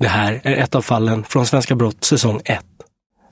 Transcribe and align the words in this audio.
Det 0.00 0.08
här 0.08 0.40
är 0.44 0.56
ett 0.56 0.74
av 0.74 0.82
fallen 0.82 1.24
från 1.24 1.46
Svenska 1.46 1.74
Brott 1.74 2.04
säsong 2.04 2.40
1. 2.44 2.64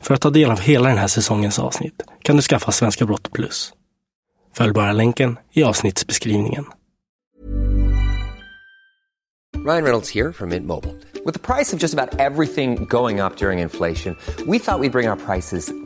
För 0.03 0.15
att 0.15 0.21
ta 0.21 0.31
del 0.31 0.51
av 0.51 0.61
hela 0.61 0.89
den 0.89 0.99
här 0.99 1.07
säsongens 1.07 1.59
avsnitt 1.59 2.03
kan 2.23 2.37
du 2.37 2.43
skaffa 2.43 2.73
Svenska 2.73 3.07
Brott 3.07 3.33
Plus. 3.33 3.73
Följ 4.55 4.73
bara 4.73 4.93
länken 4.93 5.39
i 5.53 5.63
avsnittsbeskrivningen. 5.63 6.65
Ryan 9.67 9.83
Reynolds 9.83 10.15
här 10.15 10.33
från 10.33 10.49
Mint 10.49 10.67
Mobile. 10.67 10.95
Med 11.25 11.43
priset 11.43 11.81
på 11.81 11.83
nästan 11.83 12.09
allt 12.21 12.55
som 12.55 12.87
går 12.87 13.27
upp 13.27 13.43
under 13.43 13.53
inflationen, 13.53 14.17
trodde 14.37 14.53
vi 14.53 14.57
att 14.67 14.81
vi 14.83 14.89
skulle 14.89 14.91
bring 14.91 15.27
priser 15.27 15.86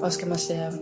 Vad 0.00 0.12
ska 0.12 0.26
man 0.26 0.38
säga, 0.38 0.72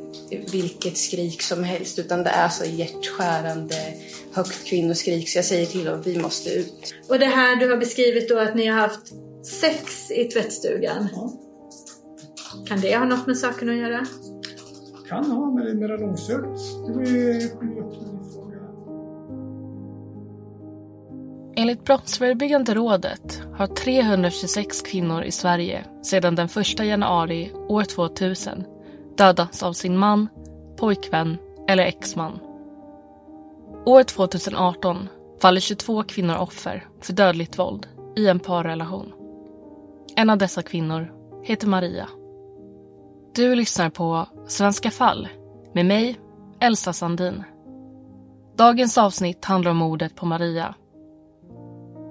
vilket 0.53 0.97
skrik 0.97 1.43
som 1.43 1.65
helst 1.65 1.99
utan 1.99 2.23
det 2.23 2.31
är 2.31 2.49
så 2.49 2.65
hjärtskärande 2.65 3.95
högt 4.33 4.65
kvinnoskrik 4.65 5.29
så 5.29 5.39
jag 5.39 5.45
säger 5.45 5.67
till 5.67 5.85
dem, 5.85 6.03
vi 6.03 6.19
måste 6.19 6.51
ut. 6.51 6.95
Och 7.09 7.19
det 7.19 7.27
här 7.27 7.57
du 7.57 7.71
har 7.71 7.77
beskrivit 7.77 8.29
då 8.29 8.39
att 8.39 8.55
ni 8.55 8.67
har 8.67 8.81
haft 8.81 9.13
sex 9.45 10.11
i 10.11 10.25
tvättstugan. 10.25 11.09
Ja. 11.13 11.33
Kan 12.67 12.81
det 12.81 12.97
ha 12.97 13.05
något 13.05 13.27
med 13.27 13.39
saken 13.39 13.69
att 13.69 13.77
göra? 13.77 14.07
Kan 15.09 15.31
ha, 15.31 15.51
men 15.51 15.65
det 15.65 15.71
är 15.71 15.75
mera 15.75 15.97
långsökt. 15.97 16.61
Det 16.87 16.93
var 16.93 17.03
ju. 17.03 17.49
Enligt 21.57 21.85
Brottsförebyggande 21.85 22.75
rådet 22.75 23.43
har 23.55 23.67
326 23.67 24.83
kvinnor 24.83 25.23
i 25.23 25.31
Sverige 25.31 25.85
sedan 26.03 26.35
den 26.35 26.49
1 26.57 26.85
januari 26.85 27.53
år 27.69 27.85
2000 27.85 28.65
dödats 29.19 29.63
av 29.63 29.73
sin 29.73 29.99
man, 29.99 30.29
pojkvän 30.77 31.39
eller 31.69 31.85
exman. 31.85 32.39
År 33.87 34.03
2018 34.03 35.09
faller 35.41 35.61
22 35.61 36.03
kvinnor 36.03 36.37
offer 36.37 36.87
för 37.01 37.13
dödligt 37.13 37.59
våld 37.59 37.87
i 38.17 38.29
en 38.29 38.41
parrelation. 38.41 39.13
En 40.17 40.31
av 40.31 40.39
dessa 40.39 40.63
kvinnor 40.63 41.13
heter 41.45 41.67
Maria. 41.67 42.09
Du 43.35 43.55
lyssnar 43.55 43.91
på 43.91 44.27
Svenska 44.47 44.91
fall 44.91 45.29
med 45.73 45.87
mig, 45.87 46.21
Elsa 46.61 46.93
Sandin. 46.93 47.45
Dagens 48.57 48.99
avsnitt 48.99 49.45
handlar 49.45 49.71
om 49.71 49.77
mordet 49.77 50.15
på 50.15 50.27
Maria. 50.27 50.75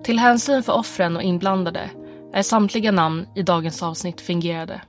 Till 0.03 0.19
hänsyn 0.19 0.63
för 0.63 0.73
offren 0.73 1.15
och 1.15 1.23
inblandade 1.23 1.89
är 2.33 2.41
samtliga 2.41 2.91
namn 2.91 3.25
i 3.35 3.41
dagens 3.41 3.83
avsnitt 3.83 4.21
fingerade. 4.21 4.81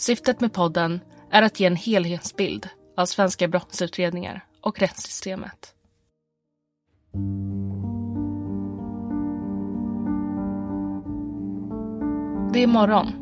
Syftet 0.00 0.40
med 0.40 0.52
podden 0.52 1.00
är 1.30 1.42
att 1.42 1.60
ge 1.60 1.66
en 1.66 1.76
helhetsbild 1.76 2.68
av 2.96 3.06
svenska 3.06 3.48
brottsutredningar 3.48 4.44
och 4.60 4.80
rättssystemet. 4.80 5.74
Det 12.52 12.62
är 12.62 12.66
morgon, 12.66 13.12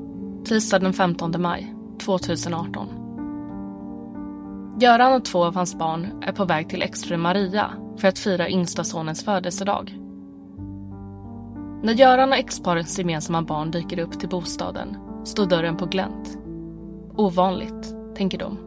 tisdag 0.45 0.79
den 0.79 0.93
15 0.93 1.43
maj 1.43 1.75
2018. 2.01 2.89
Göran 4.81 5.13
och 5.13 5.25
två 5.25 5.45
av 5.45 5.55
hans 5.55 5.75
barn 5.75 6.23
är 6.23 6.33
på 6.33 6.45
väg 6.45 6.69
till 6.69 6.83
exfru 6.83 7.17
Maria 7.17 7.71
för 7.99 8.09
att 8.09 8.19
fira 8.19 8.49
yngsta 8.49 8.85
sonens 8.85 9.25
födelsedag. 9.25 9.99
När 11.83 11.93
Göran 11.93 12.33
och 12.33 12.39
exparets 12.39 12.99
gemensamma 12.99 13.43
barn 13.43 13.71
dyker 13.71 13.99
upp 13.99 14.21
till 14.21 14.29
bostaden 14.29 14.97
står 15.25 15.47
dörren 15.47 15.77
på 15.77 15.87
glänt. 15.87 16.39
Ovanligt, 17.17 17.95
tänker 18.17 18.39
de. 18.39 18.59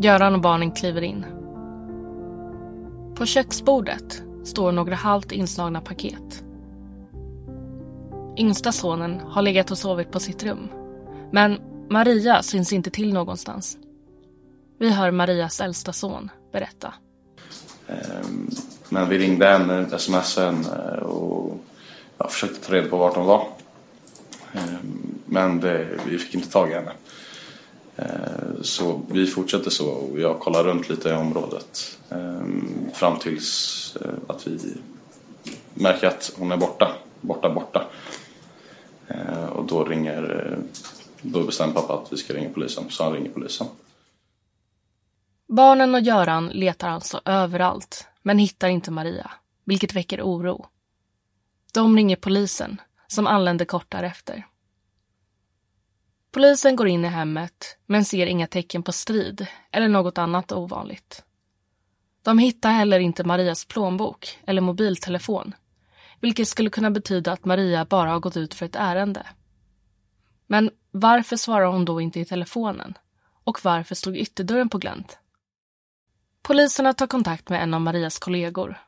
Göran 0.00 0.34
och 0.34 0.40
barnen 0.40 0.72
kliver 0.72 1.02
in. 1.02 1.24
På 3.14 3.26
köksbordet 3.26 4.22
står 4.44 4.72
några 4.72 4.94
halvt 4.94 5.32
inslagna 5.32 5.80
paket. 5.80 6.44
Yngsta 8.36 8.72
sonen 8.72 9.20
har 9.20 9.42
legat 9.42 9.70
och 9.70 9.78
sovit 9.78 10.10
på 10.10 10.20
sitt 10.20 10.42
rum. 10.42 10.68
Men 11.32 11.58
Maria 11.90 12.42
syns 12.42 12.72
inte 12.72 12.90
till 12.90 13.12
någonstans. 13.12 13.76
Vi 14.78 14.90
hör 14.90 15.10
Marias 15.10 15.60
äldsta 15.60 15.92
son 15.92 16.30
berätta. 16.52 16.94
Ehm, 17.88 18.50
men 18.88 19.08
vi 19.08 19.18
ringde 19.18 19.46
henne, 19.46 19.98
smsade 19.98 20.46
henne 20.46 21.00
och 21.00 21.58
jag 22.18 22.30
försökte 22.30 22.66
ta 22.66 22.72
reda 22.72 22.88
på 22.88 22.96
vart 22.96 23.16
hon 23.16 23.26
var. 23.26 23.46
Ehm, 24.52 24.81
men 25.32 25.60
det, 25.60 25.98
vi 26.06 26.18
fick 26.18 26.34
inte 26.34 26.50
tag 26.50 26.70
i 26.70 26.74
henne. 26.74 26.92
Eh, 27.96 28.62
så 28.62 29.02
vi 29.10 29.26
fortsatte 29.26 29.70
så 29.70 29.90
och 29.90 30.20
jag 30.20 30.40
kollade 30.40 30.68
runt 30.68 30.88
lite 30.88 31.08
i 31.08 31.12
området. 31.12 31.98
Eh, 32.10 32.46
fram 32.92 33.18
tills 33.18 33.96
eh, 34.00 34.10
att 34.26 34.46
vi 34.46 34.74
märker 35.74 36.06
att 36.06 36.32
hon 36.38 36.52
är 36.52 36.56
borta, 36.56 36.96
borta, 37.20 37.50
borta. 37.50 37.86
Och 39.52 39.66
då 39.66 39.84
ringer, 39.84 40.56
då 41.22 41.42
bestämmer 41.42 41.74
pappa 41.74 41.94
att 41.94 42.12
vi 42.12 42.16
ska 42.16 42.34
ringa 42.34 42.50
polisen, 42.50 42.84
så 42.90 43.04
han 43.04 43.12
ringer 43.12 43.30
polisen. 43.30 43.66
Barnen 45.48 45.94
och 45.94 46.00
Göran 46.00 46.48
letar 46.48 46.88
alltså 46.88 47.20
överallt, 47.24 48.06
men 48.22 48.38
hittar 48.38 48.68
inte 48.68 48.90
Maria, 48.90 49.30
vilket 49.64 49.94
väcker 49.94 50.22
oro. 50.22 50.66
De 51.72 51.96
ringer 51.96 52.16
polisen, 52.16 52.80
som 53.06 53.26
anländer 53.26 53.64
kort 53.64 53.90
därefter. 53.90 54.46
Polisen 56.32 56.76
går 56.76 56.88
in 56.88 57.04
i 57.04 57.08
hemmet, 57.08 57.78
men 57.86 58.04
ser 58.04 58.26
inga 58.26 58.46
tecken 58.46 58.82
på 58.82 58.92
strid 58.92 59.46
eller 59.70 59.88
något 59.88 60.18
annat 60.18 60.52
ovanligt. 60.52 61.24
De 62.22 62.38
hittar 62.38 62.70
heller 62.70 62.98
inte 62.98 63.24
Marias 63.24 63.64
plånbok 63.64 64.38
eller 64.46 64.60
mobiltelefon, 64.60 65.54
vilket 66.20 66.48
skulle 66.48 66.70
kunna 66.70 66.90
betyda 66.90 67.32
att 67.32 67.44
Maria 67.44 67.84
bara 67.84 68.10
har 68.10 68.20
gått 68.20 68.36
ut 68.36 68.54
för 68.54 68.66
ett 68.66 68.76
ärende. 68.76 69.26
Men 70.46 70.70
varför 70.90 71.36
svarar 71.36 71.66
hon 71.66 71.84
då 71.84 72.00
inte 72.00 72.20
i 72.20 72.24
telefonen? 72.24 72.98
Och 73.44 73.64
varför 73.64 73.94
stod 73.94 74.16
ytterdörren 74.16 74.68
på 74.68 74.78
glänt? 74.78 75.18
Poliserna 76.42 76.92
tar 76.92 77.06
kontakt 77.06 77.48
med 77.48 77.62
en 77.62 77.74
av 77.74 77.80
Marias 77.80 78.18
kollegor. 78.18 78.78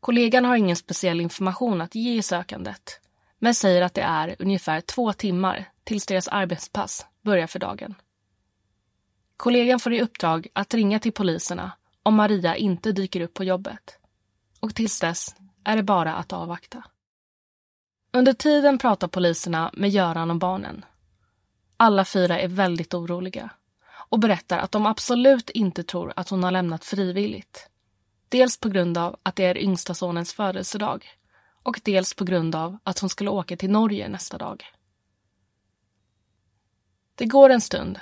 Kollegan 0.00 0.44
har 0.44 0.56
ingen 0.56 0.76
speciell 0.76 1.20
information 1.20 1.80
att 1.80 1.94
ge 1.94 2.14
i 2.14 2.22
sökandet, 2.22 3.00
men 3.38 3.54
säger 3.54 3.82
att 3.82 3.94
det 3.94 4.02
är 4.02 4.36
ungefär 4.38 4.80
två 4.80 5.12
timmar 5.12 5.73
tills 5.84 6.06
deras 6.06 6.28
arbetspass 6.28 7.06
börjar 7.22 7.46
för 7.46 7.58
dagen. 7.58 7.94
Kollegan 9.36 9.80
får 9.80 9.92
i 9.92 10.02
uppdrag 10.02 10.48
att 10.52 10.74
ringa 10.74 10.98
till 10.98 11.12
poliserna 11.12 11.72
om 12.02 12.14
Maria 12.14 12.56
inte 12.56 12.92
dyker 12.92 13.20
upp 13.20 13.34
på 13.34 13.44
jobbet. 13.44 13.98
Och 14.60 14.74
tills 14.74 15.00
dess 15.00 15.36
är 15.64 15.76
det 15.76 15.82
bara 15.82 16.14
att 16.14 16.32
avvakta. 16.32 16.84
Under 18.12 18.32
tiden 18.32 18.78
pratar 18.78 19.08
poliserna 19.08 19.70
med 19.72 19.90
Göran 19.90 20.30
och 20.30 20.36
barnen. 20.36 20.84
Alla 21.76 22.04
fyra 22.04 22.40
är 22.40 22.48
väldigt 22.48 22.94
oroliga 22.94 23.50
och 24.08 24.18
berättar 24.18 24.58
att 24.58 24.72
de 24.72 24.86
absolut 24.86 25.50
inte 25.50 25.84
tror 25.84 26.12
att 26.16 26.28
hon 26.28 26.44
har 26.44 26.50
lämnat 26.50 26.84
frivilligt. 26.84 27.68
Dels 28.28 28.60
på 28.60 28.68
grund 28.68 28.98
av 28.98 29.16
att 29.22 29.36
det 29.36 29.44
är 29.44 29.58
yngsta 29.58 29.94
sonens 29.94 30.32
födelsedag 30.32 31.04
och 31.62 31.80
dels 31.84 32.14
på 32.14 32.24
grund 32.24 32.54
av 32.54 32.78
att 32.82 32.98
hon 32.98 33.10
skulle 33.10 33.30
åka 33.30 33.56
till 33.56 33.70
Norge 33.70 34.08
nästa 34.08 34.38
dag. 34.38 34.64
Det 37.14 37.26
går 37.26 37.50
en 37.50 37.60
stund 37.60 38.00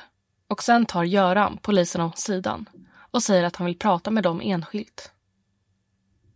och 0.49 0.63
sen 0.63 0.87
tar 0.87 1.05
Göran 1.05 1.59
polisen 1.63 2.01
åt 2.01 2.19
sidan 2.19 2.69
och 3.11 3.23
säger 3.23 3.45
att 3.45 3.57
han 3.57 3.67
vill 3.67 3.79
prata 3.79 4.11
med 4.11 4.23
dem 4.23 4.41
enskilt. 4.45 5.13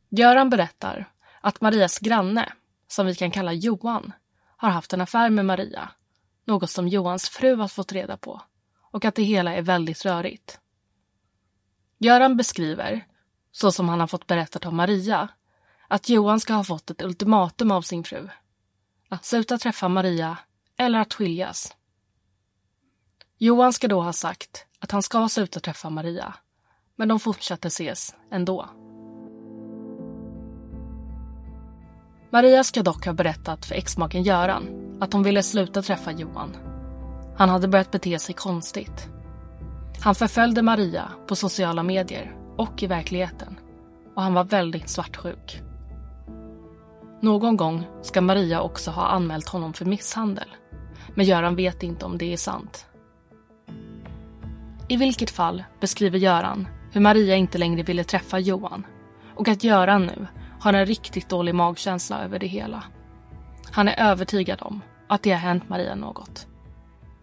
Göran 0.09 0.51
berättar 0.51 1.13
att 1.41 1.61
Marias 1.61 1.99
granne, 1.99 2.53
som 2.89 3.07
vi 3.07 3.15
kan 3.15 3.31
kalla 3.31 3.53
Johan, 3.53 4.13
har 4.57 4.71
haft 4.71 4.93
en 4.93 5.01
affär 5.01 5.31
med 5.31 5.47
Maria, 5.47 5.91
något 6.45 6.71
som 6.71 6.89
Johans 6.89 7.29
fru 7.29 7.57
har 7.57 7.69
fått 7.69 7.93
reda 7.93 8.17
på 8.17 8.43
och 8.81 9.05
att 9.05 9.15
det 9.15 9.23
hela 9.23 9.55
är 9.55 9.63
väldigt 9.63 10.05
rörigt. 10.05 10.61
Göran 11.99 12.37
beskriver, 12.37 13.07
så 13.53 13.73
som 13.73 13.89
han 13.89 14.01
har 14.01 14.07
fått 14.07 14.27
berättat 14.27 14.67
om 14.67 14.77
Maria, 14.77 15.29
att 15.89 16.09
Johan 16.09 16.41
ska 16.41 16.55
ha 16.55 16.65
fått 16.65 16.91
ett 16.91 17.03
ultimatum 17.03 17.71
av 17.71 17.83
sin 17.83 18.05
fru. 18.05 18.29
Att 19.09 19.25
sluta 19.25 19.59
träffa 19.59 19.89
Maria 19.89 20.39
eller 20.77 20.99
att 20.99 21.15
skiljas. 21.15 21.77
Johan 23.39 23.73
ska 23.73 23.89
då 23.89 24.01
ha 24.01 24.13
sagt 24.13 24.67
att 24.81 24.91
han 24.91 25.03
ska 25.03 25.29
sluta 25.29 25.61
träffa 25.61 25.91
Maria, 25.91 26.35
men 26.97 27.09
de 27.09 27.21
fortsatte 27.21 27.69
ses 27.69 28.15
ändå. 28.31 28.69
Maria 32.31 32.65
ska 32.65 32.83
dock 32.83 33.07
ha 33.07 33.13
berättat 33.13 33.67
för 33.67 33.75
exmaken 33.75 34.23
Göran 34.23 34.97
att 35.01 35.13
hon 35.13 35.23
ville 35.23 35.43
sluta 35.43 35.83
träffa 35.83 36.13
Johan. 36.13 36.57
Han 37.37 37.49
hade 37.49 37.69
börjat 37.69 37.91
bete 37.91 38.19
sig 38.19 38.35
konstigt. 38.35 39.09
Han 40.01 40.15
förföljde 40.15 40.63
Maria 40.63 41.09
på 41.27 41.37
sociala 41.37 41.83
medier 41.83 42.37
och 42.57 42.83
i 42.83 42.87
verkligheten 42.87 43.59
och 44.15 44.23
han 44.23 44.35
var 44.35 44.45
väldigt 44.45 44.89
svartsjuk. 44.89 45.63
Någon 47.21 47.57
gång 47.57 47.87
ska 48.03 48.21
Maria 48.21 48.61
också 48.61 48.91
ha 48.91 49.07
anmält 49.07 49.49
honom 49.49 49.73
för 49.73 49.85
misshandel. 49.85 50.49
Men 51.15 51.27
Göran 51.27 51.57
vet 51.57 51.83
inte 51.83 52.07
om 52.07 52.19
det 52.19 52.33
är 52.33 52.37
sant. 52.37 52.87
I 54.89 54.97
vilket 54.97 55.31
fall 55.31 55.65
beskriver 55.81 56.19
Göran 56.19 56.69
hur 56.93 57.01
Maria 57.01 57.37
inte 57.37 57.59
längre 57.59 57.83
ville 57.83 58.05
träffa 58.05 58.39
Johan 58.39 58.87
och 59.35 59.49
att 59.49 59.65
Göran 59.65 60.07
nu 60.07 60.27
har 60.61 60.73
en 60.73 60.87
riktigt 60.87 61.29
dålig 61.29 61.55
magkänsla 61.55 62.25
över 62.25 62.39
det 62.39 62.47
hela. 62.47 62.85
Han 63.71 63.89
är 63.89 64.11
övertygad 64.11 64.63
om 64.63 64.81
att 65.09 65.23
det 65.23 65.31
har 65.31 65.39
hänt 65.39 65.69
Maria 65.69 65.95
något. 65.95 66.47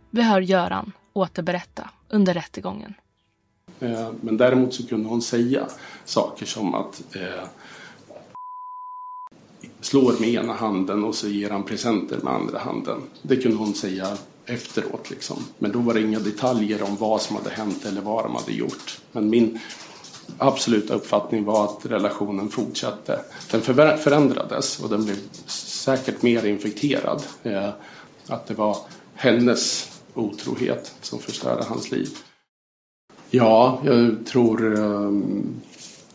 Vi 0.09 0.21
hör 0.21 0.41
Göran 0.41 0.91
återberätta 1.13 1.89
under 2.09 2.33
rättegången. 2.33 2.93
Eh, 3.79 4.09
men 4.21 4.37
däremot 4.37 4.73
så 4.73 4.87
kunde 4.87 5.09
hon 5.09 5.21
säga 5.21 5.67
saker 6.05 6.45
som 6.45 6.75
att 6.75 7.15
eh, 7.15 7.43
slår 9.81 10.19
med 10.19 10.29
ena 10.29 10.53
handen 10.53 11.03
och 11.03 11.15
så 11.15 11.27
ger 11.27 11.49
han 11.49 11.63
presenter 11.63 12.19
med 12.23 12.33
andra 12.33 12.59
handen. 12.59 13.01
Det 13.21 13.35
kunde 13.35 13.57
hon 13.57 13.73
säga 13.73 14.17
efteråt 14.45 15.09
liksom. 15.09 15.43
Men 15.57 15.71
då 15.71 15.79
var 15.79 15.93
det 15.93 16.01
inga 16.01 16.19
detaljer 16.19 16.83
om 16.83 16.95
vad 16.95 17.21
som 17.21 17.35
hade 17.35 17.49
hänt 17.49 17.85
eller 17.85 18.01
vad 18.01 18.25
de 18.25 18.35
hade 18.35 18.51
gjort. 18.51 18.99
Men 19.11 19.29
min 19.29 19.59
absoluta 20.37 20.93
uppfattning 20.93 21.43
var 21.43 21.65
att 21.65 21.85
relationen 21.85 22.49
fortsatte. 22.49 23.19
Den 23.51 23.61
förändrades 23.97 24.79
och 24.79 24.89
den 24.89 25.05
blev 25.05 25.17
säkert 25.45 26.21
mer 26.21 26.45
infekterad. 26.45 27.23
Eh, 27.43 27.69
att 28.27 28.47
det 28.47 28.53
var 28.53 28.77
hennes 29.15 29.91
otrohet 30.13 30.95
som 31.01 31.19
förstörde 31.19 31.63
hans 31.63 31.91
liv. 31.91 32.09
Ja, 33.29 33.81
jag 33.83 34.25
tror... 34.25 34.79
Eh, 34.79 35.11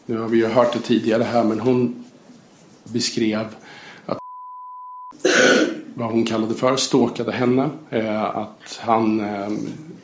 nu 0.07 0.19
har 0.19 0.29
vi 0.29 0.37
ju 0.37 0.47
hört 0.47 0.73
det 0.73 0.79
tidigare 0.79 1.23
här, 1.23 1.45
men 1.45 1.61
hon 1.61 2.05
beskrev 2.85 3.47
vad 5.99 6.11
hon 6.11 6.25
kallade 6.25 6.55
för 6.55 6.77
stalkade 6.77 7.33
henne. 7.33 7.71
Eh, 7.91 8.25
att 8.25 8.81
han 8.81 9.21
eh, 9.21 9.50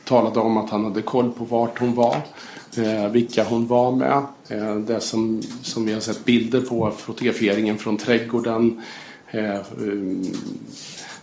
talade 0.03 0.39
om 0.39 0.57
att 0.57 0.69
han 0.69 0.83
hade 0.83 1.01
koll 1.01 1.31
på 1.31 1.43
vart 1.43 1.79
hon 1.79 1.95
var, 1.95 2.17
eh, 2.77 3.11
vilka 3.11 3.43
hon 3.43 3.67
var 3.67 3.91
med. 3.91 4.23
Eh, 4.47 4.75
det 4.75 4.99
som, 4.99 5.41
som 5.61 5.85
vi 5.85 5.93
har 5.93 5.99
sett 5.99 6.25
bilder 6.25 6.61
på, 6.61 6.91
fotograferingen 6.97 7.77
från 7.77 7.97
trädgården. 7.97 8.81
Eh, 9.31 9.55
eh, 9.55 9.61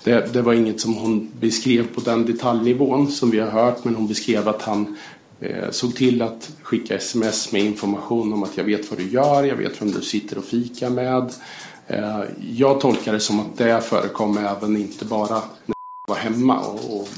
det, 0.04 0.32
det, 0.32 0.42
var 0.42 0.52
inget 0.52 0.80
som 0.80 0.94
hon 0.94 1.30
beskrev 1.40 1.86
på 1.94 2.00
den 2.00 2.26
detaljnivån 2.26 3.08
som 3.10 3.30
vi 3.30 3.40
har 3.40 3.50
hört 3.50 3.84
men 3.84 3.94
hon 3.94 4.08
beskrev 4.08 4.48
att 4.48 4.62
han 4.62 4.96
eh, 5.40 5.70
såg 5.70 5.94
till 5.94 6.22
att 6.22 6.50
skicka 6.62 6.96
sms 6.96 7.52
med 7.52 7.62
information 7.62 8.32
om 8.32 8.42
att 8.42 8.56
jag 8.56 8.64
vet 8.64 8.90
vad 8.90 8.98
du 8.98 9.08
gör, 9.08 9.44
jag 9.44 9.56
vet 9.56 9.82
vem 9.82 9.90
du 9.90 10.00
sitter 10.00 10.38
och 10.38 10.44
fikar 10.44 10.90
med. 10.90 11.32
Eh, 11.92 12.24
jag 12.40 12.80
tolkar 12.80 13.12
det 13.12 13.20
som 13.20 13.40
att 13.40 13.56
det 13.56 13.80
förekom 13.80 14.38
även 14.38 14.76
inte 14.76 15.04
bara 15.04 15.34
när 15.34 15.74
jag 16.06 16.14
var 16.14 16.16
hemma 16.16 16.60
och, 16.60 17.08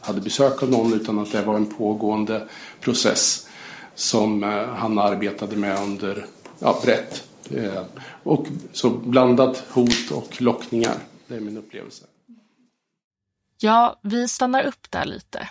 hade 0.00 0.20
besök 0.20 0.62
av 0.62 0.70
någon 0.70 0.92
utan 0.92 1.18
att 1.18 1.32
det 1.32 1.42
var 1.42 1.56
en 1.56 1.74
pågående 1.74 2.48
process 2.80 3.48
som 3.94 4.44
eh, 4.44 4.68
han 4.68 4.98
arbetade 4.98 5.56
med 5.56 5.82
under 5.82 6.26
ja, 6.58 6.80
brett. 6.84 7.28
Eh, 7.50 7.82
och 8.22 8.46
så 8.72 8.90
blandat 8.90 9.64
hot 9.70 10.10
och 10.12 10.42
lockningar. 10.42 10.94
Det 11.26 11.36
är 11.36 11.40
min 11.40 11.56
upplevelse. 11.56 12.04
Ja, 13.58 14.00
vi 14.02 14.28
stannar 14.28 14.62
upp 14.62 14.90
där 14.90 15.04
lite. 15.04 15.48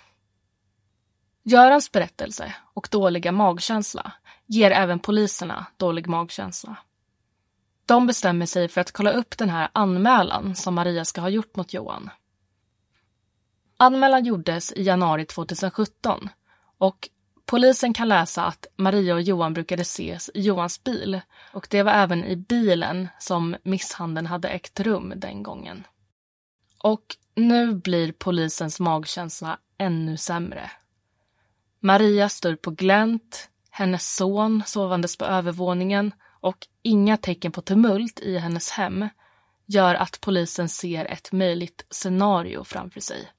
Görans 1.43 1.91
berättelse 1.91 2.55
och 2.73 2.87
dåliga 2.91 3.31
magkänsla 3.31 4.11
ger 4.45 4.71
även 4.71 4.99
poliserna 4.99 5.65
dålig 5.77 6.07
magkänsla. 6.07 6.77
De 7.85 8.07
bestämmer 8.07 8.45
sig 8.45 8.67
för 8.67 8.81
att 8.81 8.91
kolla 8.91 9.11
upp 9.11 9.37
den 9.37 9.49
här 9.49 9.69
anmälan 9.73 10.55
som 10.55 10.75
Maria 10.75 11.05
ska 11.05 11.21
ha 11.21 11.29
gjort 11.29 11.55
mot 11.55 11.73
Johan. 11.73 12.09
Anmälan 13.77 14.25
gjordes 14.25 14.73
i 14.73 14.83
januari 14.83 15.25
2017 15.25 16.29
och 16.77 17.09
polisen 17.45 17.93
kan 17.93 18.07
läsa 18.07 18.45
att 18.45 18.65
Maria 18.75 19.13
och 19.13 19.21
Johan 19.21 19.53
brukade 19.53 19.81
ses 19.81 20.29
i 20.33 20.41
Johans 20.41 20.83
bil 20.83 21.21
och 21.53 21.67
det 21.69 21.83
var 21.83 21.91
även 21.91 22.25
i 22.25 22.35
bilen 22.35 23.07
som 23.19 23.55
misshandeln 23.63 24.27
hade 24.27 24.49
ägt 24.49 24.79
rum 24.79 25.13
den 25.15 25.43
gången. 25.43 25.83
Och 26.83 27.05
nu 27.35 27.73
blir 27.73 28.11
polisens 28.11 28.79
magkänsla 28.79 29.57
ännu 29.77 30.17
sämre. 30.17 30.71
Maria 31.79 32.29
står 32.29 32.55
på 32.55 32.71
glänt, 32.71 33.49
hennes 33.69 34.15
son 34.15 34.63
sovandes 34.65 35.17
på 35.17 35.25
övervåningen 35.25 36.11
och 36.41 36.67
inga 36.81 37.17
tecken 37.17 37.51
på 37.51 37.61
tumult 37.61 38.19
i 38.19 38.37
hennes 38.37 38.69
hem 38.69 39.09
gör 39.65 39.95
att 39.95 40.21
polisen 40.21 40.69
ser 40.69 41.05
ett 41.05 41.31
möjligt 41.31 41.85
scenario 41.89 42.63
framför 42.63 42.99
sig. 42.99 43.31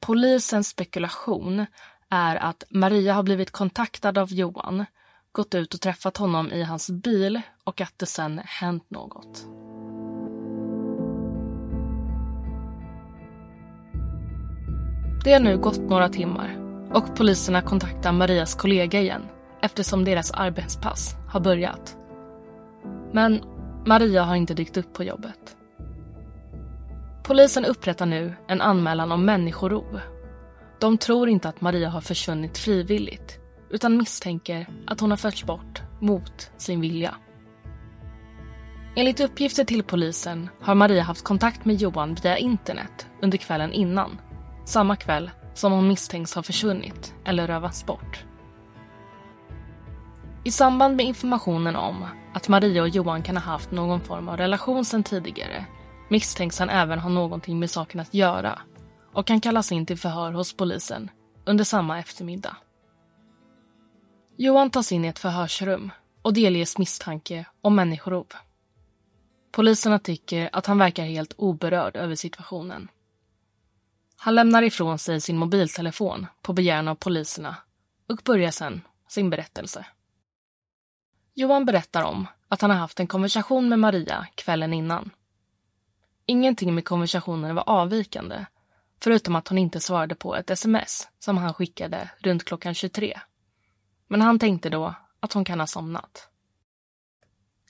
Polisens 0.00 0.68
spekulation 0.68 1.66
är 2.10 2.36
att 2.36 2.64
Maria 2.70 3.14
har 3.14 3.22
blivit 3.22 3.50
kontaktad 3.50 4.18
av 4.18 4.32
Johan, 4.32 4.84
gått 5.32 5.54
ut 5.54 5.74
och 5.74 5.80
träffat 5.80 6.16
honom 6.16 6.52
i 6.52 6.62
hans 6.62 6.90
bil 6.90 7.40
och 7.64 7.80
att 7.80 7.94
det 7.96 8.06
sen 8.06 8.40
hänt 8.44 8.90
något. 8.90 9.46
Det 15.24 15.32
har 15.32 15.40
nu 15.40 15.58
gått 15.58 15.78
några 15.78 16.08
timmar 16.08 16.56
och 16.92 17.16
poliserna 17.16 17.62
kontaktar 17.62 18.12
Marias 18.12 18.54
kollega 18.54 19.00
igen 19.00 19.22
eftersom 19.62 20.04
deras 20.04 20.30
arbetspass 20.30 21.16
har 21.28 21.40
börjat. 21.40 21.96
Men 23.12 23.42
Maria 23.86 24.22
har 24.22 24.36
inte 24.36 24.54
dykt 24.54 24.76
upp 24.76 24.92
på 24.92 25.04
jobbet. 25.04 25.56
Polisen 27.24 27.64
upprättar 27.64 28.06
nu 28.06 28.34
en 28.48 28.60
anmälan 28.60 29.12
om 29.12 29.24
människorov. 29.24 30.00
De 30.80 30.98
tror 30.98 31.28
inte 31.28 31.48
att 31.48 31.60
Maria 31.60 31.88
har 31.88 32.00
försvunnit 32.00 32.58
frivilligt 32.58 33.38
utan 33.70 33.96
misstänker 33.96 34.66
att 34.86 35.00
hon 35.00 35.10
har 35.10 35.16
förts 35.16 35.44
bort 35.44 35.82
mot 36.00 36.50
sin 36.56 36.80
vilja. 36.80 37.14
Enligt 38.96 39.20
uppgifter 39.20 39.64
till 39.64 39.82
polisen 39.82 40.48
har 40.60 40.74
Maria 40.74 41.02
haft 41.02 41.24
kontakt 41.24 41.64
med 41.64 41.76
Johan 41.76 42.16
via 42.22 42.38
internet 42.38 43.06
under 43.22 43.38
kvällen 43.38 43.72
innan 43.72 44.20
samma 44.64 44.96
kväll 44.96 45.30
som 45.54 45.72
hon 45.72 45.88
misstänks 45.88 46.34
ha 46.34 46.42
försvunnit 46.42 47.14
eller 47.24 47.46
rövats 47.46 47.86
bort. 47.86 48.24
I 50.48 50.50
samband 50.50 50.96
med 50.96 51.06
informationen 51.06 51.76
om 51.76 52.06
att 52.34 52.48
Maria 52.48 52.82
och 52.82 52.88
Johan 52.88 53.22
kan 53.22 53.36
ha 53.36 53.42
haft 53.42 53.70
någon 53.70 54.00
form 54.00 54.28
av 54.28 54.36
relation 54.36 54.84
sedan 54.84 55.02
tidigare 55.02 55.66
misstänks 56.08 56.58
han 56.58 56.70
även 56.70 56.98
ha 56.98 57.08
någonting 57.08 57.58
med 57.58 57.70
saken 57.70 58.00
att 58.00 58.14
göra 58.14 58.62
och 59.12 59.26
kan 59.26 59.40
kallas 59.40 59.72
in 59.72 59.86
till 59.86 59.98
förhör 59.98 60.32
hos 60.32 60.56
polisen 60.56 61.10
under 61.44 61.64
samma 61.64 61.98
eftermiddag. 61.98 62.56
Johan 64.36 64.70
tas 64.70 64.92
in 64.92 65.04
i 65.04 65.08
ett 65.08 65.18
förhörsrum 65.18 65.90
och 66.22 66.34
delges 66.34 66.78
misstanke 66.78 67.46
om 67.60 67.74
människorov. 67.74 68.26
Poliserna 69.52 69.98
tycker 69.98 70.50
att 70.52 70.66
han 70.66 70.78
verkar 70.78 71.04
helt 71.04 71.34
oberörd 71.36 71.96
över 71.96 72.14
situationen. 72.14 72.88
Han 74.16 74.34
lämnar 74.34 74.62
ifrån 74.62 74.98
sig 74.98 75.20
sin 75.20 75.38
mobiltelefon 75.38 76.26
på 76.42 76.52
begäran 76.52 76.88
av 76.88 76.94
poliserna 76.94 77.56
och 78.08 78.20
börjar 78.24 78.50
sedan 78.50 78.80
sin 79.08 79.30
berättelse. 79.30 79.86
Johan 81.38 81.64
berättar 81.64 82.02
om 82.02 82.26
att 82.48 82.60
han 82.60 82.70
har 82.70 82.78
haft 82.78 83.00
en 83.00 83.06
konversation 83.06 83.68
med 83.68 83.78
Maria 83.78 84.26
kvällen 84.34 84.72
innan. 84.72 85.10
Ingenting 86.26 86.74
med 86.74 86.84
konversationen 86.84 87.54
var 87.54 87.68
avvikande 87.68 88.46
förutom 89.00 89.36
att 89.36 89.48
hon 89.48 89.58
inte 89.58 89.80
svarade 89.80 90.14
på 90.14 90.36
ett 90.36 90.50
sms 90.50 91.08
som 91.18 91.36
han 91.36 91.54
skickade 91.54 92.10
runt 92.18 92.44
klockan 92.44 92.74
23. 92.74 93.20
Men 94.08 94.20
han 94.20 94.38
tänkte 94.38 94.70
då 94.70 94.94
att 95.20 95.32
hon 95.32 95.44
kan 95.44 95.60
ha 95.60 95.66
somnat. 95.66 96.28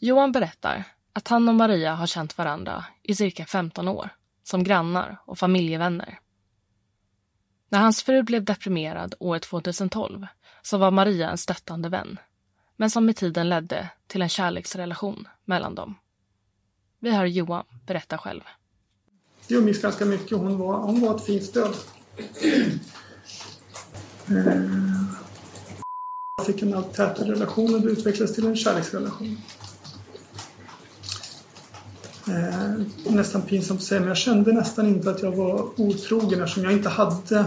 Johan 0.01 0.33
berättar 0.33 0.85
att 1.13 1.29
han 1.29 1.49
och 1.49 1.55
Maria 1.55 1.95
har 1.95 2.07
känt 2.07 2.39
varandra 2.39 2.85
i 3.03 3.15
cirka 3.15 3.47
15 3.47 3.89
år, 3.89 4.09
som 4.43 4.65
grannar 4.65 5.23
och 5.25 5.39
familjevänner. 5.39 6.19
När 7.69 7.79
hans 7.79 8.03
fru 8.03 8.23
blev 8.23 8.45
deprimerad 8.45 9.15
år 9.21 9.39
2012 9.39 10.27
så 10.63 10.79
var 10.79 10.91
Maria 10.91 11.31
en 11.31 11.39
stöttande 11.39 11.89
vän, 11.89 12.19
men 12.81 12.91
som 12.91 13.07
med 13.07 13.17
tiden 13.17 13.49
ledde 13.49 13.91
till 14.07 14.23
en 14.23 14.29
kärleksrelation 14.29 15.29
mellan 15.45 15.75
dem. 15.75 15.95
Vi 17.01 17.11
hör 17.11 17.25
Johan 17.25 17.65
berätta 17.87 18.19
själv. 18.19 18.41
Vi 19.49 19.55
umgicks 19.55 19.83
ganska 19.83 20.05
mycket. 20.05 20.39
Hon 20.39 20.59
var, 20.59 20.79
hon 20.79 21.01
var 21.01 21.17
ett 21.17 21.25
fint 21.25 21.45
stöd. 21.45 21.75
Jag 26.37 26.47
fick 26.47 26.63
en 26.63 26.75
allt 26.75 26.95
tätare 26.95 27.33
relation 27.33 27.75
och 27.75 27.81
det 27.81 27.91
utvecklades 27.91 28.35
till 28.35 28.47
en 28.47 28.57
kärleksrelation. 28.57 29.37
Eh, 32.29 33.13
nästan 33.15 33.43
pinsamt 33.43 33.81
att 33.81 33.87
säga, 33.87 34.01
men 34.01 34.09
jag 34.09 34.19
kände 34.19 34.53
nästan 34.53 34.87
inte 34.87 35.11
att 35.11 35.23
jag 35.23 35.33
var 35.33 35.81
otrogen 35.81 36.43
eftersom 36.43 36.65
jag 36.65 36.73
inte 36.73 36.89
hade 36.89 37.45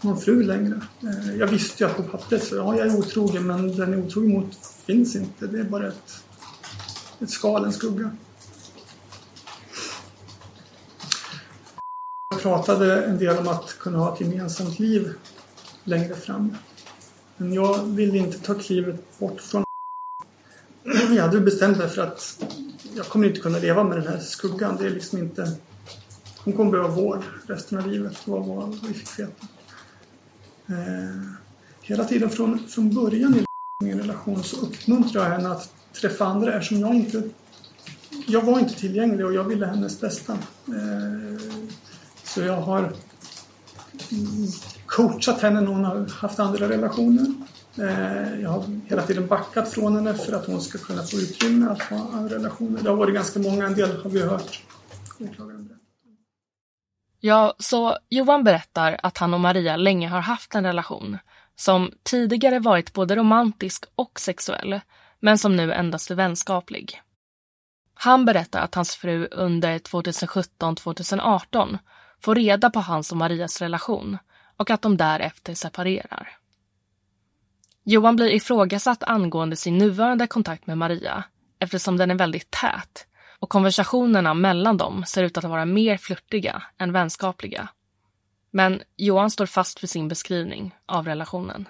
någon 0.00 0.20
fru 0.20 0.42
längre. 0.42 0.80
Eh, 1.02 1.36
jag 1.36 1.46
visste 1.46 1.84
ju 1.84 1.90
att 1.90 1.96
på 1.96 2.02
pappret 2.02 2.44
så 2.44 2.56
ja, 2.56 2.76
jag 2.76 2.86
är 2.86 2.98
otrogen, 2.98 3.46
men 3.46 3.76
den 3.76 3.94
är 3.94 4.06
otrogen 4.06 4.32
mot 4.32 4.56
finns 4.86 5.16
inte. 5.16 5.46
Det 5.46 5.60
är 5.60 5.64
bara 5.64 5.88
ett, 5.88 6.22
ett 7.20 7.30
skal, 7.30 7.64
en 7.64 7.72
skugga. 7.72 8.10
Jag 12.30 12.42
pratade 12.42 13.04
en 13.04 13.18
del 13.18 13.38
om 13.38 13.48
att 13.48 13.78
kunna 13.78 13.98
ha 13.98 14.14
ett 14.14 14.20
gemensamt 14.20 14.78
liv 14.78 15.12
längre 15.84 16.14
fram. 16.14 16.56
Men 17.36 17.52
jag 17.52 17.84
ville 17.84 18.18
inte 18.18 18.38
ta 18.38 18.54
klivet 18.54 19.18
bort 19.18 19.40
från 19.40 19.64
Jag 21.16 21.22
hade 21.22 21.40
bestämt 21.40 21.78
mig 21.78 21.88
för 21.88 22.02
att 22.02 22.44
jag 22.96 23.06
kommer 23.06 23.28
inte 23.28 23.40
kunna 23.40 23.58
leva 23.58 23.84
med 23.84 23.98
den 23.98 24.06
här 24.06 24.18
skuggan. 24.18 24.76
Det 24.76 24.86
är 24.86 24.90
liksom 24.90 25.18
inte... 25.18 25.56
Hon 26.44 26.52
kommer 26.52 26.70
behöva 26.70 26.88
vård 26.88 27.22
resten 27.46 27.78
av 27.78 27.88
livet, 27.88 28.28
var 28.28 28.40
vad 28.40 28.78
vi 28.88 28.94
fick 28.94 29.18
veta. 29.18 29.46
Eh, 30.70 31.22
hela 31.82 32.04
tiden 32.04 32.30
från, 32.30 32.58
från 32.68 32.94
början 32.94 33.34
i 33.34 33.44
min 33.84 33.98
relation 33.98 34.42
så 34.44 34.56
uppmuntrade 34.56 35.28
jag 35.28 35.36
henne 35.36 35.50
att 35.50 35.72
träffa 35.92 36.24
andra 36.24 36.54
eftersom 36.54 36.80
jag 36.80 36.94
inte... 36.94 37.22
Jag 38.26 38.42
var 38.42 38.58
inte 38.58 38.74
tillgänglig 38.74 39.26
och 39.26 39.34
jag 39.34 39.44
ville 39.44 39.66
hennes 39.66 40.00
bästa. 40.00 40.32
Eh, 40.68 41.40
så 42.24 42.40
jag 42.40 42.60
har 42.60 42.92
coachat 44.86 45.40
henne 45.40 45.60
när 45.60 45.72
hon 45.72 45.84
har 45.84 46.08
haft 46.08 46.38
andra 46.38 46.68
relationer. 46.68 47.34
Eh, 47.78 48.40
jag 48.40 48.50
har 48.50 48.80
hela 48.86 49.02
tiden 49.02 49.26
backat 49.26 49.68
från 49.68 49.94
henne 49.94 50.14
för 50.14 50.32
att 50.32 50.46
hon 50.46 50.60
ska 50.60 50.78
kunna 50.78 51.02
få 51.02 51.16
utrymme 51.16 51.66
att 51.70 51.82
ha 51.82 52.10
andra 52.12 52.34
relationer. 52.34 52.82
Det 52.82 52.90
har 52.90 52.96
varit 52.96 53.14
ganska 53.14 53.40
många, 53.40 53.66
en 53.66 53.74
del 53.74 54.02
har 54.02 54.10
vi 54.10 54.22
hört 54.22 54.62
Ja, 57.20 57.54
så 57.58 57.98
Johan 58.08 58.44
berättar 58.44 59.00
att 59.02 59.18
han 59.18 59.34
och 59.34 59.40
Maria 59.40 59.76
länge 59.76 60.08
har 60.08 60.20
haft 60.20 60.54
en 60.54 60.64
relation 60.64 61.18
som 61.56 61.92
tidigare 62.02 62.58
varit 62.58 62.92
både 62.92 63.16
romantisk 63.16 63.84
och 63.94 64.20
sexuell, 64.20 64.80
men 65.20 65.38
som 65.38 65.56
nu 65.56 65.72
endast 65.72 66.10
är 66.10 66.14
vänskaplig. 66.14 67.00
Han 67.94 68.24
berättar 68.24 68.60
att 68.60 68.74
hans 68.74 68.96
fru 68.96 69.28
under 69.30 69.78
2017-2018 69.78 71.78
får 72.20 72.34
reda 72.34 72.70
på 72.70 72.80
hans 72.80 73.12
och 73.12 73.18
Marias 73.18 73.60
relation 73.60 74.18
och 74.56 74.70
att 74.70 74.82
de 74.82 74.96
därefter 74.96 75.54
separerar. 75.54 76.36
Johan 77.84 78.16
blir 78.16 78.30
ifrågasatt 78.30 79.02
angående 79.02 79.56
sin 79.56 79.78
nuvarande 79.78 80.26
kontakt 80.26 80.66
med 80.66 80.78
Maria 80.78 81.24
eftersom 81.58 81.96
den 81.96 82.10
är 82.10 82.14
väldigt 82.14 82.50
tät 82.50 83.06
och 83.40 83.48
konversationerna 83.48 84.34
mellan 84.34 84.76
dem 84.76 85.04
ser 85.04 85.22
ut 85.22 85.38
att 85.38 85.44
vara 85.44 85.64
mer 85.64 85.96
flörtiga 85.96 86.62
än 86.78 86.92
vänskapliga. 86.92 87.68
Men 88.50 88.82
Johan 88.96 89.30
står 89.30 89.46
fast 89.46 89.82
vid 89.82 89.90
sin 89.90 90.08
beskrivning 90.08 90.74
av 90.86 91.06
relationen. 91.06 91.68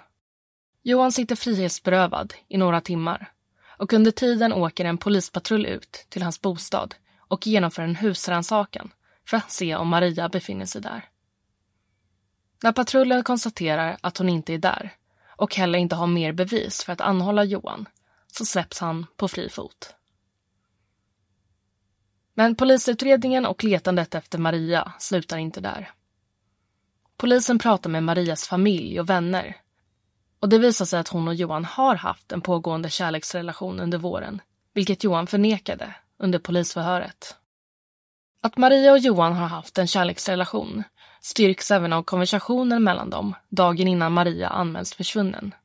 Johan 0.83 1.11
sitter 1.11 1.35
frihetsberövad 1.35 2.33
i 2.47 2.57
några 2.57 2.81
timmar 2.81 3.31
och 3.77 3.93
under 3.93 4.11
tiden 4.11 4.53
åker 4.53 4.85
en 4.85 4.97
polispatrull 4.97 5.65
ut 5.65 6.05
till 6.09 6.23
hans 6.23 6.41
bostad 6.41 6.95
och 7.17 7.47
genomför 7.47 7.83
en 7.83 7.95
husrannsakan 7.95 8.91
för 9.27 9.37
att 9.37 9.51
se 9.51 9.75
om 9.75 9.87
Maria 9.87 10.29
befinner 10.29 10.65
sig 10.65 10.81
där. 10.81 11.05
När 12.63 12.71
patrullen 12.71 13.23
konstaterar 13.23 13.97
att 14.01 14.17
hon 14.17 14.29
inte 14.29 14.53
är 14.53 14.57
där 14.57 14.93
och 15.27 15.55
heller 15.55 15.79
inte 15.79 15.95
har 15.95 16.07
mer 16.07 16.31
bevis 16.31 16.83
för 16.83 16.93
att 16.93 17.01
anhålla 17.01 17.43
Johan 17.43 17.85
så 18.27 18.45
släpps 18.45 18.79
han 18.79 19.05
på 19.15 19.27
fri 19.27 19.49
fot. 19.49 19.95
Men 22.41 22.55
polisutredningen 22.55 23.45
och 23.45 23.63
letandet 23.63 24.15
efter 24.15 24.37
Maria 24.37 24.91
slutar 24.99 25.37
inte 25.37 25.61
där. 25.61 25.91
Polisen 27.17 27.59
pratar 27.59 27.89
med 27.89 28.03
Marias 28.03 28.47
familj 28.47 28.99
och 28.99 29.09
vänner 29.09 29.57
och 30.39 30.49
det 30.49 30.59
visar 30.59 30.85
sig 30.85 30.99
att 30.99 31.07
hon 31.07 31.27
och 31.27 31.35
Johan 31.35 31.65
har 31.65 31.95
haft 31.95 32.31
en 32.31 32.41
pågående 32.41 32.89
kärleksrelation 32.89 33.79
under 33.79 33.97
våren, 33.97 34.41
vilket 34.73 35.03
Johan 35.03 35.27
förnekade 35.27 35.95
under 36.19 36.39
polisförhöret. 36.39 37.35
Att 38.43 38.57
Maria 38.57 38.91
och 38.91 38.99
Johan 38.99 39.33
har 39.33 39.47
haft 39.47 39.77
en 39.77 39.87
kärleksrelation 39.87 40.83
styrks 41.19 41.71
även 41.71 41.93
av 41.93 42.03
konversationen 42.03 42.83
mellan 42.83 43.09
dem 43.09 43.35
dagen 43.49 43.87
innan 43.87 44.13
Maria 44.13 44.49
anmäls 44.49 44.93
försvunnen. 44.93 45.55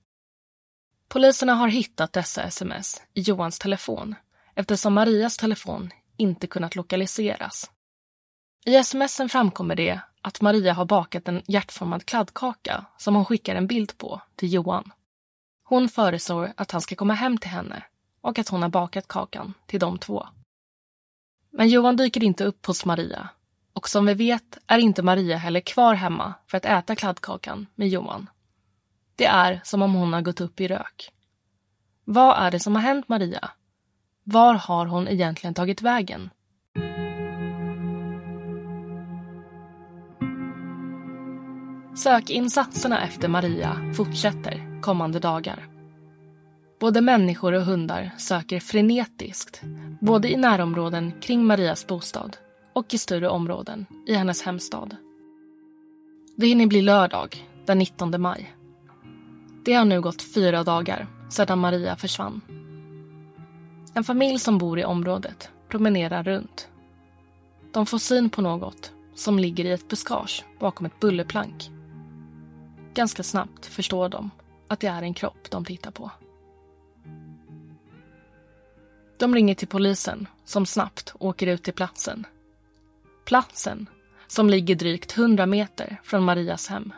Poliserna 1.08 1.54
har 1.54 1.68
hittat 1.68 2.12
dessa 2.12 2.42
sms 2.42 3.02
i 3.14 3.20
Johans 3.20 3.58
telefon 3.58 4.14
eftersom 4.54 4.94
Marias 4.94 5.36
telefon 5.36 5.90
inte 6.16 6.46
kunnat 6.46 6.76
lokaliseras. 6.76 7.70
I 8.64 8.84
smsen 8.84 9.28
framkommer 9.28 9.76
det 9.76 10.00
att 10.20 10.40
Maria 10.40 10.72
har 10.72 10.84
bakat 10.84 11.28
en 11.28 11.42
hjärtformad 11.46 12.06
kladdkaka 12.06 12.86
som 12.96 13.14
hon 13.14 13.24
skickar 13.24 13.54
en 13.54 13.66
bild 13.66 13.98
på 13.98 14.20
till 14.36 14.52
Johan. 14.52 14.92
Hon 15.64 15.88
föreslår 15.88 16.52
att 16.56 16.70
han 16.70 16.80
ska 16.80 16.94
komma 16.94 17.14
hem 17.14 17.38
till 17.38 17.50
henne 17.50 17.82
och 18.20 18.38
att 18.38 18.48
hon 18.48 18.62
har 18.62 18.68
bakat 18.68 19.08
kakan 19.08 19.54
till 19.66 19.80
de 19.80 19.98
två. 19.98 20.26
Men 21.50 21.68
Johan 21.68 21.96
dyker 21.96 22.24
inte 22.24 22.44
upp 22.44 22.66
hos 22.66 22.84
Maria 22.84 23.28
och 23.72 23.88
som 23.88 24.06
vi 24.06 24.14
vet 24.14 24.58
är 24.66 24.78
inte 24.78 25.02
Maria 25.02 25.36
heller 25.36 25.60
kvar 25.60 25.94
hemma 25.94 26.34
för 26.46 26.56
att 26.56 26.64
äta 26.64 26.96
kladdkakan 26.96 27.66
med 27.74 27.88
Johan. 27.88 28.30
Det 29.16 29.26
är 29.26 29.60
som 29.64 29.82
om 29.82 29.94
hon 29.94 30.12
har 30.12 30.22
gått 30.22 30.40
upp 30.40 30.60
i 30.60 30.68
rök. 30.68 31.12
Vad 32.04 32.38
är 32.38 32.50
det 32.50 32.60
som 32.60 32.74
har 32.74 32.82
hänt 32.82 33.08
Maria? 33.08 33.50
Var 34.28 34.54
har 34.54 34.86
hon 34.86 35.08
egentligen 35.08 35.54
tagit 35.54 35.82
vägen? 35.82 36.30
Sökinsatserna 41.96 43.02
efter 43.02 43.28
Maria 43.28 43.92
fortsätter 43.96 44.80
kommande 44.82 45.18
dagar. 45.18 45.68
Både 46.80 47.00
människor 47.00 47.52
och 47.52 47.62
hundar 47.62 48.10
söker 48.18 48.60
frenetiskt, 48.60 49.62
både 50.00 50.32
i 50.32 50.36
närområden 50.36 51.12
kring 51.20 51.44
Marias 51.44 51.86
bostad 51.86 52.36
och 52.72 52.94
i 52.94 52.98
större 52.98 53.28
områden 53.28 53.86
i 54.06 54.14
hennes 54.14 54.42
hemstad. 54.42 54.96
Det 56.36 56.46
hinner 56.46 56.66
bli 56.66 56.82
lördag, 56.82 57.48
den 57.66 57.78
19 57.78 58.20
maj. 58.22 58.54
Det 59.64 59.74
har 59.74 59.84
nu 59.84 60.00
gått 60.00 60.22
fyra 60.22 60.64
dagar 60.64 61.06
sedan 61.30 61.58
Maria 61.58 61.96
försvann. 61.96 62.65
En 63.96 64.04
familj 64.04 64.38
som 64.38 64.58
bor 64.58 64.78
i 64.78 64.84
området 64.84 65.50
promenerar 65.68 66.22
runt. 66.22 66.68
De 67.72 67.86
får 67.86 67.98
syn 67.98 68.30
på 68.30 68.42
något 68.42 68.92
som 69.14 69.38
ligger 69.38 69.64
i 69.64 69.70
ett 69.70 69.88
buskage 69.88 70.44
bakom 70.58 70.86
ett 70.86 71.00
bullerplank. 71.00 71.70
Ganska 72.94 73.22
snabbt 73.22 73.66
förstår 73.66 74.08
de 74.08 74.30
att 74.68 74.80
det 74.80 74.86
är 74.86 75.02
en 75.02 75.14
kropp 75.14 75.50
de 75.50 75.64
tittar 75.64 75.90
på. 75.90 76.10
De 79.16 79.34
ringer 79.34 79.54
till 79.54 79.68
polisen 79.68 80.28
som 80.44 80.66
snabbt 80.66 81.12
åker 81.18 81.46
ut 81.46 81.62
till 81.62 81.74
platsen. 81.74 82.26
Platsen 83.24 83.86
som 84.26 84.50
ligger 84.50 84.74
drygt 84.74 85.18
100 85.18 85.46
meter 85.46 86.00
från 86.04 86.24
Marias 86.24 86.68
hem. 86.68 86.92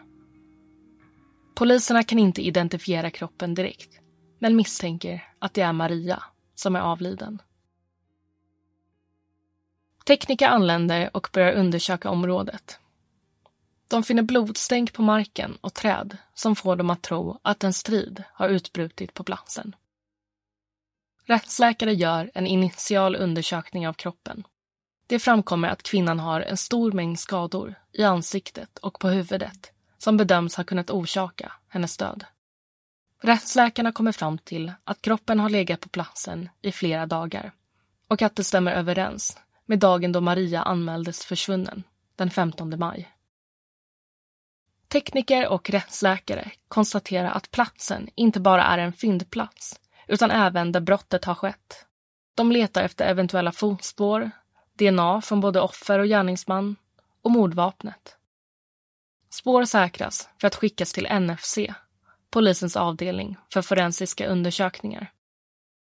Poliserna 1.55 2.03
kan 2.03 2.19
inte 2.19 2.43
identifiera 2.43 3.11
kroppen 3.11 3.55
direkt 3.55 4.01
men 4.39 4.57
misstänker 4.57 5.25
att 5.39 5.55
det 5.55 5.63
är 5.63 5.73
Maria 5.73 6.23
som 6.59 6.77
är 6.77 6.81
avliden. 6.81 7.43
Tekniker 10.07 10.49
anländer 10.49 11.11
och 11.17 11.29
börjar 11.33 11.53
undersöka 11.53 12.11
området. 12.11 12.79
De 13.89 14.03
finner 14.03 14.23
blodstänk 14.23 14.93
på 14.93 15.03
marken 15.03 15.59
och 15.61 15.75
träd 15.75 16.17
som 16.35 16.57
får 16.57 16.77
dem 16.77 16.91
att 16.91 17.03
tro 17.03 17.39
att 17.43 17.65
en 17.65 17.73
strid 17.73 18.25
har 18.33 18.49
utbrutit 18.49 19.15
på 19.15 19.25
platsen. 19.25 19.77
Rättsläkare 21.25 21.95
gör 21.95 22.31
en 22.35 22.47
initial 22.47 23.17
undersökning 23.17 23.89
av 23.89 23.93
kroppen. 23.93 24.45
Det 25.07 25.19
framkommer 25.19 25.69
att 25.69 25.83
kvinnan 25.83 26.21
har 26.21 26.41
en 26.41 26.57
stor 26.57 26.93
mängd 26.93 27.19
skador 27.19 27.75
i 27.93 28.05
ansiktet 28.05 28.79
och 28.79 29.01
på 29.01 29.09
huvudet 29.09 29.73
som 29.99 30.17
bedöms 30.17 30.57
ha 30.57 30.65
kunnat 30.65 30.91
orsaka 30.91 31.53
hennes 31.69 31.97
död. 31.97 32.25
Rättsläkarna 33.21 33.93
kommer 33.93 34.13
fram 34.13 34.39
till 34.39 34.73
att 34.85 35.03
kroppen 35.03 35.41
har 35.41 35.51
legat 35.51 35.81
på 35.81 35.89
platsen 35.89 36.49
i 36.63 36.73
flera 36.73 37.07
dagar 37.07 37.53
och 38.09 38.23
att 38.23 38.37
det 38.37 38.45
stämmer 38.45 38.73
överens 38.73 39.39
med 39.67 39.79
dagen 39.79 40.13
då 40.13 40.21
Maria 40.21 40.63
anmäldes 40.63 41.25
försvunnen, 41.25 41.83
den 42.17 42.31
15 42.31 42.79
maj. 42.79 43.09
Tekniker 44.89 45.49
och 45.49 45.71
rättsläkare 45.71 46.51
konstaterar 46.69 47.31
att 47.31 47.51
platsen 47.51 48.09
inte 48.15 48.41
bara 48.41 48.65
är 48.65 48.79
en 48.79 48.93
fyndplats 48.93 49.81
utan 50.07 50.31
även 50.31 50.73
där 50.73 50.81
brottet 50.81 51.25
har 51.25 51.35
skett. 51.35 51.87
De 52.35 52.53
letar 52.53 52.83
efter 52.83 53.07
eventuella 53.07 53.53
fotspår, 53.53 54.31
DNA 54.79 55.21
från 55.21 55.41
både 55.41 55.61
offer 55.61 55.99
och 55.99 56.07
gärningsman 56.07 56.77
och 57.23 57.31
mordvapnet. 57.31 58.17
Spår 59.31 59.65
säkras 59.65 60.29
för 60.41 60.47
att 60.47 60.55
skickas 60.55 60.93
till 60.93 61.09
NFC, 61.21 61.59
polisens 62.31 62.77
avdelning 62.77 63.37
för 63.53 63.63
forensiska 63.63 64.27
undersökningar. 64.27 65.13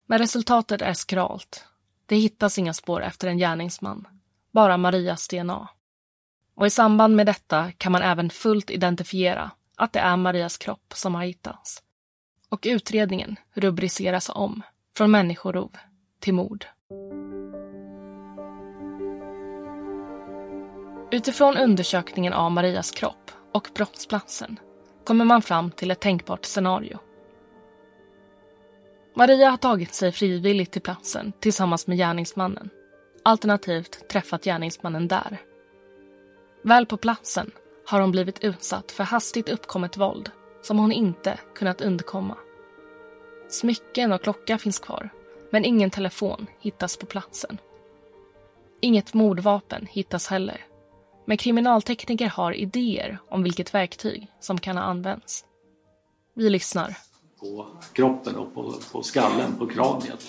Men 0.07 0.19
resultatet 0.19 0.83
är 0.83 0.93
skralt. 0.93 1.65
Det 2.07 2.17
hittas 2.17 2.59
inga 2.59 2.75
spår 2.75 3.03
efter 3.03 3.29
en 3.29 3.39
gärningsman, 3.39 4.09
bara 4.53 4.77
Marias 4.77 5.29
DNA. 5.29 5.69
Och 6.55 6.67
i 6.67 6.71
samband 6.71 7.17
med 7.17 7.27
detta 7.27 7.73
kan 7.73 7.93
man 7.93 8.03
även 8.03 8.31
fullt 8.31 8.71
identifiera 8.71 9.51
att 9.77 9.93
det 9.93 10.01
är 10.01 10.17
Marias 10.17 10.59
kropp 10.59 10.93
som 10.95 11.15
har 11.15 11.25
hittats. 11.25 11.83
Och 12.49 12.67
utredningen 12.67 13.37
rubriceras 13.55 14.31
om 14.35 14.63
från 14.97 15.11
människorov 15.11 15.77
till 16.21 16.35
mord. 16.35 16.67
Utifrån 21.11 21.57
undersökningen 21.57 22.33
av 22.33 22.51
Marias 22.51 22.91
kropp 22.91 23.31
och 23.53 23.69
brottsplatsen 23.75 24.59
kommer 25.09 25.25
man 25.25 25.43
fram 25.43 25.71
till 25.71 25.91
ett 25.91 26.01
tänkbart 26.01 26.45
scenario. 26.45 26.99
Maria 29.15 29.51
har 29.51 29.57
tagit 29.57 29.95
sig 29.95 30.13
frivilligt 30.13 30.73
till 30.73 30.83
platsen 30.83 31.33
tillsammans 31.41 31.87
med 31.87 31.99
gärningsmannen. 31.99 32.71
Alternativt 33.23 34.09
träffat 34.09 34.45
gärningsmannen 34.45 35.09
där. 35.09 35.39
Väl 36.63 36.87
på 36.87 36.97
platsen 36.97 37.51
har 37.87 38.01
hon 38.01 38.11
blivit 38.11 38.45
utsatt 38.45 38.93
för 38.93 39.05
hastigt 39.05 39.49
uppkommet 39.49 39.97
våld 39.97 40.31
som 40.63 40.79
hon 40.79 40.93
inte 40.93 41.39
kunnat 41.55 41.81
undkomma. 41.81 42.37
Smycken 43.49 44.13
och 44.13 44.23
klocka 44.23 44.59
finns 44.59 44.79
kvar, 44.79 45.11
men 45.51 45.65
ingen 45.65 45.91
telefon 45.91 46.47
hittas 46.61 46.97
på 46.97 47.07
platsen. 47.07 47.59
Inget 48.81 49.15
mordvapen 49.15 49.87
hittas 49.91 50.27
heller, 50.27 50.68
men 51.29 51.37
kriminaltekniker 51.37 52.29
har 52.29 52.53
idéer 52.53 53.19
om 53.31 53.43
vilket 53.43 53.75
verktyg 53.75 54.27
som 54.41 54.59
kan 54.59 54.77
ha 54.77 54.85
använts. 54.85 55.45
Vi 56.35 56.51
lyssnar. 56.51 56.97
På 57.41 57.67
kroppen 57.93 58.37
och 58.37 58.55
på, 58.55 58.75
på 58.93 59.03
skallen, 59.03 59.59
på 59.59 59.67
kraniet. 59.67 60.27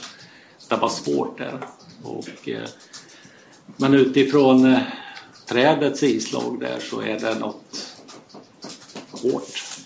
Det 0.69 0.75
var 0.75 0.89
svårt 0.89 1.37
där. 1.37 1.59
Och, 2.03 2.49
eh, 2.49 2.69
men 3.77 3.93
utifrån 3.93 4.65
eh, 4.65 4.81
trädets 5.45 6.03
islag 6.03 6.59
där 6.59 6.79
så 6.79 7.01
är 7.01 7.19
det 7.19 7.39
något 7.39 7.97
hårt. 9.12 9.81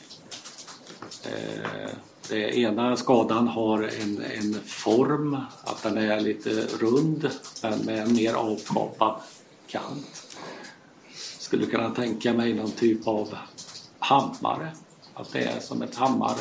Eh, 1.26 1.89
det 2.30 2.58
ena 2.58 2.95
skadan 2.95 3.47
har 3.47 3.84
en, 3.84 4.21
en 4.21 4.60
form, 4.65 5.38
att 5.63 5.84
den 5.84 5.97
är 5.97 6.19
lite 6.19 6.49
rund 6.80 7.30
men 7.63 7.80
med 7.80 7.99
en 7.99 8.13
mer 8.13 8.34
avkapad 8.34 9.15
kant. 9.67 10.23
Skulle 11.54 11.66
kunna 11.66 11.89
tänka 11.89 12.34
mig 12.34 12.54
någon 12.54 12.72
typ 12.72 13.08
av 13.08 13.36
hammare, 14.00 14.72
att 15.13 15.34
det 15.34 15.44
är 15.44 15.60
som 15.60 15.82
ett 15.82 15.96
hammar 15.96 16.36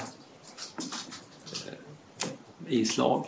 eh, 1.66 3.24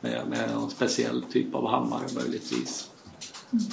med, 0.00 0.26
med 0.28 0.50
någon 0.54 0.70
speciell 0.70 1.22
typ 1.22 1.54
av 1.54 1.70
hammare 1.70 2.02
möjligtvis. 2.14 2.90
Mm. 3.52 3.64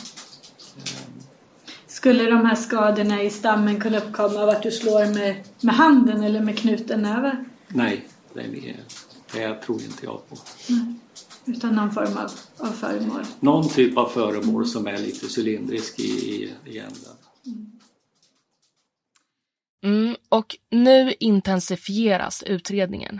Skulle 1.87 2.23
de 2.23 2.45
här 2.45 2.55
skadorna 2.55 3.23
i 3.23 3.29
stammen 3.29 3.79
kunna 3.79 3.97
uppkomma 3.97 4.39
av 4.41 4.49
att 4.49 4.63
du 4.63 4.71
slår 4.71 5.13
med, 5.13 5.43
med 5.61 5.75
handen 5.75 6.23
eller 6.23 6.41
med 6.41 6.57
knuten 6.57 7.01
näve? 7.01 7.45
Nej, 7.67 8.07
det, 8.33 8.75
det 9.33 9.61
tror 9.61 9.81
inte 9.81 10.05
jag 10.05 10.29
på. 10.29 10.35
Nej. 10.69 10.95
Utan 11.45 11.75
någon 11.75 11.91
form 11.91 12.17
av, 12.17 12.31
av 12.57 12.71
föremål? 12.71 13.23
Någon 13.39 13.69
typ 13.69 13.97
av 13.97 14.09
föremål 14.09 14.65
som 14.65 14.87
är 14.87 14.97
lite 14.97 15.39
cylindrisk 15.39 15.99
i, 15.99 16.53
i 16.65 16.79
änden. 16.79 17.13
Mm, 19.83 20.15
och 20.29 20.57
nu 20.69 21.13
intensifieras 21.19 22.43
utredningen. 22.43 23.19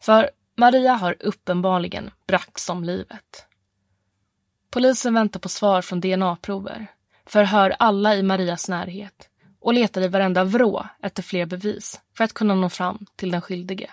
För 0.00 0.30
Maria 0.56 0.92
har 0.92 1.16
uppenbarligen 1.20 2.10
brax 2.26 2.68
om 2.70 2.84
livet. 2.84 3.46
Polisen 4.70 5.14
väntar 5.14 5.40
på 5.40 5.48
svar 5.48 5.82
från 5.82 6.00
DNA-prover 6.00 6.86
förhör 7.26 7.76
alla 7.78 8.16
i 8.16 8.22
Marias 8.22 8.68
närhet 8.68 9.28
och 9.60 9.74
letar 9.74 10.00
i 10.00 10.08
varenda 10.08 10.44
vrå 10.44 10.86
efter 11.02 11.22
fler 11.22 11.46
bevis 11.46 12.00
för 12.16 12.24
att 12.24 12.32
kunna 12.32 12.54
nå 12.54 12.68
fram 12.68 13.06
till 13.16 13.30
den 13.30 13.40
skyldige. 13.40 13.90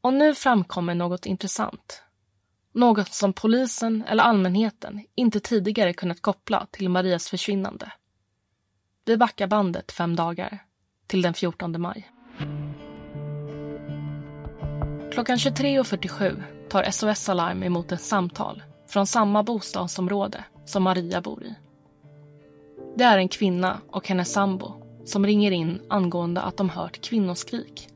Och 0.00 0.14
nu 0.14 0.34
framkommer 0.34 0.94
något 0.94 1.26
intressant. 1.26 2.02
Något 2.72 3.12
som 3.12 3.32
polisen 3.32 4.04
eller 4.08 4.22
allmänheten 4.22 5.04
inte 5.14 5.40
tidigare 5.40 5.92
kunnat 5.92 6.22
koppla 6.22 6.66
till 6.70 6.88
Marias 6.88 7.28
försvinnande. 7.28 7.92
Vi 9.04 9.16
backar 9.16 9.46
bandet 9.46 9.92
fem 9.92 10.16
dagar, 10.16 10.58
till 11.06 11.22
den 11.22 11.34
14 11.34 11.80
maj. 11.80 12.10
Klockan 15.12 15.36
23.47 15.36 16.42
tar 16.68 16.90
SOS 16.90 17.28
Alarm 17.28 17.62
emot 17.62 17.92
ett 17.92 18.00
samtal 18.00 18.62
från 18.88 19.06
samma 19.06 19.42
bostadsområde 19.42 20.44
som 20.64 20.82
Maria 20.82 21.20
bor 21.20 21.44
i. 21.44 21.54
Det 22.96 23.04
är 23.04 23.18
en 23.18 23.28
kvinna 23.28 23.80
och 23.90 24.08
hennes 24.08 24.32
sambo 24.32 24.82
som 25.04 25.26
ringer 25.26 25.50
in 25.50 25.80
angående 25.88 26.40
att 26.40 26.56
de 26.56 26.70
hört 26.70 27.00
kvinnoskrik. 27.00 27.88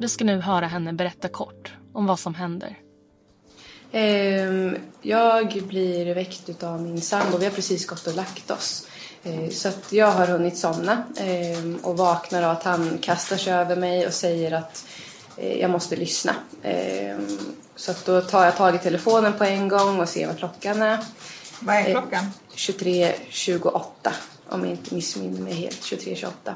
Vi 0.00 0.08
ska 0.08 0.24
nu 0.24 0.40
höra 0.40 0.66
henne 0.66 0.92
berätta 0.92 1.28
kort 1.28 1.74
om 1.92 2.06
vad 2.06 2.18
som 2.18 2.34
händer. 2.34 2.78
Ehm, 3.92 4.76
jag 5.02 5.62
blir 5.68 6.14
väckt 6.14 6.62
av 6.62 6.82
min 6.82 7.00
sambo. 7.00 7.38
Vi 7.38 7.44
har 7.44 7.52
precis 7.52 7.86
gått 7.86 8.06
och 8.06 8.14
lagt 8.14 8.50
oss. 8.50 8.88
Ehm, 9.24 9.50
så 9.50 9.68
att 9.68 9.92
jag 9.92 10.10
har 10.10 10.26
hunnit 10.26 10.58
somna 10.58 11.02
ehm, 11.16 11.78
och 11.82 11.96
vaknar 11.96 12.42
av 12.42 12.50
att 12.50 12.62
han 12.62 12.98
kastar 13.02 13.36
sig 13.36 13.52
över 13.52 13.76
mig 13.76 14.06
och 14.06 14.12
säger 14.12 14.52
att 14.52 14.84
eh, 15.36 15.60
jag 15.60 15.70
måste 15.70 15.96
lyssna. 15.96 16.34
Så 17.76 17.90
att 17.90 18.04
då 18.04 18.20
tar 18.20 18.44
jag 18.44 18.56
tag 18.56 18.74
i 18.74 18.78
telefonen 18.78 19.32
på 19.32 19.44
en 19.44 19.68
gång 19.68 20.00
och 20.00 20.08
ser 20.08 20.26
vad 20.26 20.38
klockan 20.38 20.82
är. 20.82 20.98
Vad 21.60 21.76
är 21.76 21.90
klockan? 21.90 22.30
23.28 22.56 23.82
om 24.48 24.60
jag 24.60 24.70
inte 24.70 24.94
missminner 24.94 25.40
mig 25.40 25.54
helt. 25.54 25.80
23.28. 25.80 26.54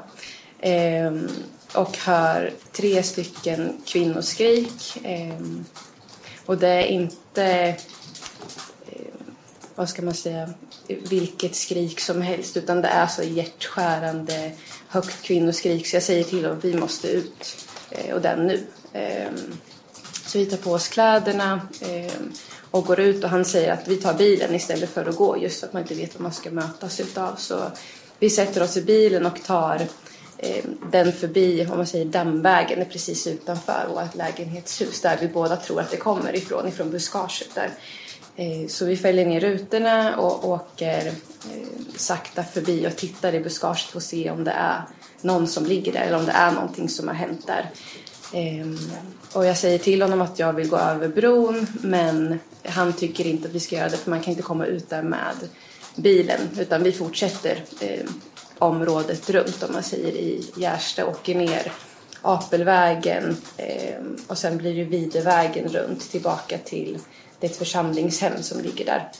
Ehm, 0.59 1.27
och 1.73 1.97
hör 1.97 2.53
tre 2.71 3.03
stycken 3.03 3.81
kvinnoskrik. 3.85 4.97
Och 6.45 6.57
det 6.57 6.67
är 6.67 6.85
inte, 6.85 7.45
eh, 8.87 9.13
vad 9.75 9.89
ska 9.89 10.01
man 10.01 10.13
säga, 10.13 10.49
vilket 10.87 11.55
skrik 11.55 11.99
som 11.99 12.21
helst 12.21 12.57
utan 12.57 12.81
det 12.81 12.87
är 12.87 13.07
så 13.07 13.23
hjärtskärande 13.23 14.51
högt 14.87 15.21
kvinnoskrik 15.21 15.87
så 15.87 15.95
jag 15.95 16.03
säger 16.03 16.23
till 16.23 16.43
dem 16.43 16.59
vi 16.59 16.73
måste 16.73 17.07
ut 17.07 17.67
eh, 17.91 18.15
och 18.15 18.21
den 18.21 18.47
nu. 18.47 18.63
Ehm, 18.93 19.57
så 20.25 20.37
vi 20.37 20.45
tar 20.45 20.57
på 20.57 20.71
oss 20.71 20.87
kläderna 20.87 21.61
ehm, 21.81 22.33
och 22.71 22.85
går 22.85 22.99
ut 22.99 23.23
och 23.23 23.29
han 23.29 23.45
säger 23.45 23.73
att 23.73 23.87
vi 23.87 23.97
tar 23.97 24.13
bilen 24.13 24.55
istället 24.55 24.89
för 24.89 25.05
att 25.05 25.15
gå 25.15 25.37
just 25.37 25.59
för 25.59 25.67
att 25.67 25.73
man 25.73 25.81
inte 25.81 25.95
vet 25.95 26.15
vad 26.15 26.21
man 26.21 26.33
ska 26.33 26.51
mötas 26.51 26.99
utav. 26.99 27.35
Så 27.35 27.71
vi 28.19 28.29
sätter 28.29 28.63
oss 28.63 28.77
i 28.77 28.81
bilen 28.81 29.25
och 29.25 29.43
tar 29.43 29.81
Eh, 30.43 30.63
den 30.91 31.11
förbi, 31.11 31.67
om 31.71 31.77
man 31.77 31.87
säger 31.87 32.05
dammvägen, 32.05 32.81
är 32.81 32.85
precis 32.85 33.27
utanför 33.27 33.87
vårt 33.89 34.15
lägenhetshus 34.15 35.01
där 35.01 35.17
vi 35.21 35.27
båda 35.27 35.55
tror 35.55 35.81
att 35.81 35.91
det 35.91 35.97
kommer 35.97 36.35
ifrån, 36.35 36.67
ifrån 36.67 36.91
buskaget 36.91 37.55
där. 37.55 37.69
Eh, 38.35 38.67
så 38.67 38.85
vi 38.85 38.97
fäller 38.97 39.25
ner 39.25 39.39
rutorna 39.39 40.17
och 40.17 40.49
åker 40.49 41.07
eh, 41.07 41.67
sakta 41.95 42.43
förbi 42.43 42.87
och 42.87 42.95
tittar 42.95 43.35
i 43.35 43.39
buskaget 43.39 43.81
för 43.81 43.97
att 43.97 44.03
se 44.03 44.31
om 44.31 44.43
det 44.43 44.51
är 44.51 44.81
någon 45.21 45.47
som 45.47 45.65
ligger 45.65 45.93
där 45.93 46.01
eller 46.01 46.17
om 46.17 46.25
det 46.25 46.31
är 46.31 46.51
någonting 46.51 46.89
som 46.89 47.07
har 47.07 47.15
hänt 47.15 47.47
där. 47.47 47.69
Och 49.33 49.45
jag 49.45 49.57
säger 49.57 49.79
till 49.79 50.01
honom 50.01 50.21
att 50.21 50.39
jag 50.39 50.53
vill 50.53 50.69
gå 50.69 50.77
över 50.77 51.07
bron 51.07 51.67
men 51.81 52.39
han 52.63 52.93
tycker 52.93 53.27
inte 53.27 53.47
att 53.47 53.53
vi 53.53 53.59
ska 53.59 53.75
göra 53.75 53.89
det 53.89 53.97
för 53.97 54.09
man 54.09 54.21
kan 54.21 54.31
inte 54.31 54.43
komma 54.43 54.65
ut 54.65 54.89
där 54.89 55.03
med 55.03 55.35
bilen 55.95 56.39
utan 56.59 56.83
vi 56.83 56.91
fortsätter 56.91 57.63
området 58.61 59.29
runt 59.29 59.63
om 59.63 59.73
man 59.73 59.83
säger 59.83 60.11
i 60.11 60.45
Gärsta, 60.55 61.05
åker 61.05 61.35
ner 61.35 61.71
Apelvägen 62.21 63.37
eh, 63.57 64.01
och 64.27 64.37
sen 64.37 64.57
blir 64.57 64.75
det 64.75 64.83
Videvägen 64.83 65.67
runt 65.67 66.11
tillbaka 66.11 66.57
till 66.57 66.99
det 67.39 67.49
församlingshem 67.49 68.43
som 68.43 68.61
ligger 68.61 68.85
där. 68.85 69.11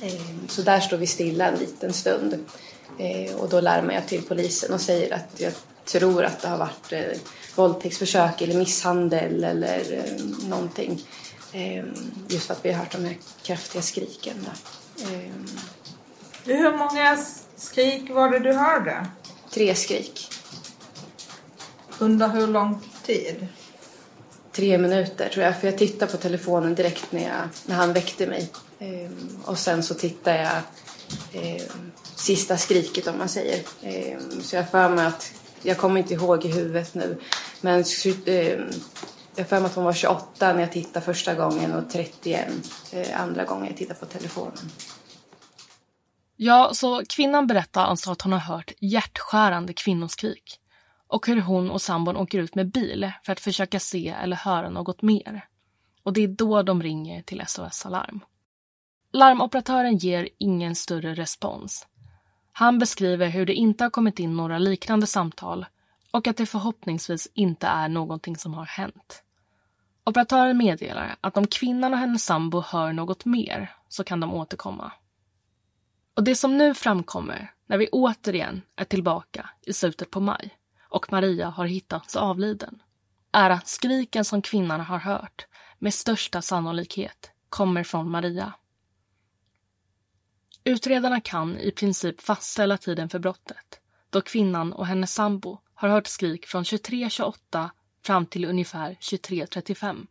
Eh, 0.00 0.48
så 0.48 0.62
där 0.62 0.80
står 0.80 0.96
vi 0.96 1.06
stilla 1.06 1.48
en 1.48 1.58
liten 1.58 1.92
stund 1.92 2.44
eh, 2.98 3.34
och 3.34 3.48
då 3.48 3.60
larmar 3.60 3.94
jag 3.94 4.06
till 4.06 4.22
polisen 4.22 4.74
och 4.74 4.80
säger 4.80 5.14
att 5.14 5.40
jag 5.40 5.52
tror 5.84 6.24
att 6.24 6.40
det 6.40 6.48
har 6.48 6.58
varit 6.58 6.92
eh, 6.92 7.18
våldtäktsförsök 7.54 8.42
eller 8.42 8.54
misshandel 8.54 9.44
eller 9.44 9.92
eh, 9.92 10.48
någonting. 10.48 11.02
Eh, 11.52 11.84
just 12.28 12.46
för 12.46 12.54
att 12.54 12.64
vi 12.64 12.72
har 12.72 12.78
hört 12.78 12.92
de 12.92 13.04
här 13.04 13.16
kraftiga 13.42 13.82
skriken. 13.82 14.46
Eh, 15.02 15.32
Hur 16.44 16.78
många 16.78 17.18
skrik 17.64 18.10
var 18.10 18.28
det 18.28 18.38
du 18.38 18.52
hörde? 18.52 19.06
Tre 19.50 19.74
skrik. 19.74 20.28
Under 21.98 22.28
hur 22.28 22.46
lång 22.46 22.80
tid? 23.02 23.46
Tre 24.52 24.78
minuter 24.78 25.28
tror 25.28 25.44
jag, 25.44 25.60
för 25.60 25.68
jag 25.68 25.78
tittade 25.78 26.12
på 26.12 26.18
telefonen 26.18 26.74
direkt 26.74 27.12
när, 27.12 27.22
jag, 27.22 27.48
när 27.66 27.74
han 27.74 27.92
väckte 27.92 28.26
mig. 28.26 28.50
Ehm, 28.78 29.38
och 29.44 29.58
sen 29.58 29.82
så 29.82 29.94
tittade 29.94 30.38
jag 30.42 30.62
ehm, 31.42 31.92
sista 32.16 32.56
skriket 32.56 33.06
om 33.06 33.18
man 33.18 33.28
säger. 33.28 33.62
Ehm, 33.82 34.42
så 34.42 34.56
jag 34.56 34.70
för 34.70 34.88
mig 34.88 35.06
att, 35.06 35.32
jag 35.62 35.78
kommer 35.78 36.00
inte 36.00 36.14
ihåg 36.14 36.44
i 36.44 36.48
huvudet 36.48 36.94
nu, 36.94 37.20
men 37.60 37.84
ehm, 38.26 38.70
jag 39.36 39.48
för 39.48 39.60
mig 39.60 39.66
att 39.66 39.74
hon 39.74 39.84
var 39.84 39.92
28 39.92 40.52
när 40.52 40.60
jag 40.60 40.72
tittade 40.72 41.04
första 41.04 41.34
gången 41.34 41.72
och 41.72 41.90
31 41.90 42.48
eh, 42.92 43.20
andra 43.20 43.44
gången 43.44 43.66
jag 43.66 43.76
tittade 43.76 44.00
på 44.00 44.06
telefonen. 44.06 44.70
Ja, 46.36 46.70
så 46.74 47.02
kvinnan 47.08 47.46
berättar 47.46 47.84
alltså 47.84 48.10
att 48.10 48.22
hon 48.22 48.32
har 48.32 48.40
hört 48.40 48.72
hjärtskärande 48.80 49.72
kvinnoskrik 49.72 50.60
och 51.06 51.26
hur 51.26 51.40
hon 51.40 51.70
och 51.70 51.82
sambon 51.82 52.16
åker 52.16 52.38
ut 52.38 52.54
med 52.54 52.70
bil 52.70 53.12
för 53.22 53.32
att 53.32 53.40
försöka 53.40 53.80
se 53.80 54.08
eller 54.08 54.36
höra 54.36 54.70
något 54.70 55.02
mer. 55.02 55.44
Och 56.02 56.12
det 56.12 56.24
är 56.24 56.28
då 56.28 56.62
de 56.62 56.82
ringer 56.82 57.22
till 57.22 57.42
SOS 57.46 57.86
Alarm. 57.86 58.20
Larmoperatören 59.12 59.96
ger 59.96 60.28
ingen 60.38 60.74
större 60.74 61.14
respons. 61.14 61.86
Han 62.52 62.78
beskriver 62.78 63.28
hur 63.28 63.46
det 63.46 63.54
inte 63.54 63.84
har 63.84 63.90
kommit 63.90 64.18
in 64.18 64.36
några 64.36 64.58
liknande 64.58 65.06
samtal 65.06 65.66
och 66.10 66.26
att 66.26 66.36
det 66.36 66.46
förhoppningsvis 66.46 67.28
inte 67.34 67.66
är 67.66 67.88
någonting 67.88 68.36
som 68.36 68.54
har 68.54 68.66
hänt. 68.66 69.22
Operatören 70.04 70.56
meddelar 70.56 71.16
att 71.20 71.36
om 71.36 71.46
kvinnan 71.46 71.92
och 71.92 71.98
hennes 71.98 72.24
sambo 72.24 72.60
hör 72.60 72.92
något 72.92 73.24
mer 73.24 73.74
så 73.88 74.04
kan 74.04 74.20
de 74.20 74.34
återkomma. 74.34 74.92
Och 76.14 76.24
det 76.24 76.36
som 76.36 76.58
nu 76.58 76.74
framkommer 76.74 77.52
när 77.66 77.78
vi 77.78 77.88
återigen 77.92 78.62
är 78.76 78.84
tillbaka 78.84 79.50
i 79.66 79.72
slutet 79.72 80.10
på 80.10 80.20
maj 80.20 80.58
och 80.88 81.12
Maria 81.12 81.48
har 81.48 81.66
hittats 81.66 82.16
avliden 82.16 82.82
är 83.32 83.50
att 83.50 83.68
skriken 83.68 84.24
som 84.24 84.42
kvinnan 84.42 84.80
har 84.80 84.98
hört 84.98 85.46
med 85.78 85.94
största 85.94 86.42
sannolikhet 86.42 87.30
kommer 87.48 87.84
från 87.84 88.10
Maria. 88.10 88.52
Utredarna 90.64 91.20
kan 91.20 91.58
i 91.58 91.70
princip 91.70 92.20
fastställa 92.20 92.78
tiden 92.78 93.08
för 93.08 93.18
brottet 93.18 93.80
då 94.10 94.20
kvinnan 94.20 94.72
och 94.72 94.86
hennes 94.86 95.14
sambo 95.14 95.58
har 95.74 95.88
hört 95.88 96.06
skrik 96.06 96.46
från 96.46 96.62
23.28 96.62 97.70
fram 98.04 98.26
till 98.26 98.44
ungefär 98.44 98.96
23.35. 99.00 100.06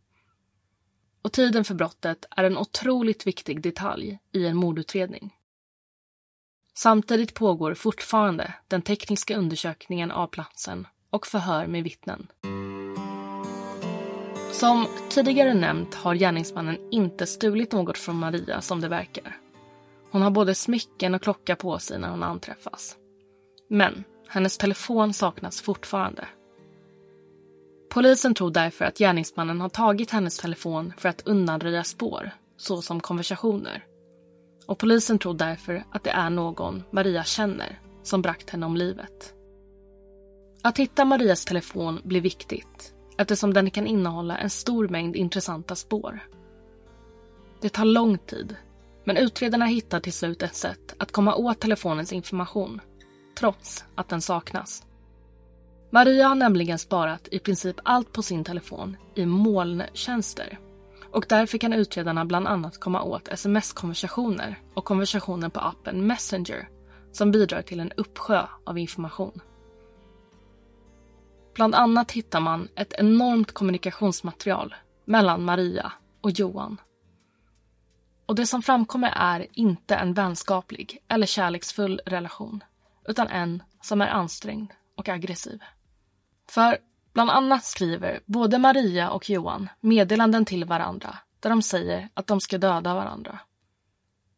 Och 1.22 1.32
tiden 1.32 1.64
för 1.64 1.74
brottet 1.74 2.24
är 2.30 2.44
en 2.44 2.58
otroligt 2.58 3.26
viktig 3.26 3.62
detalj 3.62 4.18
i 4.32 4.46
en 4.46 4.56
mordutredning. 4.56 5.34
Samtidigt 6.76 7.34
pågår 7.34 7.74
fortfarande 7.74 8.54
den 8.68 8.82
tekniska 8.82 9.36
undersökningen 9.36 10.10
av 10.10 10.26
platsen 10.26 10.86
och 11.10 11.26
förhör 11.26 11.66
med 11.66 11.84
vittnen. 11.84 12.26
Som 14.52 14.86
tidigare 15.10 15.54
nämnt 15.54 15.94
har 15.94 16.14
gärningsmannen 16.14 16.78
inte 16.90 17.26
stulit 17.26 17.72
något 17.72 17.98
från 17.98 18.16
Maria 18.16 18.60
som 18.60 18.80
det 18.80 18.88
verkar. 18.88 19.36
Hon 20.10 20.22
har 20.22 20.30
både 20.30 20.54
smycken 20.54 21.14
och 21.14 21.22
klocka 21.22 21.56
på 21.56 21.78
sig 21.78 21.98
när 21.98 22.10
hon 22.10 22.22
anträffas. 22.22 22.96
Men 23.68 24.04
hennes 24.28 24.58
telefon 24.58 25.14
saknas 25.14 25.60
fortfarande. 25.60 26.24
Polisen 27.90 28.34
tror 28.34 28.50
därför 28.50 28.84
att 28.84 28.98
gärningsmannen 28.98 29.60
har 29.60 29.68
tagit 29.68 30.10
hennes 30.10 30.38
telefon 30.38 30.92
för 30.98 31.08
att 31.08 31.26
undanröja 31.26 31.84
spår, 31.84 32.30
såsom 32.56 33.00
konversationer. 33.00 33.84
Och 34.66 34.78
polisen 34.78 35.18
tror 35.18 35.34
därför 35.34 35.84
att 35.90 36.04
det 36.04 36.10
är 36.10 36.30
någon 36.30 36.82
Maria 36.90 37.24
känner 37.24 37.80
som 38.02 38.22
bragt 38.22 38.50
henne 38.50 38.66
om 38.66 38.76
livet. 38.76 39.34
Att 40.62 40.78
hitta 40.78 41.04
Marias 41.04 41.44
telefon 41.44 42.00
blir 42.04 42.20
viktigt 42.20 42.94
eftersom 43.18 43.54
den 43.54 43.70
kan 43.70 43.86
innehålla 43.86 44.38
en 44.38 44.50
stor 44.50 44.88
mängd 44.88 45.16
intressanta 45.16 45.74
spår. 45.74 46.20
Det 47.60 47.68
tar 47.68 47.84
lång 47.84 48.18
tid, 48.18 48.56
men 49.04 49.16
utredarna 49.16 49.66
hittar 49.66 50.00
till 50.00 50.12
slut 50.12 50.42
ett 50.42 50.54
sätt 50.54 50.94
att 50.98 51.12
komma 51.12 51.34
åt 51.34 51.60
telefonens 51.60 52.12
information, 52.12 52.80
trots 53.38 53.84
att 53.94 54.08
den 54.08 54.20
saknas. 54.20 54.86
Maria 55.90 56.28
har 56.28 56.34
nämligen 56.34 56.78
sparat 56.78 57.28
i 57.30 57.38
princip 57.38 57.76
allt 57.82 58.12
på 58.12 58.22
sin 58.22 58.44
telefon 58.44 58.96
i 59.14 59.26
molntjänster 59.26 60.58
och 61.14 61.26
därför 61.28 61.58
kan 61.58 61.72
utredarna 61.72 62.24
bland 62.24 62.48
annat 62.48 62.80
komma 62.80 63.02
åt 63.02 63.28
sms-konversationer 63.28 64.58
och 64.74 64.84
konversationer 64.84 65.48
på 65.48 65.60
appen 65.60 66.06
Messenger 66.06 66.68
som 67.12 67.30
bidrar 67.30 67.62
till 67.62 67.80
en 67.80 67.92
uppsjö 67.92 68.46
av 68.66 68.78
information. 68.78 69.40
Bland 71.54 71.74
annat 71.74 72.12
hittar 72.12 72.40
man 72.40 72.68
ett 72.76 72.92
enormt 72.98 73.52
kommunikationsmaterial 73.52 74.74
mellan 75.04 75.44
Maria 75.44 75.92
och 76.20 76.30
Johan. 76.30 76.80
Och 78.26 78.34
det 78.34 78.46
som 78.46 78.62
framkommer 78.62 79.12
är 79.16 79.46
inte 79.52 79.94
en 79.94 80.14
vänskaplig 80.14 80.98
eller 81.08 81.26
kärleksfull 81.26 82.00
relation 82.06 82.64
utan 83.08 83.28
en 83.28 83.62
som 83.82 84.00
är 84.00 84.08
ansträngd 84.08 84.72
och 84.96 85.08
aggressiv. 85.08 85.62
För 86.50 86.78
bland 87.14 87.30
annat 87.30 87.64
skriver 87.64 88.20
både 88.26 88.58
Maria 88.58 89.10
och 89.10 89.30
Johan 89.30 89.68
meddelanden 89.80 90.44
till 90.44 90.64
varandra 90.64 91.18
där 91.40 91.50
de 91.50 91.62
säger 91.62 92.08
att 92.14 92.26
de 92.26 92.40
ska 92.40 92.58
döda 92.58 92.94
varandra. 92.94 93.38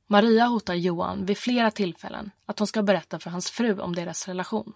Maria 0.07 0.47
hotar 0.47 0.75
Johan 0.75 1.27
vid 1.27 1.39
flera 1.39 1.71
tillfällen 1.71 2.31
att 2.47 2.59
hon 2.59 2.67
ska 2.67 2.83
berätta 2.83 3.19
för 3.19 3.31
hans 3.31 3.51
fru 3.51 3.81
om 3.81 3.95
deras 3.95 4.29
relation. 4.29 4.73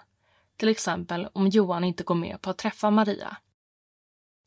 Till 0.56 0.68
exempel 0.68 1.28
om 1.32 1.48
Johan 1.48 1.84
inte 1.84 2.04
går 2.04 2.14
med 2.14 2.40
på 2.40 2.50
att 2.50 2.58
träffa 2.58 2.90
Maria. 2.90 3.36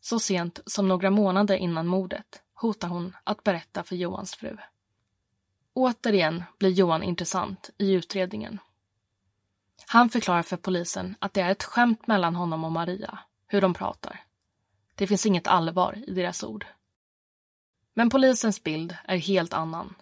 Så 0.01 0.19
sent 0.19 0.59
som 0.65 0.87
några 0.87 1.09
månader 1.09 1.55
innan 1.55 1.87
mordet 1.87 2.41
hotar 2.53 2.87
hon 2.87 3.15
att 3.23 3.43
berätta 3.43 3.83
för 3.83 3.95
Johans 3.95 4.35
fru. 4.35 4.57
Återigen 5.73 6.43
blir 6.57 6.69
Johan 6.69 7.03
intressant 7.03 7.69
i 7.77 7.91
utredningen. 7.91 8.59
Han 9.87 10.09
förklarar 10.09 10.43
för 10.43 10.57
polisen 10.57 11.15
att 11.19 11.33
det 11.33 11.41
är 11.41 11.51
ett 11.51 11.63
skämt 11.63 12.07
mellan 12.07 12.35
honom 12.35 12.63
och 12.63 12.71
Maria, 12.71 13.19
hur 13.53 13.61
de 13.61 13.73
pratar. 13.73 14.23
Det 14.95 15.07
finns 15.07 15.25
inget 15.25 15.47
allvar 15.47 15.97
i 16.07 16.11
deras 16.11 16.43
ord. 16.43 16.65
Men 17.93 18.09
polisens 18.09 18.63
bild 18.63 18.95
är 19.07 19.17
helt 19.17 19.53
annan. 19.53 19.95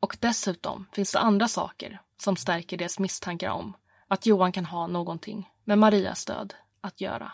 Och 0.00 0.16
dessutom 0.20 0.86
finns 0.92 1.12
det 1.12 1.18
andra 1.18 1.48
saker 1.48 2.00
som 2.20 2.36
stärker 2.36 2.76
deras 2.76 2.98
misstankar 2.98 3.50
om 3.50 3.76
att 4.08 4.26
Johan 4.26 4.52
kan 4.52 4.64
ha 4.64 4.86
någonting 4.86 5.50
med 5.64 5.78
Marias 5.78 6.24
död 6.24 6.54
att 6.80 7.00
göra. 7.00 7.32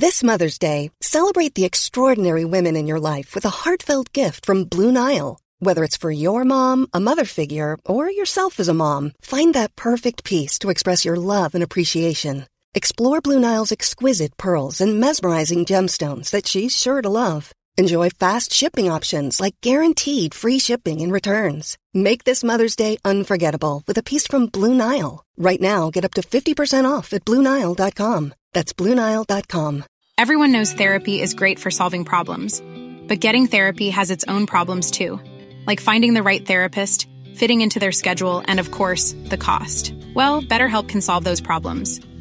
This 0.00 0.22
Mother's 0.22 0.60
Day, 0.60 0.90
celebrate 1.00 1.54
the 1.54 1.64
extraordinary 1.64 2.44
women 2.44 2.76
in 2.76 2.88
your 2.88 3.16
life 3.16 3.34
with 3.34 3.46
a 3.46 3.64
heartfelt 3.64 4.16
gift 4.16 4.46
from 4.46 4.64
Blue 4.64 4.92
Nile. 4.92 5.38
Whether 5.60 5.84
it's 5.84 6.00
for 6.00 6.12
your 6.12 6.44
mom, 6.44 6.88
a 6.92 7.00
mother 7.00 7.24
figure, 7.24 7.78
or 7.84 8.10
yourself 8.10 8.60
as 8.60 8.68
a 8.68 8.74
mom, 8.74 9.12
find 9.20 9.54
that 9.54 9.76
perfect 9.76 10.24
piece 10.24 10.58
to 10.58 10.70
express 10.70 11.04
your 11.04 11.16
love 11.16 11.54
and 11.54 11.62
appreciation. 11.62 12.46
Explore 12.76 13.22
Blue 13.22 13.40
Nile's 13.40 13.72
exquisite 13.72 14.36
pearls 14.36 14.82
and 14.82 15.00
mesmerizing 15.00 15.64
gemstones 15.64 16.28
that 16.28 16.46
she's 16.46 16.76
sure 16.76 17.00
to 17.00 17.08
love. 17.08 17.50
Enjoy 17.78 18.10
fast 18.10 18.52
shipping 18.52 18.92
options 18.92 19.40
like 19.40 19.54
guaranteed 19.62 20.34
free 20.34 20.58
shipping 20.58 21.00
and 21.00 21.10
returns. 21.10 21.78
Make 21.94 22.24
this 22.24 22.44
Mother's 22.44 22.76
Day 22.76 22.98
unforgettable 23.02 23.82
with 23.86 23.96
a 23.96 24.02
piece 24.02 24.26
from 24.26 24.48
Blue 24.48 24.74
Nile. 24.74 25.24
Right 25.38 25.58
now, 25.58 25.88
get 25.88 26.04
up 26.04 26.12
to 26.14 26.20
50% 26.20 26.84
off 26.84 27.14
at 27.14 27.24
BlueNile.com. 27.24 28.34
That's 28.52 28.74
BlueNile.com. 28.74 29.84
Everyone 30.18 30.52
knows 30.52 30.74
therapy 30.74 31.22
is 31.22 31.32
great 31.32 31.58
for 31.58 31.70
solving 31.70 32.04
problems, 32.04 32.62
but 33.08 33.20
getting 33.20 33.46
therapy 33.46 33.88
has 33.88 34.10
its 34.10 34.26
own 34.28 34.44
problems 34.44 34.90
too, 34.90 35.18
like 35.66 35.80
finding 35.80 36.12
the 36.12 36.22
right 36.22 36.44
therapist, 36.44 37.08
fitting 37.36 37.62
into 37.62 37.78
their 37.78 37.92
schedule, 37.92 38.42
and 38.46 38.60
of 38.60 38.70
course, 38.70 39.16
the 39.30 39.38
cost. 39.38 39.94
Well, 40.14 40.42
BetterHelp 40.42 40.90
can 40.90 41.00
solve 41.00 41.24
those 41.24 41.40
problems. 41.40 42.00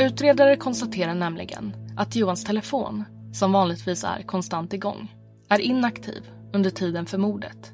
Utredare 0.00 0.56
konstaterar 0.56 1.14
nämligen 1.14 1.74
att 1.96 2.16
Johans 2.16 2.44
telefon, 2.44 3.04
som 3.32 3.52
vanligtvis 3.52 4.04
är 4.04 4.22
konstant 4.22 4.72
igång, 4.72 5.14
är 5.48 5.58
inaktiv 5.58 6.30
under 6.52 6.70
tiden 6.70 7.06
för 7.06 7.18
mordet. 7.18 7.72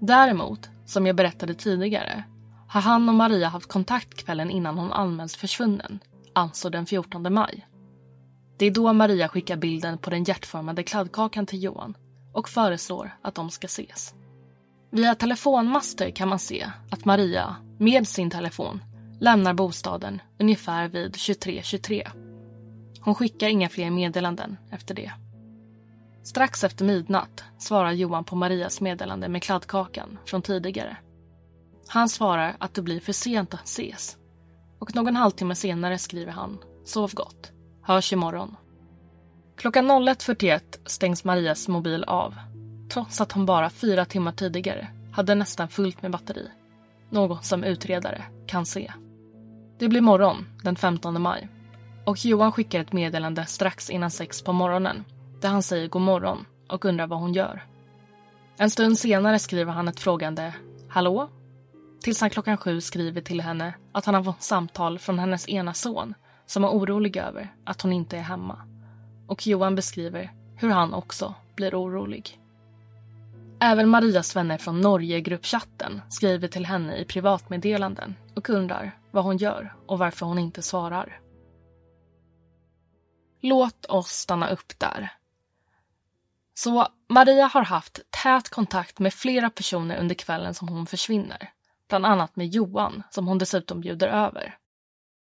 Däremot, 0.00 0.70
som 0.86 1.06
jag 1.06 1.16
berättade 1.16 1.54
tidigare, 1.54 2.24
har 2.68 2.80
han 2.80 3.08
och 3.08 3.14
Maria 3.14 3.48
haft 3.48 3.68
kontakt 3.68 4.24
kvällen 4.24 4.50
innan 4.50 4.78
hon 4.78 4.92
anmäls 4.92 5.36
försvunnen, 5.36 5.98
alltså 6.32 6.70
den 6.70 6.86
14 6.86 7.34
maj. 7.34 7.66
Det 8.58 8.66
är 8.66 8.70
då 8.70 8.92
Maria 8.92 9.28
skickar 9.28 9.56
bilden 9.56 9.98
på 9.98 10.10
den 10.10 10.24
hjärtformade 10.24 10.82
kladdkakan 10.82 11.46
till 11.46 11.62
Johan 11.62 11.96
och 12.32 12.48
föreslår 12.48 13.16
att 13.22 13.34
de 13.34 13.50
ska 13.50 13.64
ses. 13.64 14.14
Via 14.90 15.14
telefonmaster 15.14 16.10
kan 16.10 16.28
man 16.28 16.38
se 16.38 16.70
att 16.90 17.04
Maria, 17.04 17.56
med 17.78 18.08
sin 18.08 18.30
telefon, 18.30 18.80
lämnar 19.20 19.54
bostaden 19.54 20.22
ungefär 20.38 20.88
vid 20.88 21.14
23.23. 21.14 21.62
23. 21.62 22.08
Hon 23.00 23.14
skickar 23.14 23.48
inga 23.48 23.68
fler 23.68 23.90
meddelanden 23.90 24.56
efter 24.70 24.94
det. 24.94 25.12
Strax 26.22 26.64
efter 26.64 26.84
midnatt 26.84 27.44
svarar 27.58 27.92
Johan 27.92 28.24
på 28.24 28.36
Marias 28.36 28.80
meddelande 28.80 29.28
med 29.28 29.42
kladdkakan 29.42 30.18
från 30.26 30.42
tidigare. 30.42 30.96
Han 31.88 32.08
svarar 32.08 32.56
att 32.58 32.74
det 32.74 32.82
blir 32.82 33.00
för 33.00 33.12
sent 33.12 33.54
att 33.54 33.64
ses. 33.64 34.16
Och 34.78 34.94
någon 34.94 35.16
halvtimme 35.16 35.54
senare 35.54 35.98
skriver 35.98 36.32
han 36.32 36.58
“Sov 36.84 37.10
gott. 37.14 37.52
Hörs 37.82 38.12
imorgon”. 38.12 38.56
Klockan 39.56 39.90
01.41 39.90 40.60
stängs 40.86 41.24
Marias 41.24 41.68
mobil 41.68 42.04
av. 42.04 42.34
Trots 42.92 43.20
att 43.20 43.32
hon 43.32 43.46
bara 43.46 43.70
fyra 43.70 44.04
timmar 44.04 44.32
tidigare 44.32 44.86
hade 45.12 45.34
nästan 45.34 45.68
fullt 45.68 46.02
med 46.02 46.10
batteri. 46.10 46.50
Något 47.10 47.44
som 47.44 47.64
utredare 47.64 48.24
kan 48.46 48.66
se. 48.66 48.92
Det 49.80 49.88
blir 49.88 50.00
morgon 50.00 50.46
den 50.62 50.76
15 50.76 51.22
maj. 51.22 51.48
Och 52.04 52.24
Johan 52.24 52.52
skickar 52.52 52.80
ett 52.80 52.92
meddelande 52.92 53.46
strax 53.46 53.90
innan 53.90 54.10
sex 54.10 54.42
på 54.42 54.52
morgonen 54.52 55.04
där 55.40 55.48
han 55.48 55.62
säger 55.62 55.88
god 55.88 56.02
morgon 56.02 56.46
och 56.68 56.84
undrar 56.84 57.06
vad 57.06 57.18
hon 57.18 57.32
gör. 57.32 57.64
En 58.56 58.70
stund 58.70 58.98
senare 58.98 59.38
skriver 59.38 59.72
han 59.72 59.88
ett 59.88 60.00
frågande 60.00 60.54
“Hallå?” 60.88 61.28
tills 62.00 62.20
han 62.20 62.30
klockan 62.30 62.56
sju 62.56 62.80
skriver 62.80 63.20
till 63.20 63.40
henne 63.40 63.74
att 63.92 64.06
han 64.06 64.14
har 64.14 64.22
fått 64.22 64.42
samtal 64.42 64.98
från 64.98 65.18
hennes 65.18 65.48
ena 65.48 65.74
son 65.74 66.14
som 66.46 66.64
är 66.64 66.68
orolig 66.68 67.16
över 67.16 67.54
att 67.64 67.82
hon 67.82 67.92
inte 67.92 68.16
är 68.16 68.22
hemma. 68.22 68.58
Och 69.26 69.46
Johan 69.46 69.74
beskriver 69.74 70.32
hur 70.56 70.70
han 70.70 70.94
också 70.94 71.34
blir 71.56 71.74
orolig. 71.74 72.38
Även 73.60 73.88
Marias 73.88 74.36
vänner 74.36 74.58
från 74.58 74.80
Norge-gruppchatten 74.80 76.00
skriver 76.08 76.48
till 76.48 76.66
henne 76.66 76.96
i 76.96 77.04
privatmeddelanden 77.04 78.14
och 78.34 78.50
undrar 78.50 78.99
vad 79.12 79.24
hon 79.24 79.36
gör 79.36 79.76
och 79.86 79.98
varför 79.98 80.26
hon 80.26 80.38
inte 80.38 80.62
svarar. 80.62 81.20
Låt 83.40 83.86
oss 83.86 84.10
stanna 84.10 84.48
upp 84.48 84.78
där. 84.78 85.12
Så 86.54 86.88
Maria 87.08 87.46
har 87.46 87.64
haft 87.64 88.00
tät 88.10 88.48
kontakt 88.48 88.98
med 88.98 89.14
flera 89.14 89.50
personer 89.50 89.96
under 89.96 90.14
kvällen 90.14 90.54
som 90.54 90.68
hon 90.68 90.86
försvinner. 90.86 91.52
Bland 91.88 92.06
annat 92.06 92.36
med 92.36 92.48
Johan, 92.48 93.02
som 93.10 93.26
hon 93.26 93.38
dessutom 93.38 93.80
bjuder 93.80 94.08
över. 94.08 94.58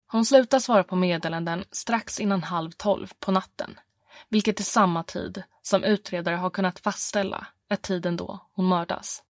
Hon 0.06 0.24
slutar 0.24 0.58
svara 0.58 0.84
på 0.84 0.96
meddelanden 0.96 1.64
strax 1.70 2.20
innan 2.20 2.42
halv 2.42 2.70
tolv 2.70 3.12
på 3.18 3.32
natten, 3.32 3.80
vilket 4.28 4.60
är 4.60 4.64
samma 4.64 5.02
tid 5.02 5.42
som 5.62 5.84
utredare 5.84 6.36
har 6.36 6.50
kunnat 6.50 6.78
fastställa 6.80 7.46
är 7.68 7.76
tiden 7.76 8.16
då 8.16 8.50
hon 8.52 8.66
mördas. 8.66 9.22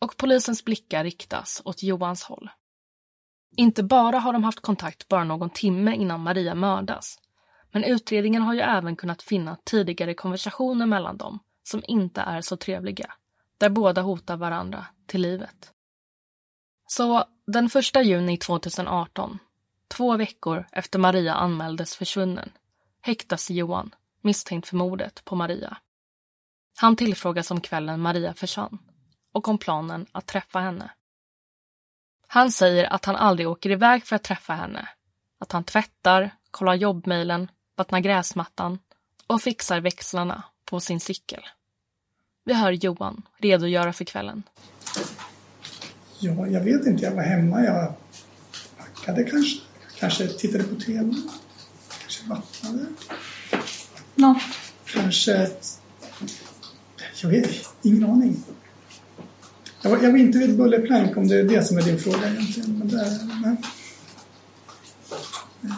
Och 0.00 0.16
polisens 0.16 0.64
blickar 0.64 1.04
riktas 1.04 1.62
åt 1.64 1.82
Johans 1.82 2.24
håll. 2.24 2.50
Inte 3.56 3.82
bara 3.82 4.18
har 4.18 4.32
de 4.32 4.44
haft 4.44 4.60
kontakt 4.60 5.08
bara 5.08 5.24
någon 5.24 5.50
timme 5.50 5.94
innan 5.94 6.20
Maria 6.20 6.54
mördas, 6.54 7.18
men 7.72 7.84
utredningen 7.84 8.42
har 8.42 8.54
ju 8.54 8.60
även 8.60 8.96
kunnat 8.96 9.22
finna 9.22 9.56
tidigare 9.64 10.14
konversationer 10.14 10.86
mellan 10.86 11.16
dem 11.16 11.38
som 11.62 11.82
inte 11.88 12.20
är 12.20 12.40
så 12.40 12.56
trevliga, 12.56 13.12
där 13.58 13.70
båda 13.70 14.02
hotar 14.02 14.36
varandra 14.36 14.86
till 15.06 15.20
livet. 15.20 15.72
Så 16.86 17.24
den 17.46 17.66
1 17.94 18.06
juni 18.06 18.36
2018, 18.38 19.38
två 19.88 20.16
veckor 20.16 20.66
efter 20.72 20.98
Maria 20.98 21.34
anmäldes 21.34 21.96
försvunnen, 21.96 22.50
häktas 23.00 23.50
Johan 23.50 23.94
misstänkt 24.20 24.68
för 24.68 24.76
mordet 24.76 25.24
på 25.24 25.36
Maria. 25.36 25.76
Han 26.76 26.96
tillfrågas 26.96 27.50
om 27.50 27.60
kvällen 27.60 28.00
Maria 28.00 28.34
försvann 28.34 28.78
och 29.32 29.48
om 29.48 29.58
planen 29.58 30.06
att 30.12 30.26
träffa 30.26 30.60
henne. 30.60 30.90
Han 32.26 32.52
säger 32.52 32.92
att 32.92 33.04
han 33.04 33.16
aldrig 33.16 33.48
åker 33.48 33.70
iväg 33.70 34.06
för 34.06 34.16
att 34.16 34.22
träffa 34.22 34.52
henne. 34.52 34.88
Att 35.40 35.52
han 35.52 35.64
tvättar, 35.64 36.30
kollar 36.50 36.74
jobbmejlen, 36.74 37.50
vattnar 37.76 38.00
gräsmattan 38.00 38.78
och 39.26 39.42
fixar 39.42 39.80
växlarna 39.80 40.42
på 40.64 40.80
sin 40.80 41.00
cykel. 41.00 41.40
Vi 42.44 42.54
hör 42.54 42.72
Johan 42.72 43.22
redogöra 43.38 43.92
för 43.92 44.04
kvällen. 44.04 44.42
Ja, 46.18 46.46
jag 46.46 46.60
vet 46.60 46.86
inte. 46.86 47.04
Jag 47.04 47.14
var 47.14 47.22
hemma. 47.22 47.64
Jag 47.64 47.94
packade 48.78 49.24
kanske. 49.24 49.60
Kanske 49.98 50.28
tittade 50.28 50.64
på 50.64 50.74
TV. 50.74 51.14
Kanske 52.00 52.28
vattnade. 52.28 52.86
Något. 54.14 54.42
Kanske... 54.84 55.50
Jag 57.22 57.30
vet 57.30 57.74
ingen 57.82 58.04
aning. 58.04 58.44
Jag 59.84 59.90
var, 59.90 59.98
jag 60.02 60.10
var 60.10 60.18
inte 60.18 60.38
vid 60.38 60.56
bullerplank 60.56 61.16
om 61.16 61.28
det 61.28 61.36
är 61.36 61.42
det 61.42 61.64
som 61.64 61.78
är 61.78 61.82
din 61.82 61.98
fråga 61.98 62.28
egentligen. 62.28 62.78
Men, 62.78 62.88
det, 62.88 62.96
nej. 63.42 63.56
Eh, 65.62 65.70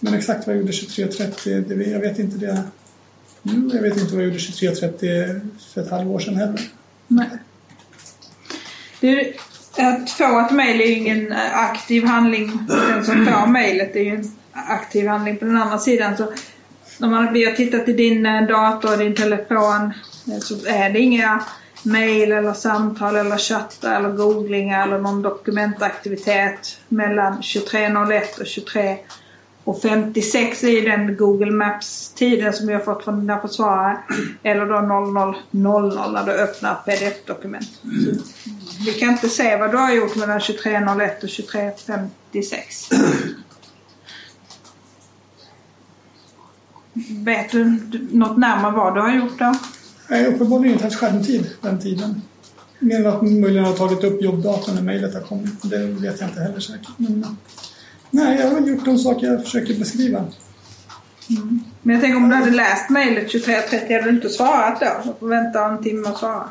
men 0.00 0.14
exakt 0.14 0.46
vad 0.46 0.56
jag 0.56 0.60
gjorde 0.60 0.72
23.30, 0.72 1.68
det, 1.68 1.84
jag 1.84 2.00
vet 2.00 2.18
inte 2.18 2.36
det 2.38 2.62
nu. 3.42 3.70
Jag 3.74 3.82
vet 3.82 3.96
inte 3.96 4.14
vad 4.14 4.22
jag 4.22 4.28
gjorde 4.28 4.38
23.30 4.38 5.40
för 5.74 5.80
ett 5.80 5.90
halvår 5.90 6.18
sedan 6.18 6.36
heller. 6.36 6.60
Nej. 7.08 7.28
Du, 9.00 9.32
att 9.76 10.10
få 10.10 10.40
ett 10.40 10.52
mejl 10.52 10.80
är 10.80 10.86
ju 10.86 10.92
ingen 10.92 11.32
eh, 11.32 11.56
aktiv 11.56 12.04
handling. 12.04 12.66
Den 12.68 13.04
som 13.04 13.26
får 13.26 13.46
mejlet 13.46 13.96
är 13.96 14.00
ju 14.00 14.14
en 14.14 14.32
aktiv 14.52 15.08
handling. 15.08 15.36
På 15.36 15.44
den 15.44 15.56
andra 15.56 15.78
sidan 15.78 16.16
så 16.16 16.32
när 16.98 17.08
man, 17.08 17.32
vi 17.32 17.44
har 17.44 17.52
tittat 17.52 17.88
i 17.88 17.92
din 17.92 18.26
eh, 18.26 18.46
dator 18.46 18.92
och 18.92 18.98
din 18.98 19.14
telefon 19.14 19.92
så 20.40 20.66
är 20.66 20.90
det 20.90 20.98
inga 20.98 21.44
mejl 21.84 22.32
eller 22.32 22.52
samtal 22.52 23.16
eller 23.16 23.38
chattar 23.38 23.96
eller 23.96 24.10
googlingar 24.10 24.86
eller 24.86 24.98
någon 24.98 25.22
dokumentaktivitet 25.22 26.80
mellan 26.88 27.40
23.01 27.40 28.40
och 28.40 28.46
23 28.46 28.98
och 29.64 29.82
56 29.82 30.64
är 30.64 30.68
ju 30.68 30.80
den 30.80 31.16
Google 31.16 31.50
Maps-tiden 31.50 32.52
som 32.52 32.68
jag 32.68 32.84
fått 32.84 33.04
från 33.04 33.20
dina 33.20 33.40
försvarare. 33.40 33.98
Eller 34.42 34.66
då 34.66 34.74
00.00 34.74 36.12
när 36.12 36.26
du 36.26 36.32
öppnar 36.32 36.74
pdf-dokument. 36.74 37.68
Vi 38.86 38.92
kan 38.92 39.10
inte 39.10 39.28
se 39.28 39.56
vad 39.56 39.70
du 39.70 39.76
har 39.76 39.92
gjort 39.92 40.16
mellan 40.16 40.38
23.01 40.38 41.22
och 41.22 41.28
23.56. 41.28 42.94
Vet 47.24 47.50
du 47.50 47.64
något 48.12 48.38
närmare 48.38 48.72
vad 48.72 48.94
du 48.94 49.00
har 49.00 49.14
gjort 49.14 49.38
då? 49.38 49.54
Jag 50.08 50.16
har 50.16 50.26
uppenbarligen 50.26 50.72
inte 50.72 50.84
haft 50.84 50.96
skärmtid 50.96 51.50
den 51.60 51.80
tiden. 51.80 52.22
Mer 52.78 53.00
än 53.00 53.06
att 53.06 53.22
möjligen 53.22 53.64
har 53.64 53.72
tagit 53.72 54.04
upp 54.04 54.22
jobbdatorn 54.22 54.74
när 54.74 54.82
mejlet 54.82 55.14
har 55.14 55.20
kommit. 55.20 55.62
Det 55.62 55.78
vet 55.78 56.20
jag 56.20 56.28
inte 56.28 56.40
heller 56.40 56.60
säkert. 56.60 56.88
Men, 56.96 57.36
nej, 58.10 58.40
jag 58.40 58.50
har 58.50 58.60
gjort 58.60 58.84
de 58.84 58.98
saker 58.98 59.26
jag 59.26 59.44
försöker 59.44 59.74
beskriva. 59.74 60.24
Mm. 61.30 61.60
Men 61.82 61.94
jag 61.94 62.02
tänker 62.02 62.16
om 62.16 62.28
du 62.28 62.34
hade 62.34 62.50
läst 62.50 62.90
mejlet 62.90 63.32
23.30 63.32 63.92
hade 63.92 64.02
du 64.02 64.10
inte 64.10 64.28
svarat 64.28 64.80
då? 64.80 65.10
Och 65.10 65.18
får 65.18 65.28
vänta 65.28 65.64
en 65.64 65.82
timme 65.82 66.08
och 66.08 66.18
svara? 66.18 66.48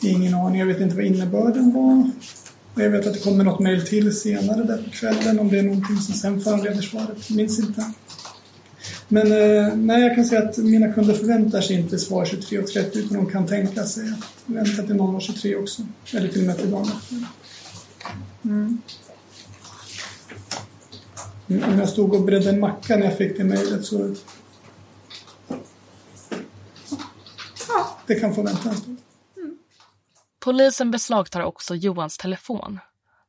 Ingen 0.00 0.34
aning, 0.34 0.60
jag 0.60 0.66
vet 0.66 0.80
inte 0.80 0.96
vad 0.96 1.04
innebörden 1.04 1.72
var. 1.72 2.10
Jag 2.74 2.90
vet 2.90 3.06
att 3.06 3.14
det 3.14 3.20
kommer 3.20 3.44
något 3.44 3.60
mejl 3.60 3.86
till 3.86 4.16
senare 4.16 4.62
där 4.62 4.82
på 4.82 4.90
kvällen 4.90 5.40
om 5.40 5.48
det 5.48 5.58
är 5.58 5.62
någonting 5.62 5.96
som 5.96 6.14
sen 6.14 6.40
föranleder 6.40 6.82
svaret. 6.82 7.30
Minns 7.30 7.58
inte. 7.58 7.92
Men 9.12 9.32
eh, 9.32 9.76
nej, 9.76 10.02
jag 10.02 10.14
kan 10.14 10.24
säga 10.24 10.42
att 10.42 10.58
mina 10.58 10.92
kunder 10.92 11.14
förväntar 11.14 11.60
sig 11.60 11.76
inte 11.76 11.98
svar 11.98 12.24
23.30 12.24 12.98
utan 12.98 13.16
de 13.16 13.30
kan 13.30 13.46
tänka 13.46 13.84
sig 13.84 14.04
att 14.08 14.42
vänta 14.46 14.82
till 14.82 14.96
00.23 14.96 15.62
också. 15.62 15.82
Eller 16.12 16.28
till 16.28 16.40
och 16.40 16.46
med 16.46 16.58
till 16.58 16.70
dagen 16.70 16.88
efter. 16.96 17.16
Mm. 18.44 18.82
Om 21.48 21.78
jag 21.78 21.88
stod 21.88 22.14
och 22.14 22.22
bredde 22.22 22.50
en 22.50 22.60
macka 22.60 22.96
när 22.96 23.04
jag 23.04 23.16
fick 23.16 23.36
det 23.36 23.44
mejlet 23.44 23.84
så... 23.84 24.14
Det 28.06 28.14
kan 28.14 28.34
få 28.34 28.42
vänta 28.42 28.68
en 28.68 28.76
stund. 28.76 28.96
Polisen 30.40 30.90
beslagtar 30.90 31.40
också 31.40 31.74
Johans 31.74 32.18
telefon 32.18 32.78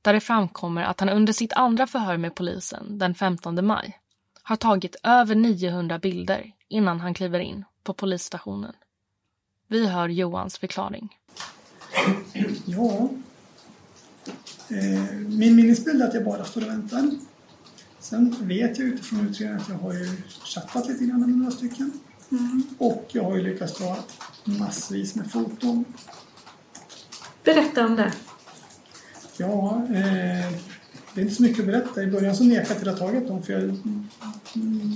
där 0.01 0.13
det 0.13 0.19
framkommer 0.19 0.83
att 0.83 0.99
han 0.99 1.09
under 1.09 1.33
sitt 1.33 1.53
andra 1.53 1.87
förhör 1.87 2.17
med 2.17 2.35
polisen 2.35 2.97
den 2.97 3.15
15 3.15 3.65
maj 3.65 4.00
har 4.51 4.55
tagit 4.57 4.95
över 5.03 5.35
900 5.35 5.99
bilder 5.99 6.51
innan 6.67 6.99
han 6.99 7.13
kliver 7.13 7.39
in 7.39 7.65
på 7.83 7.93
polisstationen. 7.93 8.73
Vi 9.67 9.87
hör 9.87 10.09
Johans 10.09 10.57
förklaring. 10.57 11.17
Ja. 12.65 13.09
Eh, 14.69 15.11
min 15.13 15.55
minnesbild 15.55 16.01
är 16.01 16.07
att 16.07 16.13
jag 16.13 16.25
bara 16.25 16.45
står 16.45 16.61
och 16.61 16.67
väntar. 16.67 17.11
Sen 17.99 18.35
vet 18.39 18.79
jag 18.79 18.87
utifrån 18.87 19.27
utredningen 19.29 19.61
att 19.61 19.69
jag 19.69 19.75
har 19.75 19.93
ju 19.93 20.17
chattat 20.43 20.87
lite 20.87 21.05
grann 21.05 21.19
med 21.19 21.29
några 21.29 21.51
stycken. 21.51 21.91
Mm. 22.31 22.63
Och 22.77 23.05
jag 23.11 23.23
har 23.23 23.35
ju 23.35 23.43
lyckats 23.43 23.73
ta 23.73 23.97
massvis 24.43 25.15
med 25.15 25.31
foton. 25.31 25.85
Berätta 27.43 27.85
om 27.85 27.95
det. 27.95 28.13
Ja, 29.37 29.87
eh, 29.93 30.70
det 31.13 31.21
är 31.21 31.23
inte 31.23 31.35
så 31.35 31.43
mycket 31.43 31.59
att 31.59 31.65
berätta. 31.65 32.03
I 32.03 32.07
början 32.07 32.35
så 32.35 32.43
nekade 32.43 32.67
jag 32.69 32.79
till 32.79 32.89
att 32.89 32.99
ha 32.99 33.07
tagit 33.07 33.27
dem 33.27 33.43
för 33.43 33.53
jag, 33.53 33.77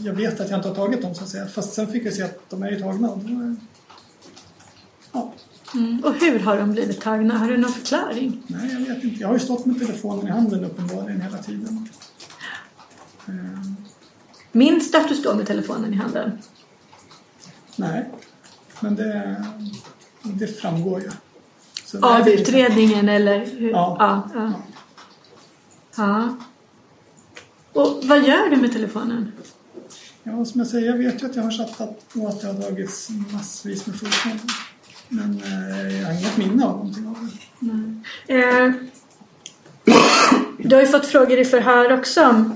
jag 0.03 0.13
vet 0.13 0.39
att 0.39 0.49
jag 0.49 0.59
inte 0.59 0.67
har 0.67 0.75
tagit 0.75 1.01
dem 1.01 1.15
så 1.15 1.23
att 1.23 1.29
säga. 1.29 1.47
Fast 1.47 1.73
sen 1.73 1.87
fick 1.87 2.05
jag 2.05 2.13
se 2.13 2.23
att 2.23 2.49
de 2.49 2.63
är 2.63 2.71
ju 2.71 2.79
tagna. 2.79 3.09
Och 3.09 3.19
då, 3.19 3.55
ja. 5.11 5.33
Mm. 5.73 6.03
Och 6.03 6.13
hur 6.13 6.39
har 6.39 6.57
de 6.57 6.71
blivit 6.71 7.01
tagna? 7.01 7.37
Har 7.37 7.47
du 7.47 7.57
någon 7.57 7.71
förklaring? 7.71 8.43
Nej, 8.47 8.73
jag 8.73 8.95
vet 8.95 9.03
inte. 9.03 9.21
Jag 9.21 9.27
har 9.27 9.35
ju 9.35 9.39
stått 9.39 9.65
med 9.65 9.79
telefonen 9.79 10.27
i 10.27 10.31
handen 10.31 10.65
uppenbarligen 10.65 11.21
hela 11.21 11.37
tiden. 11.37 11.89
Eh, 13.27 13.33
Minns 14.51 14.91
du 14.91 14.97
att 14.97 15.09
du 15.09 15.15
står 15.15 15.35
med 15.35 15.47
telefonen 15.47 15.93
i 15.93 15.97
handen? 15.97 16.31
nej, 17.75 18.09
men 18.79 18.95
det, 18.95 19.45
det 20.23 20.47
framgår 20.47 21.01
ju. 21.01 21.09
Så 21.85 22.05
Av 22.05 22.29
utredningen 22.29 23.09
eller? 23.09 23.45
Hur? 23.45 23.71
Ja. 23.71 23.95
ja, 23.99 24.29
ja. 24.35 24.53
Ja. 25.97 26.35
Och 27.73 28.01
vad 28.03 28.23
gör 28.23 28.49
du 28.49 28.55
med 28.55 28.73
telefonen? 28.73 29.31
Ja, 30.23 30.45
som 30.45 30.59
jag 30.59 30.67
säger, 30.67 30.87
jag 30.87 30.97
vet 30.97 31.23
ju 31.23 31.25
att 31.25 31.35
jag 31.35 31.43
har 31.43 31.51
chattat 31.51 32.05
och 32.13 32.29
att 32.29 32.41
det 32.41 32.47
har 32.47 32.53
dragits 32.53 33.09
massvis 33.33 33.87
med 33.87 33.99
foton. 33.99 34.39
Men 35.09 35.41
eh, 35.43 35.99
jag 35.99 36.07
har 36.07 36.13
inget 36.13 36.37
minne 36.37 36.65
av 36.65 36.77
någonting 36.77 37.07
av 37.07 37.29
det. 37.59 38.33
Eh, 38.33 38.71
du 40.57 40.75
har 40.75 40.81
ju 40.81 40.87
fått 40.87 41.05
frågor 41.05 41.39
i 41.39 41.45
förhör 41.45 41.99
också 41.99 42.27
om 42.27 42.53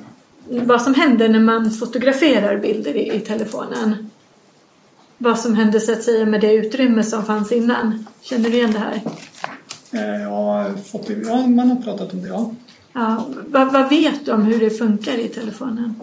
vad 0.49 0.81
som 0.81 0.93
händer 0.93 1.29
när 1.29 1.39
man 1.39 1.71
fotograferar 1.71 2.57
bilder 2.57 2.95
i, 2.95 3.15
i 3.15 3.19
telefonen. 3.19 4.09
Vad 5.17 5.39
som 5.39 5.55
hände 5.55 5.79
så 5.79 5.91
att 5.91 6.03
säga 6.03 6.25
med 6.25 6.41
det 6.41 6.53
utrymme 6.53 7.03
som 7.03 7.25
fanns 7.25 7.51
innan. 7.51 8.05
Känner 8.21 8.49
du 8.49 8.55
igen 8.55 8.71
det 8.71 8.79
här? 8.79 9.01
Eh, 9.91 10.31
har 10.31 10.73
fått, 10.77 11.09
ja, 11.25 11.47
man 11.47 11.69
har 11.69 11.81
pratat 11.81 12.13
om 12.13 12.21
det, 12.21 12.27
ja. 12.27 12.51
Ja, 12.93 13.29
vad, 13.47 13.73
vad 13.73 13.89
vet 13.89 14.25
du 14.25 14.31
om 14.31 14.41
hur 14.41 14.59
det 14.59 14.69
funkar 14.69 15.17
i 15.17 15.27
telefonen? 15.27 15.95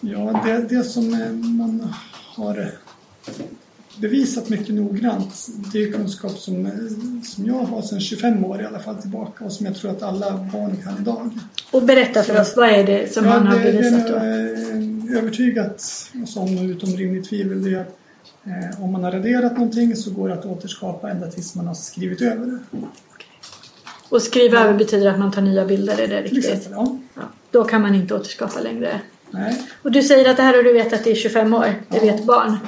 Ja, 0.00 0.40
det, 0.44 0.76
det 0.76 0.84
som 0.84 1.14
eh, 1.14 1.32
man 1.32 1.94
har 2.36 2.72
bevisat 4.00 4.48
mycket 4.48 4.74
noggrant, 4.74 5.48
det 5.72 5.82
är 5.82 5.92
kunskap 5.92 6.38
som, 6.38 6.66
eh, 6.66 6.72
som 7.24 7.46
jag 7.46 7.54
har 7.54 7.82
sedan 7.82 8.00
25 8.00 8.44
år 8.44 8.62
i 8.62 8.64
alla 8.64 8.78
fall 8.78 8.96
tillbaka 8.96 9.44
och 9.44 9.52
som 9.52 9.66
jag 9.66 9.76
tror 9.76 9.90
att 9.90 10.02
alla 10.02 10.48
barn 10.52 10.76
kan 10.84 10.98
idag. 11.00 11.30
Och 11.70 11.82
berätta 11.82 12.22
för 12.22 12.40
oss, 12.40 12.56
vad 12.56 12.68
är 12.68 12.86
det 12.86 13.12
som 13.12 13.24
ja, 13.24 13.30
man 13.30 13.46
har 13.46 13.58
det, 13.58 13.72
bevisat 13.72 14.06
det 14.06 14.12
då? 14.12 14.18
är 14.18 15.12
eh, 15.12 15.18
övertygat, 15.18 15.82
och 16.22 16.28
som 16.28 16.58
utom 16.58 16.90
rimligt 16.90 17.28
tvivel, 17.28 17.62
det 17.64 17.74
är 17.74 17.80
att 17.80 17.98
eh, 18.44 18.84
om 18.84 18.92
man 18.92 19.04
har 19.04 19.12
raderat 19.12 19.52
någonting 19.52 19.96
så 19.96 20.10
går 20.10 20.28
det 20.28 20.34
att 20.34 20.46
återskapa 20.46 21.10
ända 21.10 21.30
tills 21.30 21.54
man 21.54 21.66
har 21.66 21.74
skrivit 21.74 22.22
över 22.22 22.46
det. 22.46 22.58
Och 24.08 24.22
skriva 24.22 24.58
över 24.60 24.78
betyder 24.78 25.10
att 25.10 25.18
man 25.18 25.32
tar 25.32 25.42
nya 25.42 25.64
bilder, 25.64 25.98
är 25.98 26.08
det 26.08 26.22
riktigt? 26.22 26.68
ja. 26.70 26.98
Ja, 27.14 27.22
då 27.50 27.64
kan 27.64 27.82
man 27.82 27.94
inte 27.94 28.14
återskapa 28.14 28.60
längre. 28.60 29.00
Nej. 29.30 29.68
Och 29.82 29.92
du 29.92 30.02
säger 30.02 30.30
att 30.30 30.36
det 30.36 30.42
här 30.42 30.56
har 30.56 30.62
du 30.62 30.72
vetat 30.72 31.06
i 31.06 31.14
25 31.14 31.54
år. 31.54 31.74
Det 31.88 32.00
vet 32.00 32.26
barn. 32.26 32.58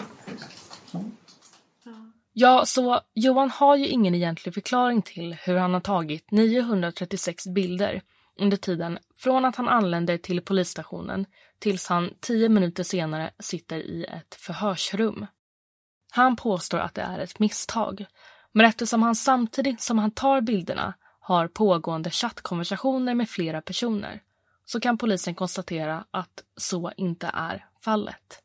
Ja, 2.32 2.64
så 2.66 3.00
Johan 3.14 3.50
har 3.50 3.76
ju 3.76 3.86
ingen 3.86 4.14
egentlig 4.14 4.54
förklaring 4.54 5.02
till 5.02 5.36
hur 5.44 5.56
han 5.56 5.74
har 5.74 5.80
tagit 5.80 6.30
936 6.30 7.46
bilder 7.46 8.02
under 8.40 8.56
tiden 8.56 8.98
från 9.16 9.44
att 9.44 9.56
han 9.56 9.68
anländer 9.68 10.18
till 10.18 10.40
polisstationen 10.40 11.26
tills 11.58 11.88
han 11.88 12.10
tio 12.20 12.48
minuter 12.48 12.82
senare 12.82 13.30
sitter 13.38 13.76
i 13.76 14.04
ett 14.04 14.34
förhörsrum. 14.34 15.26
Han 16.10 16.36
påstår 16.36 16.78
att 16.78 16.94
det 16.94 17.02
är 17.02 17.18
ett 17.18 17.38
misstag, 17.38 18.06
men 18.52 18.66
eftersom 18.66 19.02
han 19.02 19.14
samtidigt 19.14 19.80
som 19.80 19.98
han 19.98 20.10
tar 20.10 20.40
bilderna 20.40 20.94
har 21.26 21.48
pågående 21.48 22.10
chattkonversationer 22.10 23.14
med 23.14 23.30
flera 23.30 23.62
personer 23.62 24.22
så 24.64 24.80
kan 24.80 24.98
polisen 24.98 25.34
konstatera 25.34 26.04
att 26.10 26.42
så 26.56 26.92
inte 26.96 27.30
är 27.34 27.66
fallet. 27.80 28.42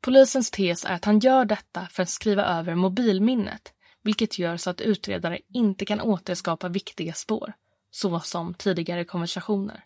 Polisens 0.00 0.50
tes 0.50 0.84
är 0.84 0.92
att 0.94 1.04
han 1.04 1.18
gör 1.18 1.44
detta 1.44 1.86
för 1.90 2.02
att 2.02 2.08
skriva 2.08 2.44
över 2.44 2.74
mobilminnet, 2.74 3.72
vilket 4.02 4.38
gör 4.38 4.56
så 4.56 4.70
att 4.70 4.80
utredare 4.80 5.38
inte 5.48 5.84
kan 5.84 6.00
återskapa 6.00 6.68
viktiga 6.68 7.12
spår, 7.12 7.52
såsom 7.90 8.54
tidigare 8.54 9.04
konversationer. 9.04 9.84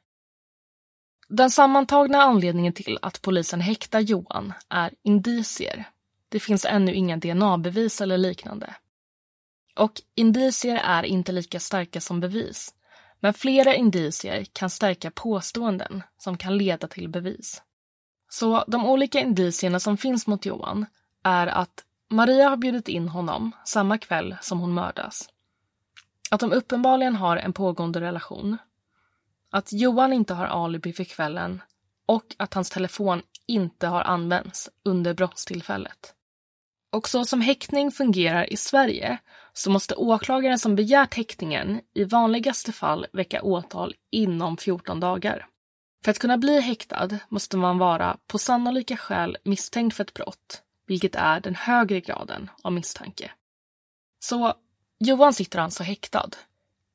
Den 1.28 1.50
sammantagna 1.50 2.22
anledningen 2.22 2.72
till 2.72 2.98
att 3.02 3.22
polisen 3.22 3.60
häktar 3.60 4.00
Johan 4.00 4.52
är 4.68 4.94
indicier. 5.02 5.84
Det 6.28 6.40
finns 6.40 6.64
ännu 6.64 6.94
inga 6.94 7.16
DNA-bevis 7.16 8.00
eller 8.00 8.18
liknande. 8.18 8.74
Och 9.76 10.02
indicier 10.14 10.76
är 10.76 11.02
inte 11.02 11.32
lika 11.32 11.60
starka 11.60 12.00
som 12.00 12.20
bevis, 12.20 12.74
men 13.20 13.34
flera 13.34 13.74
indicier 13.74 14.44
kan 14.52 14.70
stärka 14.70 15.10
påståenden 15.10 16.02
som 16.18 16.36
kan 16.36 16.58
leda 16.58 16.88
till 16.88 17.08
bevis. 17.08 17.62
Så 18.28 18.64
de 18.66 18.86
olika 18.86 19.20
indicierna 19.20 19.80
som 19.80 19.96
finns 19.96 20.26
mot 20.26 20.46
Johan 20.46 20.86
är 21.22 21.46
att 21.46 21.84
Maria 22.10 22.48
har 22.48 22.56
bjudit 22.56 22.88
in 22.88 23.08
honom 23.08 23.52
samma 23.64 23.98
kväll 23.98 24.36
som 24.40 24.60
hon 24.60 24.74
mördas. 24.74 25.28
Att 26.30 26.40
de 26.40 26.52
uppenbarligen 26.52 27.16
har 27.16 27.36
en 27.36 27.52
pågående 27.52 28.00
relation. 28.00 28.56
Att 29.50 29.72
Johan 29.72 30.12
inte 30.12 30.34
har 30.34 30.46
alibi 30.46 30.92
för 30.92 31.04
kvällen 31.04 31.62
och 32.06 32.34
att 32.36 32.54
hans 32.54 32.70
telefon 32.70 33.22
inte 33.46 33.86
har 33.86 34.02
använts 34.02 34.70
under 34.84 35.14
brottstillfället. 35.14 36.15
Och 36.92 37.08
så 37.08 37.24
som 37.24 37.40
häktning 37.40 37.90
fungerar 37.90 38.52
i 38.52 38.56
Sverige 38.56 39.18
så 39.52 39.70
måste 39.70 39.94
åklagaren 39.94 40.58
som 40.58 40.76
begärt 40.76 41.14
häktningen 41.14 41.80
i 41.94 42.04
vanligaste 42.04 42.72
fall 42.72 43.06
väcka 43.12 43.42
åtal 43.42 43.94
inom 44.12 44.56
14 44.56 45.00
dagar. 45.00 45.46
För 46.04 46.10
att 46.10 46.18
kunna 46.18 46.38
bli 46.38 46.60
häktad 46.60 47.08
måste 47.28 47.56
man 47.56 47.78
vara 47.78 48.16
på 48.26 48.38
sannolika 48.38 48.96
skäl 48.96 49.36
misstänkt 49.44 49.96
för 49.96 50.04
ett 50.04 50.14
brott, 50.14 50.62
vilket 50.86 51.14
är 51.14 51.40
den 51.40 51.54
högre 51.54 52.00
graden 52.00 52.50
av 52.62 52.72
misstanke. 52.72 53.30
Så 54.18 54.54
Johan 54.98 55.32
sitter 55.32 55.58
alltså 55.58 55.82
häktad, 55.82 56.30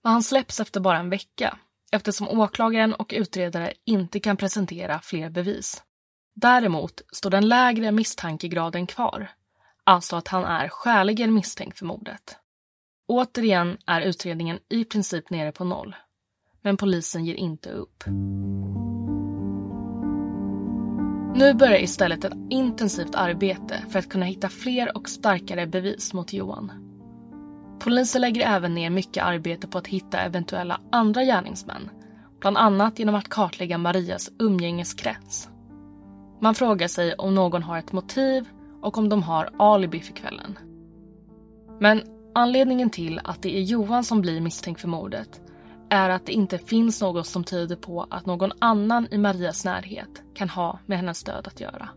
men 0.03 0.13
han 0.13 0.23
släpps 0.23 0.59
efter 0.59 0.79
bara 0.79 0.97
en 0.97 1.09
vecka 1.09 1.57
eftersom 1.91 2.27
åklagaren 2.27 2.93
och 2.93 3.13
utredare 3.17 3.73
inte 3.85 4.19
kan 4.19 4.37
presentera 4.37 4.99
fler 4.99 5.29
bevis. 5.29 5.83
Däremot 6.35 7.01
står 7.11 7.29
den 7.29 7.47
lägre 7.47 7.91
misstankegraden 7.91 8.87
kvar, 8.87 9.31
alltså 9.91 10.15
att 10.15 10.27
han 10.27 10.43
är 10.43 10.69
skäligen 10.69 11.33
misstänkt 11.33 11.79
för 11.79 11.85
mordet. 11.85 12.37
Återigen 13.07 13.77
är 13.85 14.01
utredningen 14.01 14.59
i 14.69 14.85
princip 14.85 15.29
nere 15.29 15.51
på 15.51 15.63
noll, 15.63 15.95
men 16.61 16.77
polisen 16.77 17.25
ger 17.25 17.35
inte 17.35 17.69
upp. 17.69 18.03
Nu 21.35 21.53
börjar 21.53 21.79
istället 21.79 22.23
ett 22.23 22.33
intensivt 22.49 23.15
arbete 23.15 23.83
för 23.89 23.99
att 23.99 24.09
kunna 24.09 24.25
hitta 24.25 24.49
fler 24.49 24.97
och 24.97 25.09
starkare 25.09 25.67
bevis 25.67 26.13
mot 26.13 26.33
Johan. 26.33 26.71
Polisen 27.79 28.21
lägger 28.21 28.47
även 28.47 28.73
ner 28.73 28.89
mycket 28.89 29.23
arbete 29.23 29.67
på 29.67 29.77
att 29.77 29.87
hitta 29.87 30.19
eventuella 30.19 30.81
andra 30.91 31.23
gärningsmän, 31.23 31.89
bland 32.39 32.57
annat 32.57 32.99
genom 32.99 33.15
att 33.15 33.29
kartlägga 33.29 33.77
Marias 33.77 34.31
umgängeskrets. 34.39 35.49
Man 36.41 36.55
frågar 36.55 36.87
sig 36.87 37.13
om 37.13 37.35
någon 37.35 37.63
har 37.63 37.77
ett 37.77 37.91
motiv 37.91 38.47
och 38.81 38.97
om 38.97 39.09
de 39.09 39.23
har 39.23 39.49
alibi 39.59 39.99
för 39.99 40.13
kvällen. 40.13 40.59
Men 41.79 42.01
anledningen 42.35 42.89
till 42.89 43.19
att 43.23 43.41
det 43.41 43.57
är 43.57 43.61
Johan 43.61 44.03
som 44.03 44.21
blir 44.21 44.41
misstänkt 44.41 44.81
för 44.81 44.87
mordet 44.87 45.41
är 45.89 46.09
att 46.09 46.25
det 46.25 46.31
inte 46.31 46.57
finns 46.57 47.01
något 47.01 47.27
som 47.27 47.43
tyder 47.43 47.75
på 47.75 48.07
att 48.09 48.25
någon 48.25 48.51
annan 48.59 49.07
i 49.11 49.17
Marias 49.17 49.65
närhet 49.65 50.23
kan 50.33 50.49
ha 50.49 50.79
med 50.85 50.97
hennes 50.97 51.23
död 51.23 51.47
att 51.47 51.59
göra. 51.59 51.89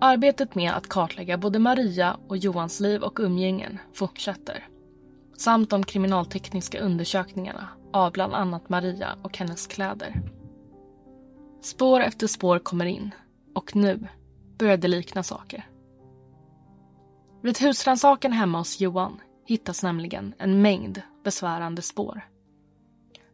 Arbetet 0.00 0.54
med 0.54 0.72
att 0.72 0.88
kartlägga 0.88 1.38
både 1.38 1.58
Maria 1.58 2.16
och 2.28 2.36
Johans 2.36 2.80
liv 2.80 3.02
och 3.02 3.18
umgängen 3.20 3.78
fortsätter. 3.92 4.68
Samt 5.36 5.70
de 5.70 5.84
kriminaltekniska 5.84 6.80
undersökningarna 6.80 7.68
av 7.92 8.12
bland 8.12 8.34
annat 8.34 8.68
Maria 8.68 9.08
och 9.22 9.38
hennes 9.38 9.66
kläder. 9.66 10.22
Spår 11.62 12.00
efter 12.00 12.26
spår 12.26 12.58
kommer 12.58 12.86
in 12.86 13.10
och 13.54 13.76
nu 13.76 14.08
började 14.62 14.88
likna 14.88 15.22
saker. 15.22 15.66
Vid 17.42 17.58
husrannsakan 17.58 18.32
hemma 18.32 18.58
hos 18.58 18.80
Johan 18.80 19.20
hittas 19.46 19.82
nämligen 19.82 20.34
en 20.38 20.62
mängd 20.62 21.02
besvärande 21.24 21.82
spår. 21.82 22.28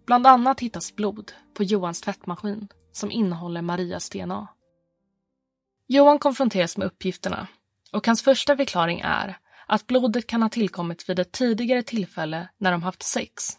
Bland 0.06 0.26
annat 0.26 0.60
hittas 0.60 0.96
blod 0.96 1.32
på 1.54 1.64
Johans 1.64 2.00
tvättmaskin 2.00 2.68
som 2.92 3.10
innehåller 3.10 3.62
Marias 3.62 4.10
DNA. 4.10 4.48
Johan 5.86 6.18
konfronteras 6.18 6.76
med 6.76 6.86
uppgifterna 6.86 7.46
och 7.92 8.06
hans 8.06 8.22
första 8.22 8.56
förklaring 8.56 9.00
är 9.00 9.38
att 9.66 9.86
blodet 9.86 10.26
kan 10.26 10.42
ha 10.42 10.48
tillkommit 10.48 11.08
vid 11.08 11.18
ett 11.18 11.32
tidigare 11.32 11.82
tillfälle 11.82 12.48
när 12.58 12.72
de 12.72 12.82
haft 12.82 13.02
sex. 13.02 13.58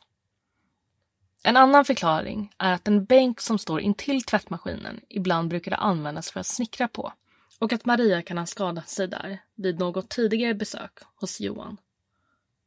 En 1.44 1.58
annan 1.58 1.86
förklaring 1.86 2.52
är 2.58 2.74
att 2.74 2.88
en 2.88 3.06
bänk 3.06 3.42
som 3.42 3.58
står 3.58 3.82
intill 3.82 4.24
tvättmaskinen 4.24 5.00
ibland 5.10 5.50
brukade 5.50 5.76
användas 5.76 6.32
för 6.32 6.40
att 6.40 6.48
snickra 6.48 6.88
på 6.88 7.14
och 7.60 7.74
att 7.74 7.86
Maria 7.86 8.22
kan 8.22 8.38
ha 8.38 8.46
skadat 8.46 8.90
sig 8.90 9.08
där 9.08 9.40
vid 9.56 9.80
något 9.80 10.10
tidigare 10.10 10.54
besök 10.54 10.92
hos 11.16 11.40
Johan. 11.40 11.78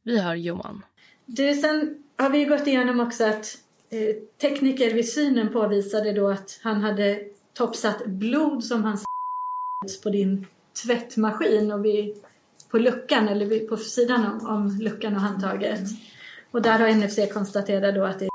Vi 0.03 0.19
hör 0.19 0.35
Johan. 0.35 0.83
Du, 1.27 1.55
sen 1.55 2.03
har 2.17 2.31
vi 2.31 2.45
gått 2.45 2.67
igenom 2.67 3.01
också 3.01 3.25
att 3.25 3.59
eh, 3.91 4.17
tekniker 4.41 4.95
vid 4.95 5.13
synen 5.13 5.53
påvisade 5.53 6.13
då 6.13 6.29
att 6.29 6.61
han 6.63 6.81
hade 6.81 7.21
topsat 7.55 8.07
blod 8.07 8.65
som 8.65 8.85
han 8.85 8.99
på 10.03 10.11
din 10.11 10.47
tvättmaskin 10.85 11.73
och 11.73 11.85
vid, 11.85 12.17
på 12.71 12.79
luckan 12.79 13.29
eller 13.29 13.47
vid, 13.47 13.69
på 13.69 13.77
sidan 13.77 14.27
om, 14.27 14.47
om 14.47 14.79
luckan 14.81 15.15
och 15.15 15.21
handtaget. 15.21 15.81
Och 16.51 16.63
där 16.63 16.79
har 16.79 16.89
NFC 16.89 17.33
konstaterat 17.33 17.95
då 17.95 18.05
att 18.05 18.19
det 18.19 18.27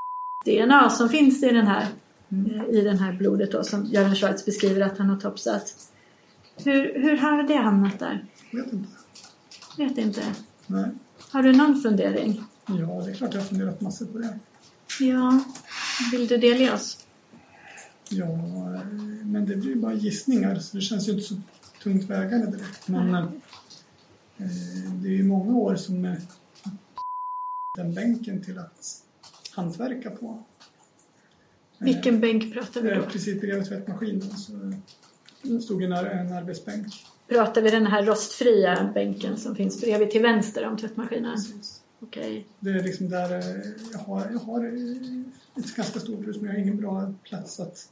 är 0.59 0.67
DNA 0.67 0.89
som 0.89 1.09
finns 1.09 1.43
i 1.43 1.49
den 1.49 1.67
här, 1.67 1.87
mm. 2.31 2.65
i 2.65 2.81
den 2.81 2.99
här 2.99 3.13
blodet 3.13 3.51
då 3.51 3.63
som 3.63 3.85
Göran 3.85 4.15
Schwartz 4.15 4.45
beskriver 4.45 4.81
att 4.81 4.97
han 4.97 5.09
har 5.09 5.19
topsat. 5.19 5.73
Hur, 6.65 7.01
hur 7.01 7.17
har 7.17 7.43
det 7.43 7.55
hamnat 7.55 7.99
där? 7.99 8.25
Vet 8.51 8.73
inte. 8.73 8.89
Vet 9.77 9.97
inte. 9.97 10.35
Nej. 10.67 10.89
Har 11.31 11.43
du 11.43 11.53
någon 11.53 11.81
fundering? 11.81 12.43
Ja, 12.65 13.01
det 13.05 13.11
är 13.11 13.15
klart 13.15 13.33
jag 13.33 13.41
har 13.41 13.47
funderat 13.47 13.81
massor 13.81 14.05
på 14.05 14.17
det. 14.17 14.39
Ja, 14.99 15.43
vill 16.11 16.27
du 16.27 16.37
delge 16.37 16.73
oss? 16.73 17.05
Ja, 18.09 18.35
men 19.23 19.45
det 19.45 19.55
blir 19.55 19.75
bara 19.75 19.93
gissningar 19.93 20.55
så 20.59 20.77
det 20.77 20.81
känns 20.81 21.07
ju 21.07 21.11
inte 21.11 21.23
så 21.23 21.35
tungt 21.83 22.03
vägande 22.03 22.57
direkt. 22.57 22.87
Men 22.87 23.15
eh, 23.15 23.27
det 25.01 25.07
är 25.07 25.17
ju 25.17 25.23
många 25.23 25.55
år 25.55 25.75
som 25.75 26.05
eh, 26.05 26.13
den 27.75 27.93
bänken 27.93 28.43
till 28.43 28.59
att 28.59 29.03
hantverka 29.51 30.09
på. 30.09 30.43
Vilken 31.77 32.19
bänk 32.19 32.53
pratar 32.53 32.81
vi 32.81 32.89
då? 32.89 33.01
Precis 33.01 33.41
bredvid 33.41 33.67
tvättmaskinen 33.67 34.37
så 34.37 34.73
stod 35.61 35.83
en, 35.83 35.91
en 35.91 36.33
arbetsbänk. 36.33 36.87
Pratar 37.27 37.61
vi 37.61 37.69
den 37.69 37.87
här 37.87 38.03
rostfria 38.03 38.91
bänken 38.93 39.37
som 39.37 39.55
finns 39.55 39.81
bredvid 39.81 40.11
till 40.11 40.21
vänster 40.21 40.67
om 40.67 40.77
tvättmaskinen? 40.77 41.35
Precis. 41.35 41.81
Okej. 41.99 42.47
Det 42.59 42.69
är 42.69 42.83
liksom 42.83 43.09
där 43.09 43.39
eh, 43.39 43.71
jag 43.93 43.99
har, 43.99 44.29
jag 44.31 44.39
har 44.39 44.65
ett 45.55 45.75
ganska 45.75 45.99
stort 45.99 46.27
hus 46.27 46.35
men 46.35 46.45
jag 46.45 46.53
har 46.53 46.59
ingen 46.59 46.77
bra 46.77 47.13
plats 47.23 47.59
att 47.59 47.89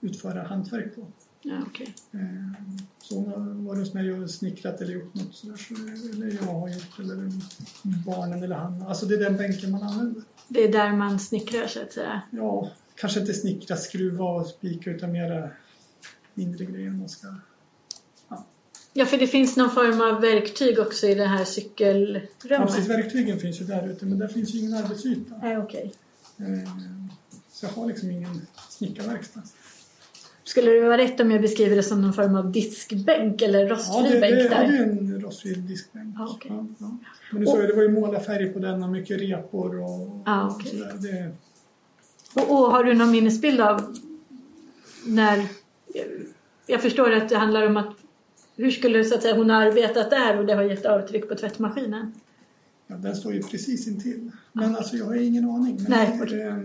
utföra 0.00 0.42
hantverk 0.42 0.94
på. 0.94 1.06
Ja, 1.42 1.62
okay. 1.66 1.86
Så 2.98 3.20
var 3.44 3.74
det 3.74 3.80
hos 3.80 3.94
mig 3.94 4.12
och 4.12 4.30
snickrat 4.30 4.80
eller 4.80 4.92
gjort 4.92 5.14
något 5.14 5.34
sådär, 5.34 5.56
så, 5.56 5.74
eller 6.14 6.34
jag 6.34 6.52
har 6.52 6.68
gjort, 6.68 6.98
eller 6.98 7.30
barnen 8.06 8.42
eller 8.42 8.56
han. 8.56 8.82
Alltså 8.82 9.06
det 9.06 9.14
är 9.14 9.18
den 9.18 9.36
bänken 9.36 9.70
man 9.70 9.82
använder. 9.82 10.22
Det 10.48 10.64
är 10.64 10.72
där 10.72 10.92
man 10.92 11.18
snickrar 11.18 11.66
så 11.66 11.82
att 11.82 11.92
säga? 11.92 12.22
Ja, 12.30 12.70
kanske 12.94 13.20
inte 13.20 13.34
snickra, 13.34 13.76
skruva 13.76 14.24
och 14.24 14.46
spika 14.46 14.90
utan 14.90 15.12
mera 15.12 15.50
mindre 16.38 16.64
grejer 16.64 16.90
man 16.90 17.08
ska 17.08 17.28
Ja, 18.92 19.06
för 19.06 19.18
det 19.18 19.26
finns 19.26 19.56
någon 19.56 19.70
form 19.70 20.00
av 20.00 20.20
verktyg 20.20 20.78
också 20.78 21.06
i 21.06 21.14
det 21.14 21.24
här 21.24 21.44
cykelrummet. 21.44 22.30
Ja, 22.48 22.66
precis. 22.66 22.88
Verktygen 22.88 23.38
finns 23.38 23.60
ju 23.60 23.64
där 23.64 23.88
ute, 23.88 24.06
men 24.06 24.18
där 24.18 24.28
finns 24.28 24.54
ju 24.54 24.58
ingen 24.58 24.74
arbetsyta. 24.74 25.34
Nej. 25.42 25.58
Okay. 25.58 25.90
Så 27.50 27.66
jag 27.66 27.70
har 27.70 27.86
liksom 27.86 28.10
ingen 28.10 28.40
snickarverkstad. 28.68 29.42
Skulle 30.44 30.70
det 30.70 30.80
vara 30.80 30.98
rätt 30.98 31.20
om 31.20 31.30
jag 31.30 31.42
beskriver 31.42 31.76
det 31.76 31.82
som 31.82 32.02
någon 32.02 32.12
form 32.12 32.36
av 32.36 32.52
diskbänk 32.52 33.42
eller 33.42 33.68
rostfri 33.68 34.14
ja, 34.14 34.20
bänk 34.20 34.50
där? 34.50 34.62
Ja, 34.62 34.68
det 34.70 34.76
är 34.76 34.82
en 34.82 35.20
rostfri 35.20 35.54
diskbänk. 35.54 36.14
Ja, 36.18 36.34
okay. 36.34 36.50
ja, 36.50 36.66
ja. 36.78 36.98
Men 37.32 37.40
du 37.40 37.46
sa 37.46 37.60
ju, 37.60 37.66
det 37.66 37.74
var 37.74 37.82
ju 37.82 37.88
målarfärg 37.88 38.48
på 38.48 38.58
den 38.58 38.82
och 38.82 38.90
mycket 38.90 39.20
repor 39.20 39.80
och, 39.80 40.22
ja, 40.26 40.54
okay. 40.54 40.82
och 40.82 40.88
sådär. 40.90 40.94
Det... 40.94 41.32
Och, 42.40 42.50
och 42.50 42.72
har 42.72 42.84
du 42.84 42.94
någon 42.94 43.10
minnesbild 43.10 43.60
av 43.60 43.96
när... 45.06 45.46
Jag 46.68 46.82
förstår 46.82 47.12
att 47.12 47.28
det 47.28 47.36
handlar 47.36 47.66
om 47.66 47.76
att 47.76 47.96
hur 48.56 48.70
skulle 48.70 49.04
så 49.04 49.14
att 49.14 49.22
säga, 49.22 49.34
hon 49.34 49.50
ha 49.50 49.56
arbetat 49.56 50.10
där 50.10 50.38
och 50.38 50.46
det 50.46 50.54
har 50.54 50.62
gett 50.62 50.86
avtryck 50.86 51.28
på 51.28 51.34
tvättmaskinen? 51.34 52.12
Ja, 52.86 52.96
den 52.96 53.16
står 53.16 53.34
ju 53.34 53.42
precis 53.42 53.88
intill. 53.88 54.30
Men 54.52 54.76
alltså 54.76 54.96
jag 54.96 55.04
har 55.04 55.14
ingen 55.14 55.44
aning. 55.44 55.76
Men, 55.82 55.90
Nej, 55.90 56.20
det, 56.30 56.64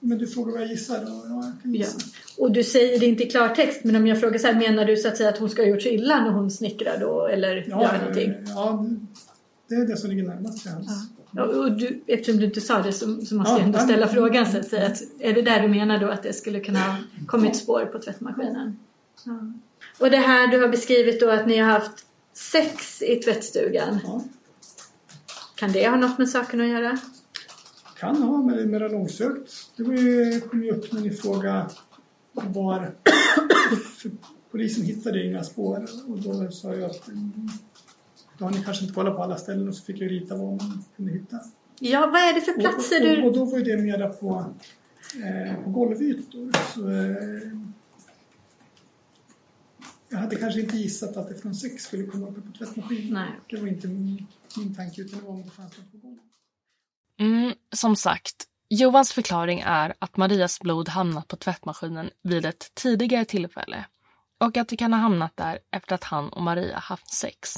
men 0.00 0.18
du 0.18 0.26
frågar 0.26 0.52
vad 0.52 0.62
jag 0.62 0.68
gissar 0.68 1.02
och 1.02 1.30
ja, 1.30 1.44
jag 1.44 1.62
kan 1.62 1.74
gissa. 1.74 1.98
Ja. 1.98 2.44
Och 2.44 2.52
du 2.52 2.64
säger 2.64 3.00
det 3.00 3.06
inte 3.06 3.22
i 3.22 3.30
klartext 3.30 3.84
men 3.84 3.96
om 3.96 4.06
jag 4.06 4.20
frågar 4.20 4.38
så 4.38 4.46
här, 4.46 4.54
menar 4.54 4.84
du 4.84 4.96
så 4.96 5.08
att 5.08 5.16
säga 5.16 5.28
att 5.28 5.38
hon 5.38 5.50
ska 5.50 5.62
ha 5.62 5.68
gjort 5.68 5.82
sig 5.82 5.94
illa 5.94 6.24
när 6.24 6.30
hon 6.30 6.50
snickrar 6.50 6.98
då 7.00 7.26
eller 7.26 7.66
ja, 7.68 7.82
gör 7.82 7.98
någonting? 7.98 8.34
Ja, 8.46 8.86
det 9.68 9.74
är 9.74 9.86
det 9.86 9.96
som 9.96 10.10
ligger 10.10 10.22
närmast 10.22 10.62
till 10.62 10.70
hands. 10.70 10.88
Ja. 11.30 11.44
Och 11.44 11.72
du, 11.72 12.00
eftersom 12.06 12.40
du 12.40 12.46
inte 12.46 12.60
sa 12.60 12.82
det 12.82 12.92
så, 12.92 13.20
så 13.20 13.34
måste 13.34 13.52
jag 13.52 13.62
ändå 13.62 13.78
ställa 13.78 14.08
frågan 14.08 14.46
så 14.52 14.58
att 14.58 14.68
säga. 14.68 14.86
Att, 14.86 15.02
är 15.18 15.32
det 15.32 15.42
där 15.42 15.62
du 15.62 15.68
menar 15.68 15.98
då 15.98 16.08
att 16.08 16.22
det 16.22 16.32
skulle 16.32 16.60
kunna 16.60 16.78
ha 16.78 16.96
kommit 17.26 17.56
spår 17.56 17.84
på 17.84 17.98
tvättmaskinen? 17.98 18.78
Ja. 19.24 19.52
Och 19.98 20.10
det 20.10 20.16
här 20.16 20.46
du 20.46 20.60
har 20.60 20.68
beskrivit 20.68 21.20
då 21.20 21.30
att 21.30 21.46
ni 21.46 21.58
har 21.58 21.70
haft 21.70 22.06
sex 22.32 23.02
i 23.02 23.16
tvättstugan. 23.16 23.98
Ja. 24.04 24.24
Kan 25.54 25.72
det 25.72 25.88
ha 25.88 25.96
något 25.96 26.18
med 26.18 26.28
saken 26.28 26.60
att 26.60 26.68
göra? 26.68 26.98
Kan 27.98 28.22
ha, 28.22 28.42
men 28.42 28.56
det 28.56 28.62
är 28.62 28.66
mera 28.66 28.88
långsökt. 28.88 29.52
Det 29.76 29.84
kom 30.50 30.64
ju 30.64 30.70
upp 30.70 30.92
när 30.92 31.00
ni 31.00 31.10
frågade 31.10 31.66
var... 32.32 32.94
polisen 34.50 34.84
hittade 34.84 35.26
inga 35.26 35.44
spår 35.44 35.86
och 36.08 36.18
då 36.18 36.50
sa 36.50 36.74
jag 36.74 36.90
att 36.90 37.08
då 38.38 38.44
har 38.44 38.50
ni 38.50 38.62
kanske 38.64 38.84
inte 38.84 38.94
kollat 38.94 39.16
på 39.16 39.22
alla 39.22 39.36
ställen 39.36 39.68
och 39.68 39.74
så 39.74 39.84
fick 39.84 40.00
jag 40.00 40.10
rita 40.10 40.36
vad 40.36 40.48
man 40.48 40.84
kunde 40.96 41.12
hitta. 41.12 41.36
Ja, 41.78 42.00
vad 42.00 42.20
är 42.20 42.34
det 42.34 42.40
för 42.40 42.52
platser 42.52 43.02
och, 43.02 43.10
och, 43.10 43.16
du... 43.16 43.28
Och 43.28 43.34
då 43.34 43.44
var 43.44 43.58
ju 43.58 43.64
det 43.64 43.76
mera 43.76 44.08
på, 44.08 44.44
eh, 45.24 45.64
på 45.64 45.70
golvytor. 45.70 46.52
Så, 46.74 46.90
eh, 46.90 47.58
jag 50.10 50.18
hade 50.18 50.36
kanske 50.36 50.60
inte 50.60 50.76
gissat 50.76 51.16
att 51.16 51.28
det 51.28 51.34
från 51.34 51.54
sex 51.54 51.84
skulle 51.84 52.06
komma 52.06 52.28
uppe 52.28 52.40
på 52.40 52.52
tvättmaskinen. 52.52 53.12
Nej. 53.12 53.40
Det 53.48 53.56
var 53.56 53.68
inte 53.68 53.88
min, 53.88 54.26
min 54.56 54.74
tanke 54.74 55.00
utan 55.02 55.18
det 55.18 55.26
var 55.26 55.32
om 55.32 55.42
det 55.42 55.50
fanns 55.50 55.78
något 55.78 55.92
på 55.92 55.98
golvet. 55.98 56.24
Mm, 57.18 57.54
som 57.72 57.96
sagt, 57.96 58.46
Johans 58.68 59.12
förklaring 59.12 59.60
är 59.66 59.94
att 59.98 60.16
Marias 60.16 60.60
blod 60.60 60.88
hamnat 60.88 61.28
på 61.28 61.36
tvättmaskinen 61.36 62.10
vid 62.22 62.46
ett 62.46 62.74
tidigare 62.74 63.24
tillfälle 63.24 63.84
och 64.38 64.56
att 64.56 64.68
det 64.68 64.76
kan 64.76 64.92
ha 64.92 65.00
hamnat 65.00 65.36
där 65.36 65.58
efter 65.70 65.94
att 65.94 66.04
han 66.04 66.28
och 66.28 66.42
Maria 66.42 66.78
haft 66.78 67.10
sex. 67.10 67.54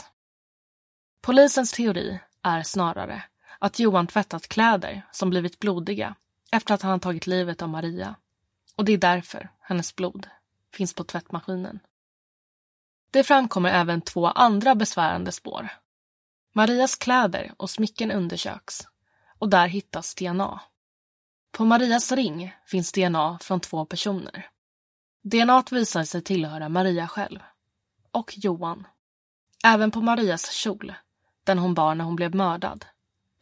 Polisens 1.20 1.72
teori 1.72 2.20
är 2.42 2.62
snarare 2.62 3.24
att 3.58 3.78
Johan 3.78 4.06
tvättat 4.06 4.48
kläder 4.48 5.02
som 5.12 5.30
blivit 5.30 5.58
blodiga 5.58 6.14
efter 6.52 6.74
att 6.74 6.82
han 6.82 7.00
tagit 7.00 7.26
livet 7.26 7.62
av 7.62 7.68
Maria. 7.68 8.14
Och 8.76 8.84
det 8.84 8.92
är 8.92 8.98
därför 8.98 9.50
hennes 9.60 9.96
blod 9.96 10.26
finns 10.72 10.94
på 10.94 11.04
tvättmaskinen. 11.04 11.80
Det 13.12 13.24
framkommer 13.24 13.70
även 13.70 14.00
två 14.00 14.26
andra 14.26 14.74
besvärande 14.74 15.32
spår. 15.32 15.68
Marias 16.52 16.96
kläder 16.96 17.54
och 17.56 17.70
smycken 17.70 18.10
undersöks 18.10 18.80
och 19.38 19.48
där 19.48 19.66
hittas 19.66 20.14
DNA. 20.14 20.60
På 21.50 21.64
Marias 21.64 22.12
ring 22.12 22.54
finns 22.66 22.92
DNA 22.92 23.38
från 23.42 23.60
två 23.60 23.84
personer. 23.84 24.46
DNA 25.22 25.64
visar 25.70 26.04
sig 26.04 26.22
tillhöra 26.22 26.68
Maria 26.68 27.08
själv 27.08 27.40
och 28.10 28.34
Johan. 28.36 28.86
Även 29.64 29.90
på 29.90 30.00
Marias 30.00 30.50
kjol, 30.52 30.94
den 31.44 31.58
hon 31.58 31.74
bar 31.74 31.94
när 31.94 32.04
hon 32.04 32.16
blev 32.16 32.34
mördad, 32.34 32.84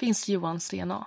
finns 0.01 0.29
Johans 0.29 0.69
DNA. 0.69 1.07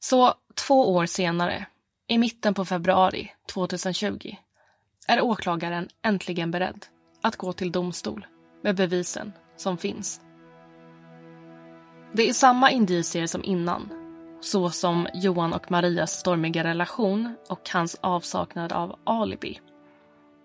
Så 0.00 0.34
två 0.54 0.94
år 0.94 1.06
senare, 1.06 1.66
i 2.06 2.18
mitten 2.18 2.54
på 2.54 2.64
februari 2.64 3.32
2020, 3.52 4.36
är 5.06 5.20
åklagaren 5.20 5.88
äntligen 6.02 6.50
beredd 6.50 6.86
att 7.24 7.36
gå 7.36 7.52
till 7.52 7.72
domstol 7.72 8.26
med 8.62 8.76
bevisen 8.76 9.32
som 9.56 9.78
finns. 9.78 10.20
Det 12.12 12.28
är 12.28 12.32
samma 12.32 12.70
indicier 12.70 13.26
som 13.26 13.44
innan, 13.44 13.88
såsom 14.40 15.08
Johan 15.14 15.52
och 15.52 15.70
Marias 15.70 16.12
stormiga 16.12 16.64
relation 16.64 17.36
och 17.48 17.70
hans 17.72 17.96
avsaknad 18.00 18.72
av 18.72 18.98
alibi. 19.04 19.60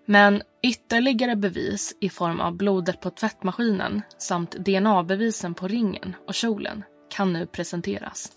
Men 0.06 0.42
ytterligare 0.62 1.36
bevis 1.36 1.96
i 2.00 2.08
form 2.08 2.40
av 2.40 2.56
blodet 2.56 3.00
på 3.00 3.10
tvättmaskinen 3.10 4.02
samt 4.18 4.50
DNA-bevisen 4.52 5.54
på 5.54 5.68
ringen 5.68 6.16
och 6.26 6.34
kjolen 6.34 6.84
kan 7.10 7.32
nu 7.32 7.46
presenteras. 7.46 8.32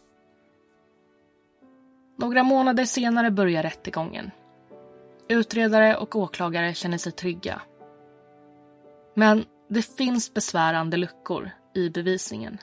Några 2.18 2.44
månader 2.44 2.86
senare 2.86 3.32
börjar 3.32 3.64
rättegången. 3.64 4.32
Utredare 5.28 5.96
och 5.96 6.16
åklagare 6.16 6.74
känner 6.74 6.98
sig 6.98 7.12
trygga. 7.12 7.62
Men 9.16 9.46
det 9.70 9.82
finns 9.82 10.34
besvärande 10.34 10.98
luckor 10.98 11.52
i 11.76 11.90
bevisningen. 11.90 12.58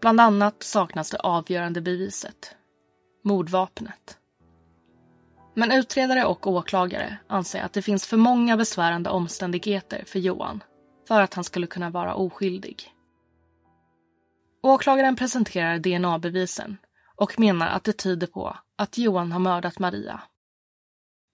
Bland 0.00 0.20
annat 0.20 0.62
saknas 0.62 1.10
det 1.10 1.18
avgörande 1.18 1.80
beviset, 1.80 2.56
mordvapnet. 3.24 4.18
Men 5.54 5.72
utredare 5.72 6.24
och 6.24 6.46
åklagare 6.46 7.16
anser 7.26 7.62
att 7.62 7.72
det 7.72 7.82
finns 7.82 8.06
för 8.06 8.16
många 8.16 8.56
besvärande 8.56 9.10
omständigheter 9.10 10.04
för 10.06 10.18
Johan 10.18 10.62
för 11.08 11.20
att 11.20 11.34
han 11.34 11.44
skulle 11.44 11.66
kunna 11.66 11.90
vara 11.90 12.14
oskyldig. 12.14 12.94
Åklagaren 14.62 15.16
presenterar 15.16 15.78
DNA-bevisen 15.78 16.76
och 17.16 17.40
menar 17.40 17.68
att 17.68 17.84
det 17.84 17.92
tyder 17.92 18.26
på 18.26 18.56
att 18.78 18.98
Johan 18.98 19.32
har 19.32 19.40
mördat 19.40 19.78
Maria. 19.78 20.22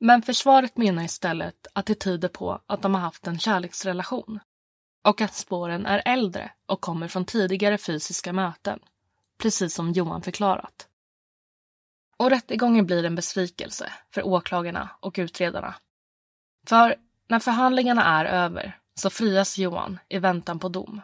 Men 0.03 0.23
försvaret 0.23 0.77
menar 0.77 1.03
istället 1.03 1.67
att 1.73 1.87
det 1.87 1.95
tyder 1.95 2.29
på 2.29 2.61
att 2.67 2.83
de 2.83 2.95
har 2.95 3.01
haft 3.01 3.27
en 3.27 3.39
kärleksrelation 3.39 4.41
och 5.05 5.21
att 5.21 5.35
spåren 5.35 5.87
är 5.87 6.03
äldre 6.05 6.51
och 6.67 6.81
kommer 6.81 7.09
från 7.09 7.25
tidigare 7.25 7.79
fysiska 7.79 8.33
möten, 8.33 8.79
precis 9.39 9.75
som 9.75 9.93
Johan 9.93 10.23
förklarat. 10.23 10.89
Och 12.17 12.31
rättegången 12.31 12.87
blir 12.87 13.05
en 13.05 13.15
besvikelse 13.15 13.93
för 14.15 14.27
åklagarna 14.27 14.91
och 15.01 15.15
utredarna. 15.19 15.75
För 16.67 16.97
när 17.29 17.39
förhandlingarna 17.39 18.05
är 18.05 18.25
över 18.25 18.79
så 18.95 19.11
frias 19.11 19.59
Johan 19.59 19.99
i 20.09 20.19
väntan 20.19 20.59
på 20.59 20.69
dom. 20.69 21.01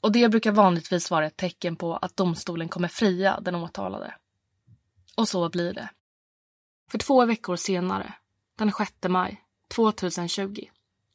Och 0.00 0.12
det 0.12 0.28
brukar 0.28 0.52
vanligtvis 0.52 1.10
vara 1.10 1.26
ett 1.26 1.36
tecken 1.36 1.76
på 1.76 1.96
att 1.96 2.16
domstolen 2.16 2.68
kommer 2.68 2.88
fria 2.88 3.40
den 3.40 3.54
åtalade. 3.54 4.14
Och 5.16 5.28
så 5.28 5.48
blir 5.48 5.72
det. 5.74 5.88
För 6.90 6.98
två 6.98 7.26
veckor 7.26 7.56
senare, 7.56 8.14
den 8.56 8.72
6 8.72 8.92
maj 9.08 9.44
2020, 9.68 10.64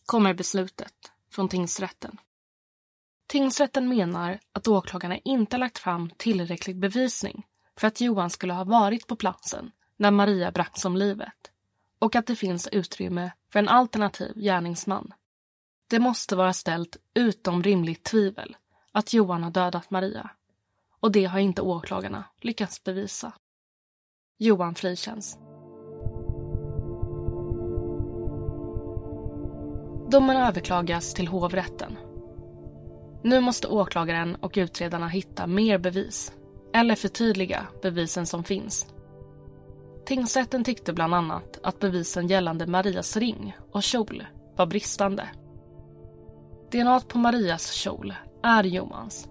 kommer 0.06 0.34
beslutet 0.34 1.12
från 1.32 1.50
tingsrätten. 1.50 2.18
Tingsrätten 3.28 3.90
menar 3.90 4.40
att 4.52 4.68
åklagarna 4.68 5.18
inte 5.18 5.58
lagt 5.58 5.78
fram 5.78 6.10
tillräcklig 6.18 6.80
bevisning 6.80 7.46
för 7.78 7.88
att 7.88 8.02
Johan 8.02 8.30
skulle 8.30 8.54
ha 8.54 8.64
varit 8.64 9.08
på 9.08 9.16
platsen 9.16 9.72
när 9.98 10.12
Maria 10.12 10.52
bragts 10.52 10.86
om 10.86 10.98
livet 10.98 11.52
och 12.00 12.16
att 12.16 12.28
det 12.28 12.36
finns 12.36 12.68
utrymme 12.68 13.32
för 13.52 13.60
en 13.60 13.70
alternativ 13.70 14.34
gärningsman. 14.36 15.14
Det 15.88 16.00
måste 16.00 16.36
vara 16.36 16.54
ställt 16.54 16.98
utom 17.14 17.64
rimligt 17.64 18.04
tvivel 18.04 18.58
att 18.92 19.14
Johan 19.14 19.44
har 19.44 19.52
dödat 19.52 19.90
Maria 19.90 20.30
och 21.00 21.12
det 21.12 21.26
har 21.26 21.40
inte 21.40 21.62
åklagarna 21.62 22.24
lyckats 22.42 22.84
bevisa. 22.84 23.34
Johan 24.38 24.76
frikänns. 24.76 25.38
Domen 30.16 30.38
överklagas 30.38 31.14
till 31.14 31.28
hovrätten. 31.28 31.98
Nu 33.24 33.40
måste 33.40 33.68
åklagaren 33.68 34.36
och 34.36 34.54
utredarna 34.58 35.08
hitta 35.08 35.48
mer 35.48 35.78
bevis 35.78 36.34
eller 36.74 36.96
förtydliga 36.96 37.68
bevisen 37.82 38.26
som 38.26 38.44
finns. 38.44 38.88
Tingsrätten 40.06 40.64
tyckte 40.64 40.94
bland 40.94 41.16
annat 41.16 41.60
att 41.64 41.80
bevisen 41.80 42.28
gällande 42.28 42.68
Marias 42.68 43.18
ring 43.18 43.58
och 43.72 43.84
kjol 43.84 44.26
var 44.58 44.66
bristande. 44.66 45.30
DNA 46.72 47.00
på 47.00 47.18
Marias 47.18 47.72
kjol 47.72 48.14
är 48.44 48.64
Johans, 48.64 49.28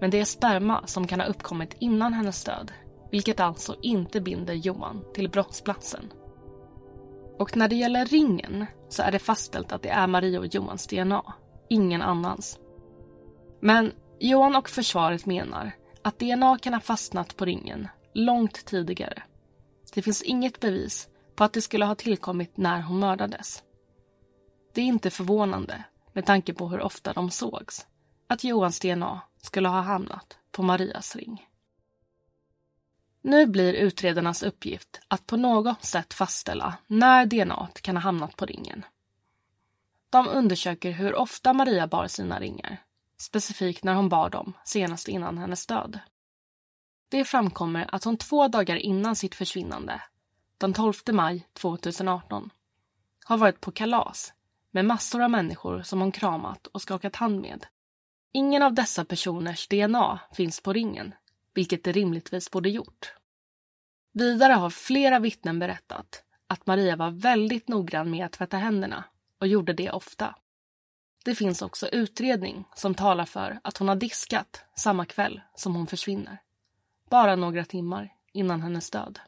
men 0.00 0.10
det 0.10 0.20
är 0.20 0.24
sperma 0.24 0.86
som 0.86 1.06
kan 1.06 1.20
ha 1.20 1.26
uppkommit 1.26 1.76
innan 1.78 2.12
hennes 2.12 2.44
död, 2.44 2.72
vilket 3.10 3.40
alltså 3.40 3.76
inte 3.82 4.20
binder 4.20 4.54
Johan 4.54 5.04
till 5.14 5.30
brottsplatsen. 5.30 6.12
Och 7.38 7.56
när 7.56 7.68
det 7.68 7.76
gäller 7.76 8.06
ringen 8.06 8.66
så 8.88 9.02
är 9.02 9.12
det 9.12 9.18
fastställt 9.18 9.72
att 9.72 9.82
det 9.82 9.88
är 9.88 10.06
Maria 10.06 10.38
och 10.40 10.54
Johans 10.54 10.86
DNA, 10.86 11.34
ingen 11.68 12.02
annans. 12.02 12.58
Men 13.60 13.92
Johan 14.20 14.56
och 14.56 14.68
försvaret 14.68 15.26
menar 15.26 15.72
att 16.02 16.18
DNA 16.18 16.58
kan 16.58 16.74
ha 16.74 16.80
fastnat 16.80 17.36
på 17.36 17.44
ringen 17.44 17.88
långt 18.14 18.64
tidigare. 18.64 19.22
Det 19.94 20.02
finns 20.02 20.22
inget 20.22 20.60
bevis 20.60 21.08
på 21.36 21.44
att 21.44 21.52
det 21.52 21.60
skulle 21.60 21.84
ha 21.84 21.94
tillkommit 21.94 22.56
när 22.56 22.80
hon 22.80 22.98
mördades. 22.98 23.62
Det 24.74 24.80
är 24.80 24.84
inte 24.84 25.10
förvånande 25.10 25.84
med 26.12 26.26
tanke 26.26 26.54
på 26.54 26.68
hur 26.68 26.80
ofta 26.80 27.12
de 27.12 27.30
sågs 27.30 27.86
att 28.28 28.44
Johans 28.44 28.80
DNA 28.80 29.20
skulle 29.42 29.68
ha 29.68 29.80
hamnat 29.80 30.38
på 30.52 30.62
Marias 30.62 31.16
ring. 31.16 31.46
Nu 33.26 33.46
blir 33.46 33.74
utredarnas 33.74 34.42
uppgift 34.42 35.00
att 35.08 35.26
på 35.26 35.36
något 35.36 35.84
sätt 35.84 36.14
fastställa 36.14 36.74
när 36.86 37.26
DNA 37.26 37.68
kan 37.74 37.96
ha 37.96 38.02
hamnat 38.02 38.36
på 38.36 38.46
ringen. 38.46 38.84
De 40.10 40.28
undersöker 40.28 40.90
hur 40.90 41.14
ofta 41.14 41.52
Maria 41.52 41.86
bar 41.86 42.06
sina 42.06 42.40
ringar, 42.40 42.82
specifikt 43.18 43.84
när 43.84 43.94
hon 43.94 44.08
bar 44.08 44.30
dem 44.30 44.52
senast 44.64 45.08
innan 45.08 45.38
hennes 45.38 45.66
död. 45.66 45.98
Det 47.08 47.24
framkommer 47.24 47.94
att 47.94 48.04
hon 48.04 48.16
två 48.16 48.48
dagar 48.48 48.76
innan 48.76 49.16
sitt 49.16 49.34
försvinnande, 49.34 50.02
den 50.58 50.72
12 50.74 50.94
maj 51.12 51.46
2018, 51.52 52.50
har 53.24 53.36
varit 53.36 53.60
på 53.60 53.70
kalas 53.70 54.32
med 54.70 54.84
massor 54.84 55.22
av 55.22 55.30
människor 55.30 55.82
som 55.82 56.00
hon 56.00 56.12
kramat 56.12 56.66
och 56.66 56.82
skakat 56.82 57.16
hand 57.16 57.40
med. 57.40 57.66
Ingen 58.32 58.62
av 58.62 58.74
dessa 58.74 59.04
personers 59.04 59.68
DNA 59.68 60.20
finns 60.32 60.60
på 60.60 60.72
ringen, 60.72 61.14
vilket 61.56 61.84
det 61.84 61.92
rimligtvis 61.92 62.50
borde 62.50 62.68
gjort. 62.68 63.14
Vidare 64.12 64.52
har 64.52 64.70
flera 64.70 65.18
vittnen 65.18 65.58
berättat 65.58 66.22
att 66.46 66.66
Maria 66.66 66.96
var 66.96 67.10
väldigt 67.10 67.68
noggrann 67.68 68.10
med 68.10 68.26
att 68.26 68.32
tvätta 68.32 68.56
händerna 68.56 69.04
och 69.40 69.46
gjorde 69.46 69.72
det 69.72 69.90
ofta. 69.90 70.34
Det 71.24 71.34
finns 71.34 71.62
också 71.62 71.88
utredning 71.88 72.64
som 72.74 72.94
talar 72.94 73.24
för 73.24 73.60
att 73.64 73.78
hon 73.78 73.88
har 73.88 73.96
diskat 73.96 74.64
samma 74.76 75.04
kväll 75.04 75.40
som 75.54 75.74
hon 75.74 75.86
försvinner. 75.86 76.38
Bara 77.10 77.36
några 77.36 77.64
timmar 77.64 78.12
innan 78.32 78.62
hennes 78.62 78.90
död. 78.90 79.20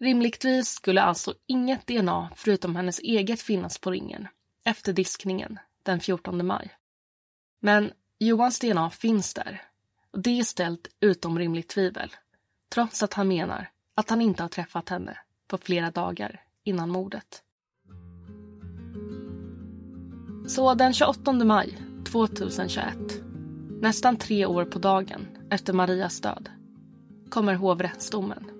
Rimligtvis 0.00 0.68
skulle 0.68 1.02
alltså 1.02 1.34
inget 1.46 1.86
DNA 1.86 2.30
förutom 2.36 2.76
hennes 2.76 2.98
eget 2.98 3.42
finnas 3.42 3.78
på 3.78 3.90
ringen 3.90 4.28
efter 4.64 4.92
diskningen 4.92 5.58
den 5.82 6.00
14 6.00 6.46
maj. 6.46 6.70
Men 7.60 7.92
Johans 8.18 8.58
DNA 8.58 8.90
finns 8.90 9.34
där 9.34 9.69
och 10.12 10.20
det 10.22 10.40
är 10.40 10.44
ställt 10.44 10.88
utom 11.00 11.38
rimligt 11.38 11.68
tvivel 11.68 12.10
trots 12.74 13.02
att 13.02 13.14
han 13.14 13.28
menar 13.28 13.70
att 13.94 14.10
han 14.10 14.20
inte 14.20 14.42
har 14.42 14.48
träffat 14.48 14.88
henne 14.88 15.18
på 15.48 15.58
flera 15.58 15.90
dagar 15.90 16.40
innan 16.64 16.90
mordet. 16.90 17.42
Så 20.46 20.74
den 20.74 20.92
28 20.92 21.32
maj 21.32 21.78
2021, 22.12 22.84
nästan 23.80 24.16
tre 24.16 24.46
år 24.46 24.64
på 24.64 24.78
dagen 24.78 25.26
efter 25.50 25.72
Marias 25.72 26.20
död, 26.20 26.48
kommer 27.30 27.54
hovrättsdomen. 27.54 28.50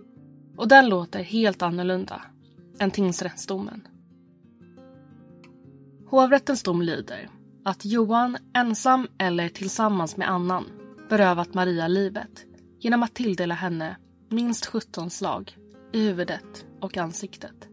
Och 0.56 0.68
den 0.68 0.88
låter 0.88 1.22
helt 1.22 1.62
annorlunda 1.62 2.22
än 2.78 2.90
tingsrättsdomen. 2.90 3.88
Hovrättens 6.06 6.62
dom 6.62 6.82
lyder 6.82 7.28
att 7.64 7.84
Johan 7.84 8.36
ensam 8.54 9.08
eller 9.18 9.48
tillsammans 9.48 10.16
med 10.16 10.30
annan 10.30 10.79
berövat 11.10 11.54
Maria 11.54 11.88
livet 11.88 12.46
genom 12.78 13.02
att 13.02 13.14
tilldela 13.14 13.54
henne 13.54 13.96
minst 14.28 14.66
17 14.66 15.10
slag 15.10 15.56
i 15.92 16.02
huvudet 16.02 16.66
och 16.80 16.96
ansiktet. 16.96 17.68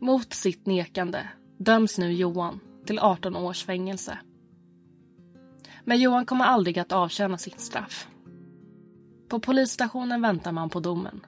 Mot 0.00 0.32
sitt 0.32 0.66
nekande 0.66 1.28
döms 1.58 1.98
nu 1.98 2.12
Johan 2.12 2.60
till 2.86 2.98
18 2.98 3.36
års 3.36 3.64
fängelse. 3.64 4.18
Men 5.84 6.00
Johan 6.00 6.26
kommer 6.26 6.44
aldrig 6.44 6.78
att 6.78 6.92
avtjäna 6.92 7.38
sitt 7.38 7.60
straff. 7.60 8.08
På 9.28 9.40
polisstationen 9.40 10.22
väntar 10.22 10.52
man 10.52 10.70
på 10.70 10.80
domen. 10.80 11.20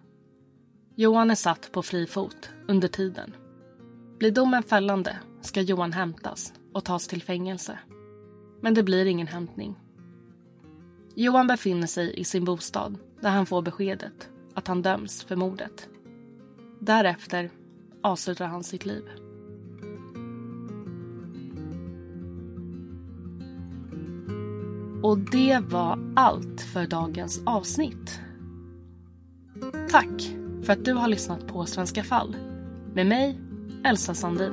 Johan 0.96 1.30
är 1.30 1.34
satt 1.34 1.72
på 1.72 1.82
fri 1.82 2.06
fot 2.06 2.50
under 2.68 2.88
tiden. 2.88 3.34
Blir 4.18 4.30
domen 4.30 4.62
fällande 4.62 5.18
ska 5.40 5.60
Johan 5.60 5.92
hämtas 5.92 6.54
och 6.74 6.84
tas 6.84 7.08
till 7.08 7.22
fängelse. 7.22 7.78
Men 8.60 8.74
det 8.74 8.82
blir 8.82 9.06
ingen 9.06 9.26
hämtning. 9.26 9.81
Johan 11.14 11.46
befinner 11.46 11.86
sig 11.86 12.20
i 12.20 12.24
sin 12.24 12.44
bostad 12.44 12.98
där 13.20 13.30
han 13.30 13.46
får 13.46 13.62
beskedet 13.62 14.28
att 14.54 14.68
han 14.68 14.82
döms 14.82 15.22
för 15.22 15.36
mordet. 15.36 15.88
Därefter 16.80 17.50
avslutar 18.02 18.46
han 18.46 18.64
sitt 18.64 18.86
liv. 18.86 19.02
Och 25.02 25.18
det 25.18 25.58
var 25.58 26.12
allt 26.16 26.60
för 26.60 26.86
dagens 26.86 27.42
avsnitt. 27.46 28.20
Tack 29.90 30.36
för 30.62 30.72
att 30.72 30.84
du 30.84 30.92
har 30.92 31.08
lyssnat 31.08 31.46
på 31.46 31.66
Svenska 31.66 32.04
fall 32.04 32.36
med 32.94 33.06
mig, 33.06 33.40
Elsa 33.84 34.14
Sandin. 34.14 34.52